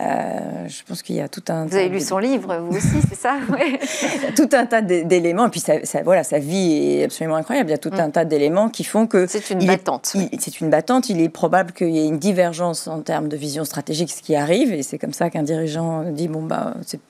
Je 0.00 0.82
pense 0.86 1.02
qu'il 1.02 1.16
y 1.16 1.20
a 1.20 1.28
tout 1.28 1.42
un. 1.48 1.66
Vous 1.66 1.76
avez 1.76 1.88
lu 1.88 2.00
son 2.00 2.18
livre, 2.18 2.56
vous 2.58 2.76
aussi, 2.76 3.00
c'est 3.08 3.18
ça 3.18 3.38
Tout 4.36 4.48
un 4.52 4.66
tas 4.66 4.80
d'éléments. 4.82 5.46
Et 5.46 5.50
puis, 5.50 5.60
ça, 5.60 5.74
voilà, 6.04 6.24
sa 6.24 6.38
vie 6.38 6.98
est 7.00 7.04
absolument 7.04 7.36
incroyable. 7.36 7.70
Il 7.70 7.72
y 7.72 7.74
a 7.74 7.78
tout 7.78 7.90
mm. 7.90 8.00
un 8.00 8.10
tas 8.10 8.24
d'éléments 8.24 8.68
qui 8.68 8.84
font 8.84 9.06
que. 9.06 9.26
C'est 9.26 9.50
une 9.50 9.66
battante. 9.66 10.14
C'est 10.38 10.60
une 10.60 10.70
battante. 10.70 11.08
Il 11.10 11.20
est 11.20 11.28
probable 11.28 11.72
qu'il 11.72 11.90
y 11.90 11.98
ait 11.98 12.06
une 12.06 12.18
divergence 12.18 12.86
en 12.86 13.00
termes 13.00 13.28
de 13.28 13.36
vision 13.36 13.64
stratégique, 13.64 14.10
ce 14.10 14.22
qui 14.22 14.36
arrive. 14.36 14.72
Et 14.72 14.82
c'est 14.82 14.98
comme 14.98 15.12
ça 15.12 15.30
qu'un 15.30 15.42
dirigeant 15.42 16.04
dit 16.04 16.28
bon, 16.28 16.42
bah, 16.42 16.74
c'est 16.82 17.00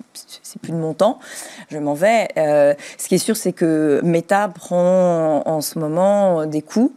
plus 0.60 0.72
de 0.72 0.78
mon 0.78 0.94
temps, 0.94 1.18
je 1.70 1.78
m'en 1.78 1.94
vais. 1.94 2.28
Euh, 2.36 2.74
ce 2.96 3.08
qui 3.08 3.16
est 3.16 3.18
sûr, 3.18 3.36
c'est 3.36 3.52
que 3.52 4.00
Meta 4.02 4.48
prend 4.48 5.42
en 5.46 5.60
ce 5.60 5.78
moment 5.78 6.46
des 6.46 6.62
coups 6.62 6.92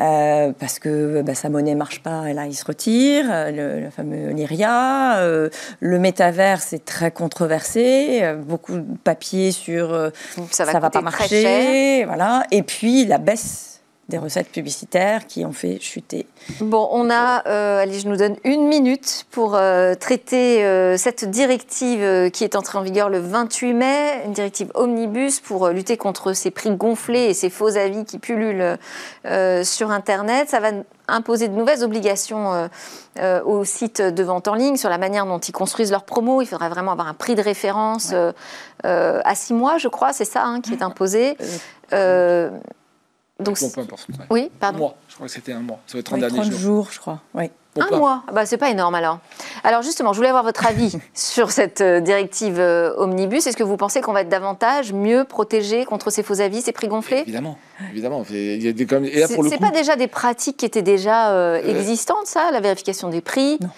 euh, 0.00 0.52
parce 0.58 0.78
que 0.78 1.22
bah, 1.22 1.34
sa 1.34 1.48
monnaie 1.48 1.74
marche 1.74 2.02
pas, 2.02 2.28
et 2.28 2.34
là, 2.34 2.46
il 2.46 2.54
se 2.54 2.64
retire. 2.64 3.24
Le, 3.28 3.88
fameux 3.90 4.30
Lyria. 4.30 5.18
Euh, 5.36 5.50
le 5.80 5.98
métavers, 5.98 6.60
c'est 6.60 6.84
très 6.84 7.10
controversé. 7.10 8.22
beaucoup 8.46 8.76
de 8.78 8.96
papiers 9.04 9.52
sur 9.52 10.10
ça 10.50 10.64
va, 10.64 10.78
va 10.78 10.90
pas 10.90 11.00
marcher. 11.00 12.04
Voilà. 12.04 12.44
Et 12.50 12.62
puis, 12.62 13.04
la 13.04 13.18
baisse 13.18 13.76
des 14.08 14.18
recettes 14.18 14.50
publicitaires 14.50 15.26
qui 15.26 15.44
ont 15.44 15.52
fait 15.52 15.80
chuter. 15.80 16.26
Bon, 16.60 16.88
on 16.92 17.10
a, 17.10 17.46
euh, 17.48 17.82
allez, 17.82 17.98
je 17.98 18.08
nous 18.08 18.16
donne 18.16 18.36
une 18.44 18.68
minute 18.68 19.26
pour 19.30 19.56
euh, 19.56 19.94
traiter 19.94 20.64
euh, 20.64 20.96
cette 20.96 21.28
directive 21.28 22.30
qui 22.30 22.44
est 22.44 22.54
entrée 22.54 22.78
en 22.78 22.82
vigueur 22.82 23.08
le 23.08 23.18
28 23.18 23.74
mai, 23.74 24.22
une 24.24 24.32
directive 24.32 24.70
omnibus 24.74 25.40
pour 25.40 25.68
lutter 25.70 25.96
contre 25.96 26.34
ces 26.34 26.52
prix 26.52 26.70
gonflés 26.70 27.24
et 27.24 27.34
ces 27.34 27.50
faux 27.50 27.76
avis 27.76 28.04
qui 28.04 28.18
pullulent 28.18 28.78
sur 29.64 29.90
Internet. 29.90 30.48
Ça 30.50 30.60
va 30.60 30.70
imposer 31.08 31.48
de 31.48 31.54
nouvelles 31.54 31.84
obligations 31.84 32.68
aux 33.44 33.64
sites 33.64 34.02
de 34.02 34.22
vente 34.22 34.48
en 34.48 34.54
ligne 34.54 34.76
sur 34.76 34.90
la 34.90 34.98
manière 34.98 35.26
dont 35.26 35.38
ils 35.38 35.52
construisent 35.52 35.90
leurs 35.90 36.04
promos. 36.04 36.42
Il 36.42 36.46
faudrait 36.46 36.68
vraiment 36.68 36.92
avoir 36.92 37.08
un 37.08 37.14
prix 37.14 37.34
de 37.34 37.42
référence 37.42 38.14
à 38.84 39.34
six 39.34 39.54
mois, 39.54 39.78
je 39.78 39.88
crois, 39.88 40.12
c'est 40.12 40.24
ça 40.24 40.44
hein, 40.44 40.60
qui 40.60 40.72
est 40.72 40.82
imposé. 40.82 41.36
Donc, 43.38 43.60
bon, 43.60 43.68
peu 43.68 43.80
importe. 43.82 44.06
Oui, 44.30 44.50
pardon. 44.58 44.76
Un 44.76 44.80
mois, 44.80 44.96
je 45.08 45.14
crois 45.14 45.26
que 45.26 45.32
c'était 45.32 45.52
un 45.52 45.60
mois. 45.60 45.78
Ça 45.86 45.94
va 45.94 46.00
être 46.00 46.06
30 46.06 46.20
derniers 46.20 46.40
30 46.40 46.52
jours. 46.52 46.88
je 46.90 46.98
crois. 46.98 47.20
Oui. 47.34 47.50
un 47.78 47.94
mois 47.94 48.22
ah 48.26 48.32
bah, 48.32 48.46
C'est 48.46 48.56
pas 48.56 48.70
énorme 48.70 48.94
alors. 48.94 49.18
Alors 49.62 49.82
justement, 49.82 50.14
je 50.14 50.16
voulais 50.18 50.30
avoir 50.30 50.42
votre 50.42 50.66
avis 50.66 50.96
sur 51.14 51.50
cette 51.50 51.82
euh, 51.82 52.00
directive 52.00 52.58
euh, 52.58 52.94
Omnibus. 52.96 53.46
Est-ce 53.46 53.56
que 53.58 53.62
vous 53.62 53.76
pensez 53.76 54.00
qu'on 54.00 54.14
va 54.14 54.22
être 54.22 54.30
davantage 54.30 54.94
mieux 54.94 55.24
protégé 55.24 55.84
contre 55.84 56.08
ces 56.08 56.22
faux 56.22 56.40
avis, 56.40 56.62
ces 56.62 56.72
prix 56.72 56.88
gonflés? 56.88 57.20
Évidemment, 57.20 57.58
évidemment. 57.90 58.24
Il 58.30 58.64
y 58.64 58.68
a 58.68 58.72
des, 58.72 58.86
c'est, 59.26 59.60
pas 59.60 59.70
déjà 59.70 59.96
des 59.96 60.08
pratiques 60.08 60.56
qui 60.56 60.64
étaient 60.64 60.80
déjà 60.80 61.32
euh, 61.32 61.60
existantes, 61.62 62.26
ça, 62.26 62.50
la 62.52 62.60
vérification 62.60 63.10
des 63.10 63.20
prix? 63.20 63.58
Non. 63.60 63.68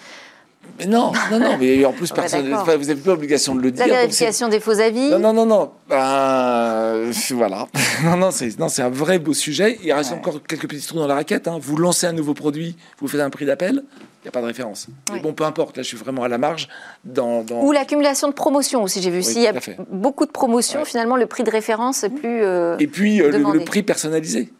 Mais 0.77 0.85
non, 0.85 1.11
non, 1.31 1.39
non, 1.39 1.57
mais 1.57 1.83
en 1.85 1.93
plus, 1.93 2.11
personne, 2.15 2.47
vous 2.47 2.65
n'avez 2.65 2.95
plus 2.95 3.07
l'obligation 3.07 3.55
de 3.55 3.61
le 3.61 3.71
dire. 3.71 3.87
La 3.87 3.93
vérification 3.95 4.47
des 4.47 4.59
faux 4.59 4.79
avis 4.79 5.09
Non, 5.09 5.19
non, 5.19 5.33
non, 5.33 5.45
non. 5.45 5.71
Ben, 5.89 7.11
voilà. 7.31 7.67
non, 8.03 8.17
non, 8.17 8.29
c'est 8.31 8.81
un 8.81 8.89
vrai 8.89 9.19
beau 9.19 9.33
sujet. 9.33 9.79
Il 9.83 9.91
reste 9.91 10.13
encore 10.13 10.41
quelques 10.43 10.67
petits 10.67 10.85
trous 10.85 10.99
dans 10.99 11.07
la 11.07 11.15
raquette. 11.15 11.47
Hein. 11.47 11.57
Vous 11.61 11.77
lancez 11.77 12.07
un 12.07 12.13
nouveau 12.13 12.33
produit, 12.33 12.75
vous 12.99 13.07
faites 13.07 13.21
un 13.21 13.29
prix 13.29 13.45
d'appel, 13.45 13.83
il 14.21 14.25
n'y 14.25 14.27
a 14.27 14.31
pas 14.31 14.41
de 14.41 14.47
référence. 14.47 14.87
Mais 15.13 15.21
bon, 15.21 15.31
peu 15.33 15.45
importe, 15.45 15.77
là 15.77 15.83
je 15.83 15.87
suis 15.87 15.97
vraiment 15.97 16.23
à 16.23 16.27
la 16.27 16.37
marge. 16.37 16.67
Dans, 17.05 17.45
Ou 17.61 17.71
l'accumulation 17.71 18.27
de 18.27 18.33
promotions 18.33 18.83
aussi, 18.83 19.01
j'ai 19.01 19.11
vu. 19.11 19.23
S'il 19.23 19.41
y 19.41 19.47
a 19.47 19.53
beaucoup 19.89 20.25
de 20.25 20.31
promotions, 20.31 20.83
finalement 20.83 21.15
le 21.15 21.25
prix 21.25 21.43
de 21.43 21.51
référence 21.51 22.03
est 22.03 22.09
plus. 22.09 22.43
Euh, 22.43 22.75
Et 22.79 22.87
puis 22.87 23.21
euh, 23.21 23.31
le, 23.31 23.63
prix 23.63 23.83
personnalisé. 23.83 24.51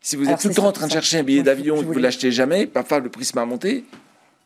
Si 0.00 0.16
vous 0.16 0.28
êtes 0.28 0.40
tout 0.40 0.48
le 0.48 0.54
temps 0.54 0.66
en 0.66 0.72
train 0.72 0.86
de 0.86 0.92
chercher 0.92 1.18
un 1.18 1.22
billet 1.22 1.42
d'avion 1.42 1.76
et 1.76 1.80
que 1.80 1.84
vous 1.84 1.94
ne 1.94 2.00
l'achetez 2.00 2.32
jamais, 2.32 2.66
parfois 2.66 3.00
le 3.00 3.08
prix 3.08 3.24
se 3.24 3.36
met 3.36 3.42
à 3.42 3.46
monter, 3.46 3.84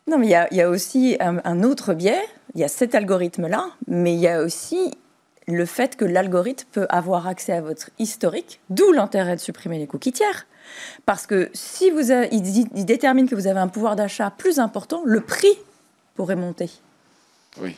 non, 0.09 0.18
mais 0.18 0.26
il 0.26 0.57
y, 0.57 0.61
a, 0.61 0.70
aussi 0.70 1.16
un, 1.18 1.62
autre 1.64 1.92
biais. 1.92 2.22
Il 2.54 2.61
y 2.61 2.64
a 2.64 2.68
cet 2.68 2.94
algorithme-là, 2.94 3.70
mais 3.88 4.14
il 4.14 4.20
y 4.20 4.28
a 4.28 4.40
aussi 4.40 4.92
le 5.48 5.66
fait 5.66 5.96
que 5.96 6.04
l'algorithme 6.04 6.66
peut 6.70 6.86
avoir 6.90 7.26
accès 7.26 7.52
à 7.52 7.61
votre 7.61 7.90
historique, 7.98 8.61
d'où 8.70 8.92
l'intérêt 8.92 9.34
de 9.34 9.40
supprimer 9.40 9.78
les 9.78 9.86
cookies 9.86 10.12
tiers. 10.12 10.46
Parce 11.07 11.26
que 11.26 11.50
si 11.54 11.90
vous 11.90 12.11
il 12.11 12.84
détermine 12.84 13.28
que 13.28 13.34
vous 13.34 13.46
avez 13.46 13.61
un 13.61 13.68
pouvoir 13.68 13.96
d'achat 13.96 14.30
plus 14.30 14.59
important, 14.59 15.02
le 15.04 15.20
prix 15.20 15.59
pourrait 16.14 16.36
monter. 16.36 16.70
Oui. 17.61 17.76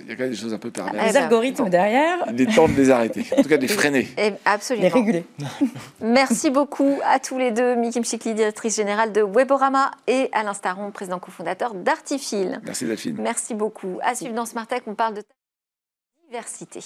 Il 0.00 0.08
y 0.08 0.12
a 0.12 0.16
quand 0.16 0.22
même 0.22 0.30
des 0.30 0.36
choses 0.36 0.54
un 0.54 0.58
peu 0.58 0.70
perverses. 0.70 1.12
Les 1.12 1.16
algorithmes 1.16 1.68
derrière. 1.68 2.24
Il 2.32 2.40
est 2.40 2.54
temps 2.54 2.68
de 2.68 2.74
les 2.74 2.90
arrêter. 2.90 3.26
En 3.36 3.42
tout 3.42 3.48
cas, 3.48 3.56
de 3.56 3.62
les 3.62 3.68
freiner. 3.68 4.08
Et 4.16 4.32
absolument. 4.44 4.84
Les 4.84 4.92
réguler. 4.92 5.24
Merci 6.00 6.50
beaucoup 6.50 6.98
à 7.04 7.18
tous 7.18 7.38
les 7.38 7.50
deux. 7.50 7.74
Miki 7.74 8.00
Mchikli, 8.00 8.34
directrice 8.34 8.76
générale 8.76 9.12
de 9.12 9.22
Weborama, 9.22 9.90
et 10.06 10.28
Alain 10.32 10.54
Staron, 10.54 10.90
président 10.92 11.18
cofondateur 11.18 11.74
d'Artifil. 11.74 12.60
Merci 12.64 12.84
Delphine. 12.84 13.16
Merci 13.18 13.54
beaucoup. 13.54 13.98
À 14.02 14.14
suivre 14.14 14.34
dans 14.34 14.46
Smartech, 14.46 14.82
on 14.86 14.94
parle 14.94 15.14
de 15.14 15.22
diversité. 16.28 16.80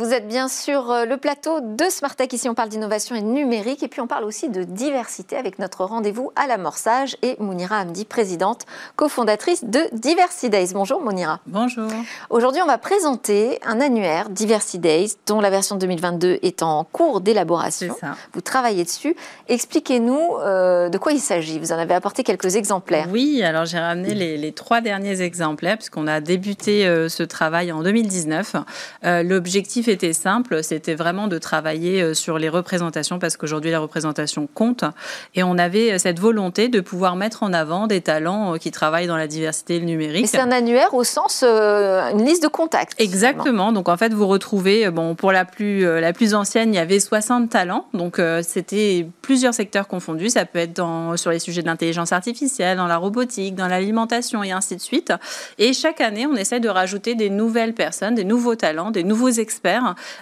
Vous 0.00 0.14
êtes 0.14 0.26
bien 0.26 0.48
sur 0.48 0.90
euh, 0.90 1.04
le 1.04 1.18
plateau 1.18 1.60
de 1.60 1.84
Smartech. 1.90 2.32
Ici, 2.32 2.48
on 2.48 2.54
parle 2.54 2.70
d'innovation 2.70 3.14
et 3.14 3.20
numérique. 3.20 3.82
Et 3.82 3.88
puis, 3.88 4.00
on 4.00 4.06
parle 4.06 4.24
aussi 4.24 4.48
de 4.48 4.62
diversité 4.62 5.36
avec 5.36 5.58
notre 5.58 5.84
rendez-vous 5.84 6.32
à 6.36 6.46
l'amorçage. 6.46 7.18
Et 7.20 7.36
Mounira 7.38 7.82
Hamdi, 7.82 8.06
présidente, 8.06 8.64
cofondatrice 8.96 9.62
de 9.62 9.80
Diversity 9.92 10.48
Days. 10.48 10.70
Bonjour, 10.72 11.02
Mounira. 11.02 11.40
Bonjour. 11.46 11.90
Aujourd'hui, 12.30 12.62
on 12.62 12.66
va 12.66 12.78
présenter 12.78 13.58
un 13.62 13.78
annuaire 13.78 14.30
Diversity 14.30 14.78
Days, 14.78 15.16
dont 15.26 15.38
la 15.38 15.50
version 15.50 15.76
2022 15.76 16.38
est 16.40 16.62
en 16.62 16.84
cours 16.84 17.20
d'élaboration. 17.20 17.94
Vous 18.32 18.40
travaillez 18.40 18.84
dessus. 18.84 19.14
Expliquez-nous 19.48 20.38
euh, 20.38 20.88
de 20.88 20.96
quoi 20.96 21.12
il 21.12 21.20
s'agit. 21.20 21.58
Vous 21.58 21.72
en 21.72 21.78
avez 21.78 21.92
apporté 21.92 22.22
quelques 22.22 22.56
exemplaires. 22.56 23.06
Oui, 23.12 23.42
alors 23.42 23.66
j'ai 23.66 23.78
ramené 23.78 24.14
les, 24.14 24.52
trois 24.52 24.80
derniers 24.80 25.20
exemplaires, 25.20 25.76
puisqu'on 25.76 26.06
a 26.06 26.22
débuté 26.22 26.86
euh, 26.86 27.10
ce 27.10 27.22
travail 27.22 27.70
en 27.70 27.82
2019. 27.82 28.56
L'objectif 29.02 29.89
était 29.90 30.12
simple, 30.12 30.62
c'était 30.62 30.94
vraiment 30.94 31.28
de 31.28 31.38
travailler 31.38 32.02
euh, 32.02 32.14
sur 32.14 32.38
les 32.38 32.48
représentations 32.48 33.18
parce 33.18 33.36
qu'aujourd'hui 33.36 33.70
la 33.70 33.80
représentation 33.80 34.48
compte 34.52 34.84
et 35.34 35.42
on 35.42 35.58
avait 35.58 35.92
euh, 35.92 35.98
cette 35.98 36.18
volonté 36.18 36.68
de 36.68 36.80
pouvoir 36.80 37.16
mettre 37.16 37.42
en 37.42 37.52
avant 37.52 37.86
des 37.86 38.00
talents 38.00 38.54
euh, 38.54 38.56
qui 38.58 38.70
travaillent 38.70 39.06
dans 39.06 39.16
la 39.16 39.26
diversité 39.26 39.76
et 39.76 39.80
le 39.80 39.86
numérique. 39.86 40.28
C'est 40.28 40.38
un 40.38 40.52
annuaire 40.52 40.94
au 40.94 41.04
sens 41.04 41.42
une 41.42 42.24
liste 42.24 42.42
de 42.42 42.48
contacts. 42.48 43.00
Exactement. 43.00 43.72
Donc 43.72 43.88
en 43.88 43.96
fait 43.96 44.12
vous 44.12 44.26
retrouvez 44.26 44.90
bon 44.90 45.14
pour 45.14 45.32
la 45.32 45.44
plus 45.44 45.82
la 46.00 46.12
plus 46.12 46.34
ancienne 46.34 46.72
il 46.72 46.76
y 46.76 46.80
avait 46.80 47.00
60 47.00 47.50
talents 47.50 47.86
donc 47.94 48.20
c'était 48.42 49.06
plusieurs 49.22 49.54
secteurs 49.54 49.88
confondus. 49.88 50.30
Ça 50.30 50.44
peut 50.44 50.58
être 50.58 50.76
dans, 50.76 51.16
sur 51.16 51.30
les 51.30 51.38
sujets 51.38 51.62
de 51.62 51.66
l'intelligence 51.66 52.12
artificielle, 52.12 52.76
dans 52.76 52.86
la 52.86 52.96
robotique, 52.96 53.54
dans 53.54 53.68
l'alimentation 53.68 54.42
et 54.42 54.52
ainsi 54.52 54.76
de 54.76 54.80
suite. 54.80 55.12
Et 55.58 55.72
chaque 55.72 56.00
année 56.00 56.26
on 56.26 56.36
essaie 56.36 56.60
de 56.60 56.68
rajouter 56.68 57.14
des 57.14 57.30
nouvelles 57.30 57.74
personnes, 57.74 58.14
des 58.14 58.24
nouveaux 58.24 58.56
talents, 58.56 58.90
des 58.90 59.04
nouveaux 59.04 59.30
experts 59.30 59.69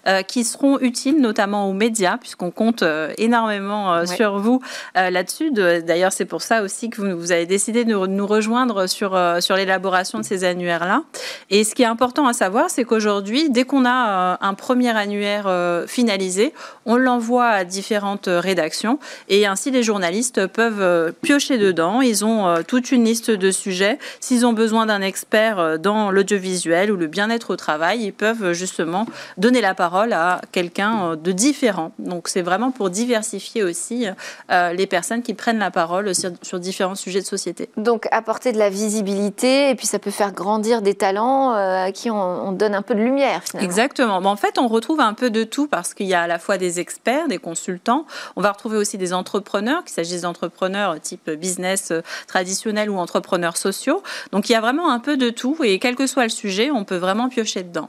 euh, 0.06 0.22
qui 0.22 0.44
seront 0.44 0.78
utiles 0.80 1.20
notamment 1.20 1.68
aux 1.68 1.72
médias, 1.72 2.18
puisqu'on 2.18 2.50
compte 2.50 2.82
euh, 2.82 3.12
énormément 3.18 3.94
euh, 3.94 4.06
sur 4.06 4.38
vous 4.38 4.60
là-dessus. 4.94 5.50
D'ailleurs, 5.50 6.12
c'est 6.12 6.24
pour 6.24 6.42
ça 6.42 6.62
aussi 6.62 6.90
que 6.90 7.00
vous, 7.00 7.32
avez 7.32 7.46
décidé 7.46 7.84
de 7.84 7.94
nous 7.94 8.26
rejoindre 8.26 8.86
sur, 8.86 9.18
sur 9.40 9.56
l'élaboration 9.56 10.18
de 10.18 10.24
ces 10.24 10.44
annuaires-là. 10.44 11.02
Et 11.50 11.64
ce 11.64 11.74
qui 11.74 11.82
est 11.82 11.86
important 11.86 12.26
à 12.26 12.32
savoir, 12.32 12.70
c'est 12.70 12.84
qu'aujourd'hui, 12.84 13.50
dès 13.50 13.64
qu'on 13.64 13.84
a 13.86 14.38
un 14.40 14.54
premier 14.54 14.96
annuaire 14.96 15.50
finalisé, 15.86 16.52
on 16.86 16.96
l'envoie 16.96 17.46
à 17.46 17.64
différentes 17.64 18.28
rédactions 18.28 18.98
et 19.28 19.46
ainsi 19.46 19.70
les 19.70 19.82
journalistes 19.82 20.46
peuvent 20.46 21.12
piocher 21.22 21.58
dedans. 21.58 22.00
Ils 22.00 22.24
ont 22.24 22.62
toute 22.66 22.90
une 22.90 23.04
liste 23.04 23.30
de 23.30 23.50
sujets. 23.50 23.98
S'ils 24.20 24.46
ont 24.46 24.52
besoin 24.52 24.86
d'un 24.86 25.02
expert 25.02 25.78
dans 25.78 26.10
l'audiovisuel 26.10 26.90
ou 26.90 26.96
le 26.96 27.06
bien-être 27.06 27.50
au 27.50 27.56
travail, 27.56 28.04
ils 28.04 28.12
peuvent 28.12 28.52
justement 28.52 29.06
donner 29.38 29.60
la 29.60 29.74
parole 29.74 30.12
à 30.12 30.40
quelqu'un 30.52 31.12
euh, 31.12 31.16
de 31.16 31.32
différent. 31.32 31.92
Donc 31.98 32.28
c'est 32.28 32.42
vraiment 32.42 32.70
pour 32.70 32.90
diversifier 32.90 33.62
aussi 33.62 34.06
euh, 34.50 34.72
les 34.72 34.86
personnes 34.86 35.22
qui 35.22 35.32
prennent 35.32 35.58
la 35.58 35.70
parole 35.70 36.12
sur, 36.14 36.58
différents 36.58 36.96
sujets 36.96 37.20
de 37.20 37.26
société. 37.26 37.70
Donc 37.76 38.08
apporter 38.10 38.52
de 38.52 38.58
la 38.58 38.68
visibilité 38.68 39.70
et 39.70 39.74
puis 39.74 39.86
ça 39.86 39.98
peut 39.98 40.10
faire 40.10 40.32
grandir 40.32 40.82
des 40.82 40.94
talents 40.94 41.54
euh, 41.54 41.86
à 41.86 41.92
qui 41.92 42.10
on, 42.10 42.52
donne 42.52 42.74
un 42.74 42.82
peu 42.82 42.94
de 42.94 43.00
lumière 43.00 43.42
finalement. 43.44 43.68
Exactement. 43.68 44.16
en 44.16 44.36
fait, 44.36 44.58
on 44.58 44.66
retrouve 44.66 45.00
un 45.00 45.14
peu 45.14 45.30
de 45.30 45.44
tout 45.44 45.68
parce 45.68 45.94
qu'il 45.94 46.06
y 46.06 46.14
a 46.14 46.22
à 46.22 46.26
la 46.26 46.38
fois 46.38 46.58
des 46.58 46.80
experts, 46.80 47.28
des 47.28 47.38
consultants. 47.38 48.04
On 48.34 48.40
va 48.40 48.50
retrouver 48.50 48.76
aussi 48.76 48.98
des 48.98 49.12
entrepreneurs, 49.12 49.84
qu'il 49.84 49.92
s'agisse 49.92 50.22
d'entrepreneurs 50.22 51.00
type 51.00 51.30
business 51.30 51.92
traditionnel 52.26 52.90
ou 52.90 52.98
entrepreneurs 52.98 53.56
sociaux. 53.56 54.02
Donc 54.32 54.48
il 54.48 54.52
y 54.52 54.56
a 54.56 54.60
vraiment 54.60 54.90
un 54.90 54.98
peu 54.98 55.16
de 55.16 55.30
tout 55.30 55.56
et 55.62 55.78
quel 55.78 55.94
que 55.94 56.06
soit 56.06 56.24
le 56.24 56.30
sujet, 56.30 56.70
on 56.72 56.84
peut 56.84 56.96
vraiment 56.96 57.28
piocher 57.28 57.62
dedans. 57.62 57.88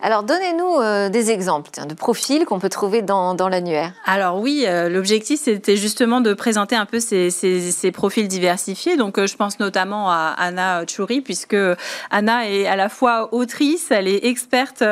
Alors, 0.00 0.22
donnez-nous 0.22 0.80
euh, 0.80 1.08
des 1.08 1.30
exemples 1.30 1.70
de 1.86 1.94
profils 1.94 2.44
qu'on 2.44 2.58
peut 2.58 2.68
trouver 2.68 3.02
dans, 3.02 3.36
l'annuaire. 3.48 3.92
Alors 4.04 4.40
oui, 4.40 4.64
euh, 4.66 4.88
l'objectif, 4.88 5.40
c'était 5.40 5.76
justement 5.76 6.20
de 6.20 6.32
présenter 6.34 6.76
un 6.76 6.86
peu 6.86 7.00
ces, 7.00 7.92
profils 7.92 8.28
diversifiés. 8.28 8.96
Donc, 8.96 9.18
euh, 9.18 9.26
je 9.26 9.36
pense 9.36 9.58
notamment 9.58 10.10
à 10.10 10.34
Anna 10.38 10.84
Chouri, 10.86 11.20
puisque 11.20 11.56
Anna 12.10 12.48
est 12.48 12.66
à 12.66 12.76
la 12.76 12.88
fois 12.88 13.32
autrice, 13.32 13.90
elle 13.90 14.08
est 14.08 14.24
experte, 14.24 14.82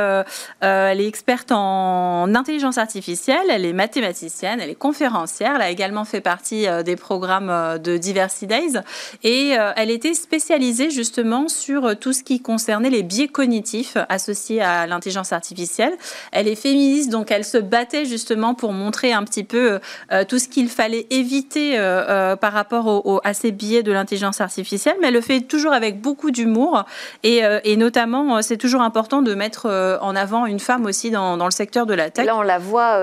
elle 0.60 1.00
est 1.00 1.06
experte 1.06 1.52
en 1.52 2.34
intelligence 2.34 2.78
artificielle, 2.78 3.46
elle 3.50 3.64
est 3.64 3.72
mathématicienne, 3.72 4.60
elle 4.60 4.70
est 4.70 4.74
conférencière, 4.74 5.52
elle 5.56 5.62
a 5.62 5.70
également 5.70 6.04
fait 6.04 6.20
partie 6.20 6.66
des 6.84 6.96
programmes 6.96 7.78
de 7.78 7.96
Diversity 7.96 8.46
Days, 8.46 8.80
et 9.22 9.54
elle 9.76 9.90
était 9.90 10.14
spécialisée 10.14 10.90
justement 10.90 11.48
sur 11.48 11.98
tout 11.98 12.12
ce 12.12 12.22
qui 12.22 12.40
concernait 12.40 12.90
les 12.90 13.02
biais 13.02 13.28
cognitifs 13.28 13.96
associés 14.08 14.60
à 14.60 14.79
l'intelligence 14.86 15.32
artificielle. 15.32 15.92
Elle 16.32 16.48
est 16.48 16.54
féministe, 16.54 17.10
donc 17.10 17.30
elle 17.30 17.44
se 17.44 17.58
battait 17.58 18.04
justement 18.04 18.54
pour 18.54 18.72
montrer 18.72 19.12
un 19.12 19.24
petit 19.24 19.44
peu 19.44 19.80
euh, 20.12 20.24
tout 20.24 20.38
ce 20.38 20.48
qu'il 20.48 20.68
fallait 20.68 21.06
éviter 21.10 21.78
euh, 21.78 22.04
euh, 22.08 22.36
par 22.36 22.52
rapport 22.52 23.20
à 23.24 23.34
ces 23.34 23.52
biais 23.52 23.82
de 23.82 23.92
l'intelligence 23.92 24.40
artificielle, 24.40 24.96
mais 25.00 25.08
elle 25.08 25.14
le 25.14 25.20
fait 25.20 25.40
toujours 25.40 25.72
avec 25.72 26.00
beaucoup 26.00 26.30
d'humour 26.30 26.84
et, 27.22 27.76
notamment, 27.76 28.42
c'est 28.42 28.56
toujours 28.56 28.82
important 28.82 29.22
de 29.22 29.34
mettre 29.34 29.98
en 30.02 30.14
avant 30.16 30.46
une 30.46 30.60
femme 30.60 30.84
aussi 30.84 31.10
dans, 31.10 31.36
le 31.36 31.50
secteur 31.50 31.86
de 31.86 31.94
la 31.94 32.10
tech. 32.10 32.26
Là, 32.26 32.36
on 32.36 32.42
la 32.42 32.58
voit 32.58 32.98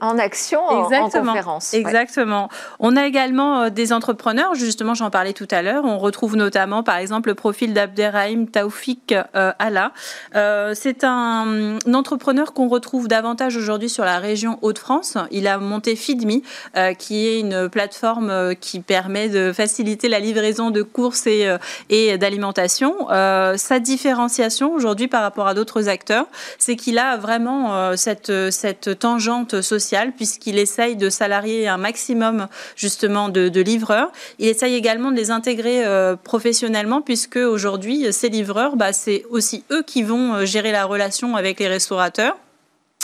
en 0.00 0.18
action 0.18 0.60
Exactement. 0.84 1.32
en 1.32 1.34
conférence. 1.34 1.74
Exactement. 1.74 2.48
On 2.78 2.96
a 2.96 3.06
également 3.06 3.70
des 3.70 3.92
entrepreneurs, 3.92 4.54
justement, 4.54 4.94
j'en 4.94 5.10
parlais 5.10 5.32
tout 5.32 5.48
à 5.50 5.62
l'heure. 5.62 5.84
On 5.84 5.98
retrouve 5.98 6.36
notamment, 6.36 6.82
par 6.82 6.96
exemple, 6.96 7.28
le 7.28 7.34
profil 7.34 7.72
d'Abderrahim 7.72 8.48
Taoufik 8.48 9.14
Allah. 9.32 9.92
C'est 10.80 11.02
un, 11.02 11.76
entrepreneur 11.92 12.52
qu'on 12.52 12.68
retrouve 12.68 13.08
davantage 13.08 13.56
aujourd'hui 13.56 13.88
sur 13.88 14.04
la 14.04 14.20
région 14.20 14.60
Hauts-de-France. 14.62 15.18
Il 15.32 15.48
a 15.48 15.58
monté 15.58 15.96
Feedme, 15.96 16.40
euh, 16.76 16.94
qui 16.94 17.26
est 17.26 17.40
une 17.40 17.68
plateforme 17.68 18.30
euh, 18.30 18.54
qui 18.54 18.78
permet 18.78 19.28
de 19.28 19.52
faciliter 19.52 20.08
la 20.08 20.20
livraison 20.20 20.70
de 20.70 20.82
courses 20.82 21.26
et, 21.26 21.48
euh, 21.48 22.16
d'alimentation. 22.16 23.08
sa 23.08 23.80
différenciation 23.80 24.72
aujourd'hui 24.72 25.08
par 25.08 25.22
rapport 25.22 25.48
à 25.48 25.54
d'autres 25.54 25.88
acteurs, 25.88 26.26
c'est 26.58 26.76
qu'il 26.76 26.98
a 26.98 27.16
vraiment 27.16 27.96
cette, 27.96 28.30
tangente 29.00 29.60
sociale 29.60 30.12
puisqu'il 30.12 30.58
essaye 30.58 30.94
de 30.94 31.10
salarier 31.10 31.66
un 31.66 31.76
maximum 31.76 32.46
justement 32.76 33.28
de, 33.28 33.48
de, 33.48 33.60
livreurs. 33.60 34.12
Il 34.38 34.46
essaye 34.46 34.74
également 34.76 35.10
de 35.10 35.16
les 35.16 35.30
intégrer 35.30 35.84
professionnellement 36.22 37.02
puisque 37.02 37.36
aujourd'hui 37.36 38.12
ces 38.12 38.28
livreurs, 38.28 38.76
bah, 38.76 38.92
c'est 38.92 39.24
aussi 39.30 39.64
eux 39.72 39.82
qui 39.82 40.02
vont 40.02 40.44
gérer 40.44 40.67
la 40.72 40.84
relation 40.84 41.36
avec 41.36 41.60
les 41.60 41.68
restaurateurs 41.68 42.36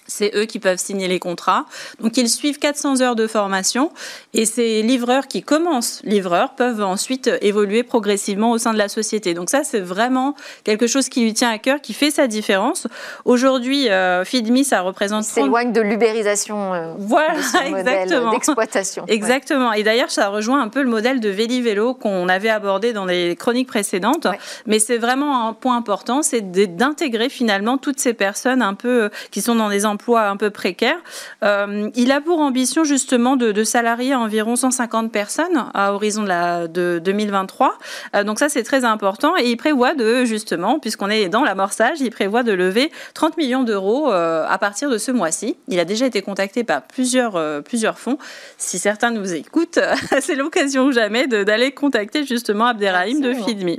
c'est 0.07 0.33
eux 0.35 0.45
qui 0.45 0.59
peuvent 0.59 0.79
signer 0.79 1.09
les 1.09 1.19
contrats. 1.19 1.67
Donc 2.01 2.17
ils 2.17 2.29
suivent 2.29 2.59
400 2.59 3.01
heures 3.01 3.17
de 3.17 3.27
formation 3.27 3.91
et 4.33 4.45
ces 4.47 4.83
livreurs 4.83 5.29
qui 5.29 5.43
commencent 5.43 6.01
livreurs 6.05 6.55
peuvent 6.55 6.83
ensuite 6.83 7.31
évoluer 7.41 7.83
progressivement 7.83 8.51
au 8.51 8.59
sein 8.59 8.73
de 8.73 8.79
la 8.79 8.89
société. 8.89 9.35
Donc 9.35 9.51
ça 9.51 9.65
c'est 9.65 9.81
vraiment 9.81 10.35
quelque 10.65 10.87
chose 10.87 11.09
qui 11.09 11.23
lui 11.23 11.35
tient 11.35 11.51
à 11.51 11.59
cœur, 11.59 11.81
qui 11.81 11.95
fait 11.95 12.11
sa 12.11 12.27
différence. 12.27 12.87
Aujourd'hui, 13.25 13.89
euh, 13.89 14.25
FeedMe 14.25 14.63
ça 14.63 14.83
représente... 14.83 15.25
s'éloigne 15.25 15.73
de 15.73 15.81
l'ubérisation 15.81 16.75
euh, 16.75 16.93
voilà, 16.99 17.35
exactement. 17.67 18.31
d'exploitation. 18.31 19.05
Exactement. 19.09 19.73
Et 19.73 19.83
d'ailleurs 19.83 20.11
ça 20.11 20.29
rejoint 20.29 20.61
un 20.61 20.69
peu 20.69 20.83
le 20.83 20.91
modèle 20.91 21.21
de 21.21 21.29
Véli-Vélo 21.29 21.95
qu'on 21.95 22.29
avait 22.29 22.51
abordé 22.51 22.93
dans 22.93 23.05
les 23.05 23.37
chroniques 23.37 23.69
précédentes. 23.69 24.27
Mais 24.67 24.79
c'est 24.79 24.99
vraiment 24.99 25.49
un 25.49 25.53
point 25.53 25.77
important, 25.77 26.23
c'est 26.23 26.43
d'intégrer 26.77 27.29
finalement 27.29 27.79
toutes 27.79 28.01
ces 28.01 28.15
personnes 28.15 28.63
un 28.63 28.75
peu 28.75 29.11
qui 29.31 29.41
sont 29.41 29.55
dans 29.55 29.69
des 29.69 29.85
emploi 29.95 30.29
un 30.29 30.37
peu 30.37 30.51
précaire. 30.51 30.99
Euh, 31.43 31.91
il 31.95 32.13
a 32.13 32.21
pour 32.21 32.41
ambition 32.41 32.85
justement 32.85 33.37
de, 33.37 33.65
salarier 33.65 34.15
environ 34.15 34.57
150 34.57 35.11
personnes 35.11 35.67
à 35.73 35.95
horizon 35.95 36.23
de, 36.23 36.29
la, 36.29 36.69
de 36.69 37.01
2023. 37.03 37.79
Euh, 38.15 38.25
donc 38.25 38.39
ça, 38.39 38.49
c'est 38.49 38.63
très 38.63 38.85
important. 38.85 39.37
Et 39.39 39.51
il 39.51 39.57
prévoit 39.57 39.95
de, 39.95 40.25
justement, 40.25 40.79
puisqu'on 40.79 41.09
est 41.09 41.29
dans 41.29 41.43
l'amorçage, 41.43 42.01
il 42.01 42.11
prévoit 42.11 42.43
de 42.43 42.53
lever 42.53 42.91
30 43.15 43.37
millions 43.37 43.63
d'euros 43.63 44.13
euh, 44.13 44.45
à 44.49 44.59
partir 44.59 44.91
de 44.91 44.99
ce 44.99 45.11
mois-ci. 45.13 45.57
Il 45.69 45.81
a 45.81 45.85
déjà 45.85 46.07
été 46.07 46.21
contacté 46.21 46.65
par 46.65 46.83
plusieurs, 46.83 47.63
plusieurs 47.63 47.99
fonds. 47.99 48.19
Si 48.59 48.79
certains 48.79 49.11
nous 49.11 49.33
écoutent, 49.35 49.79
c'est 50.21 50.35
l'occasion 50.35 50.87
ou 50.87 50.93
jamais 50.93 51.27
d'aller 51.27 51.73
contacter 51.73 52.25
justement 52.25 52.67
Abderrahim 52.67 53.21
de 53.21 53.33
Feedme. 53.33 53.77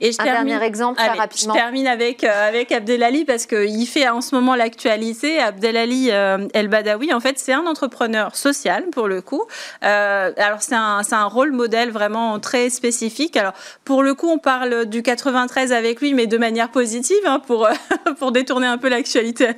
Et 0.00 0.12
je 0.12 0.20
un 0.20 0.24
termine, 0.24 0.48
dernier 0.48 0.66
exemple, 0.66 0.98
très 0.98 1.08
rapidement. 1.08 1.54
Je 1.54 1.58
termine 1.58 1.86
avec, 1.86 2.24
euh, 2.24 2.48
avec 2.48 2.72
Abdelali 2.72 3.24
parce 3.24 3.46
qu'il 3.46 3.86
fait 3.86 4.08
en 4.08 4.20
ce 4.20 4.34
moment 4.34 4.54
l'actualité. 4.54 5.38
Abdelali 5.38 6.08
euh, 6.10 6.48
El 6.52 6.68
Badawi, 6.68 7.12
en 7.12 7.20
fait, 7.20 7.38
c'est 7.38 7.52
un 7.52 7.66
entrepreneur 7.66 8.34
social 8.34 8.86
pour 8.90 9.08
le 9.08 9.20
coup. 9.20 9.42
Euh, 9.84 10.32
alors, 10.36 10.62
c'est 10.62 10.74
un, 10.74 11.02
un 11.10 11.24
rôle 11.26 11.52
modèle 11.52 11.90
vraiment 11.90 12.38
très 12.40 12.70
spécifique. 12.70 13.36
Alors, 13.36 13.52
pour 13.84 14.02
le 14.02 14.14
coup, 14.14 14.28
on 14.28 14.38
parle 14.38 14.86
du 14.86 15.02
93 15.02 15.72
avec 15.72 16.00
lui, 16.00 16.14
mais 16.14 16.26
de 16.26 16.38
manière 16.38 16.70
positive 16.70 17.16
hein, 17.26 17.40
pour, 17.40 17.68
pour 18.18 18.32
détourner 18.32 18.66
un 18.66 18.78
peu 18.78 18.88
l'actualité 18.88 19.50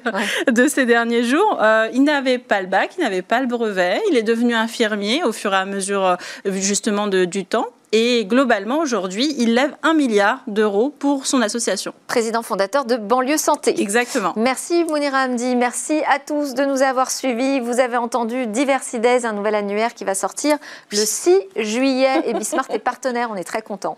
de 0.50 0.68
ces 0.68 0.84
derniers 0.84 1.22
jours. 1.22 1.60
il 1.92 2.02
n'avait 2.02 2.38
pas 2.38 2.60
le 2.60 2.66
bac, 2.66 2.90
il 2.98 3.04
n'avait 3.04 3.22
pas 3.22 3.40
le 3.40 3.46
brevet. 3.46 4.00
Il 4.10 4.16
est 4.16 4.22
devenu 4.22 4.54
infirmier 4.54 5.24
au 5.24 5.32
fur 5.32 5.52
et 5.54 5.56
à 5.56 5.64
mesure, 5.64 6.16
justement, 6.44 7.06
de, 7.06 7.24
du 7.24 7.44
temps. 7.44 7.66
Et 7.92 8.24
globalement, 8.26 8.78
aujourd'hui, 8.78 9.34
il 9.38 9.54
lève 9.54 9.76
un 9.82 9.94
milliard 9.94 10.40
d'euros 10.46 10.90
pour 10.90 11.26
son 11.26 11.40
association. 11.40 11.94
Président 12.08 12.42
fondateur 12.42 12.84
de 12.84 12.96
Banlieue 12.96 13.36
Santé. 13.36 13.80
Exactement. 13.80 14.32
Merci 14.36 14.84
Mounira 14.84 15.24
Hamdi. 15.24 15.54
Merci 15.54 16.02
à 16.08 16.18
tous 16.18 16.54
de 16.54 16.64
nous 16.64 16.82
avoir 16.82 17.10
suivis. 17.10 17.60
Vous 17.60 17.78
avez 17.78 17.96
entendu 17.96 18.46
Diversides, 18.46 19.06
un 19.24 19.32
nouvel 19.32 19.54
annuaire 19.54 19.94
qui 19.94 20.04
va 20.04 20.14
sortir 20.14 20.58
le 20.90 20.98
6 20.98 21.38
juillet. 21.56 22.22
Et 22.26 22.34
Bismart 22.34 22.66
est 22.70 22.80
partenaire, 22.80 23.30
on 23.30 23.36
est 23.36 23.44
très 23.44 23.62
contents. 23.62 23.96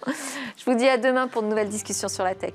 Je 0.57 0.65
vous 0.71 0.77
dis 0.77 0.89
à 0.89 0.99
demain 0.99 1.27
pour 1.27 1.43
de 1.43 1.49
nouvelles 1.49 1.69
discussions 1.69 2.09
sur 2.09 2.25
la 2.25 2.35
tech. 2.35 2.55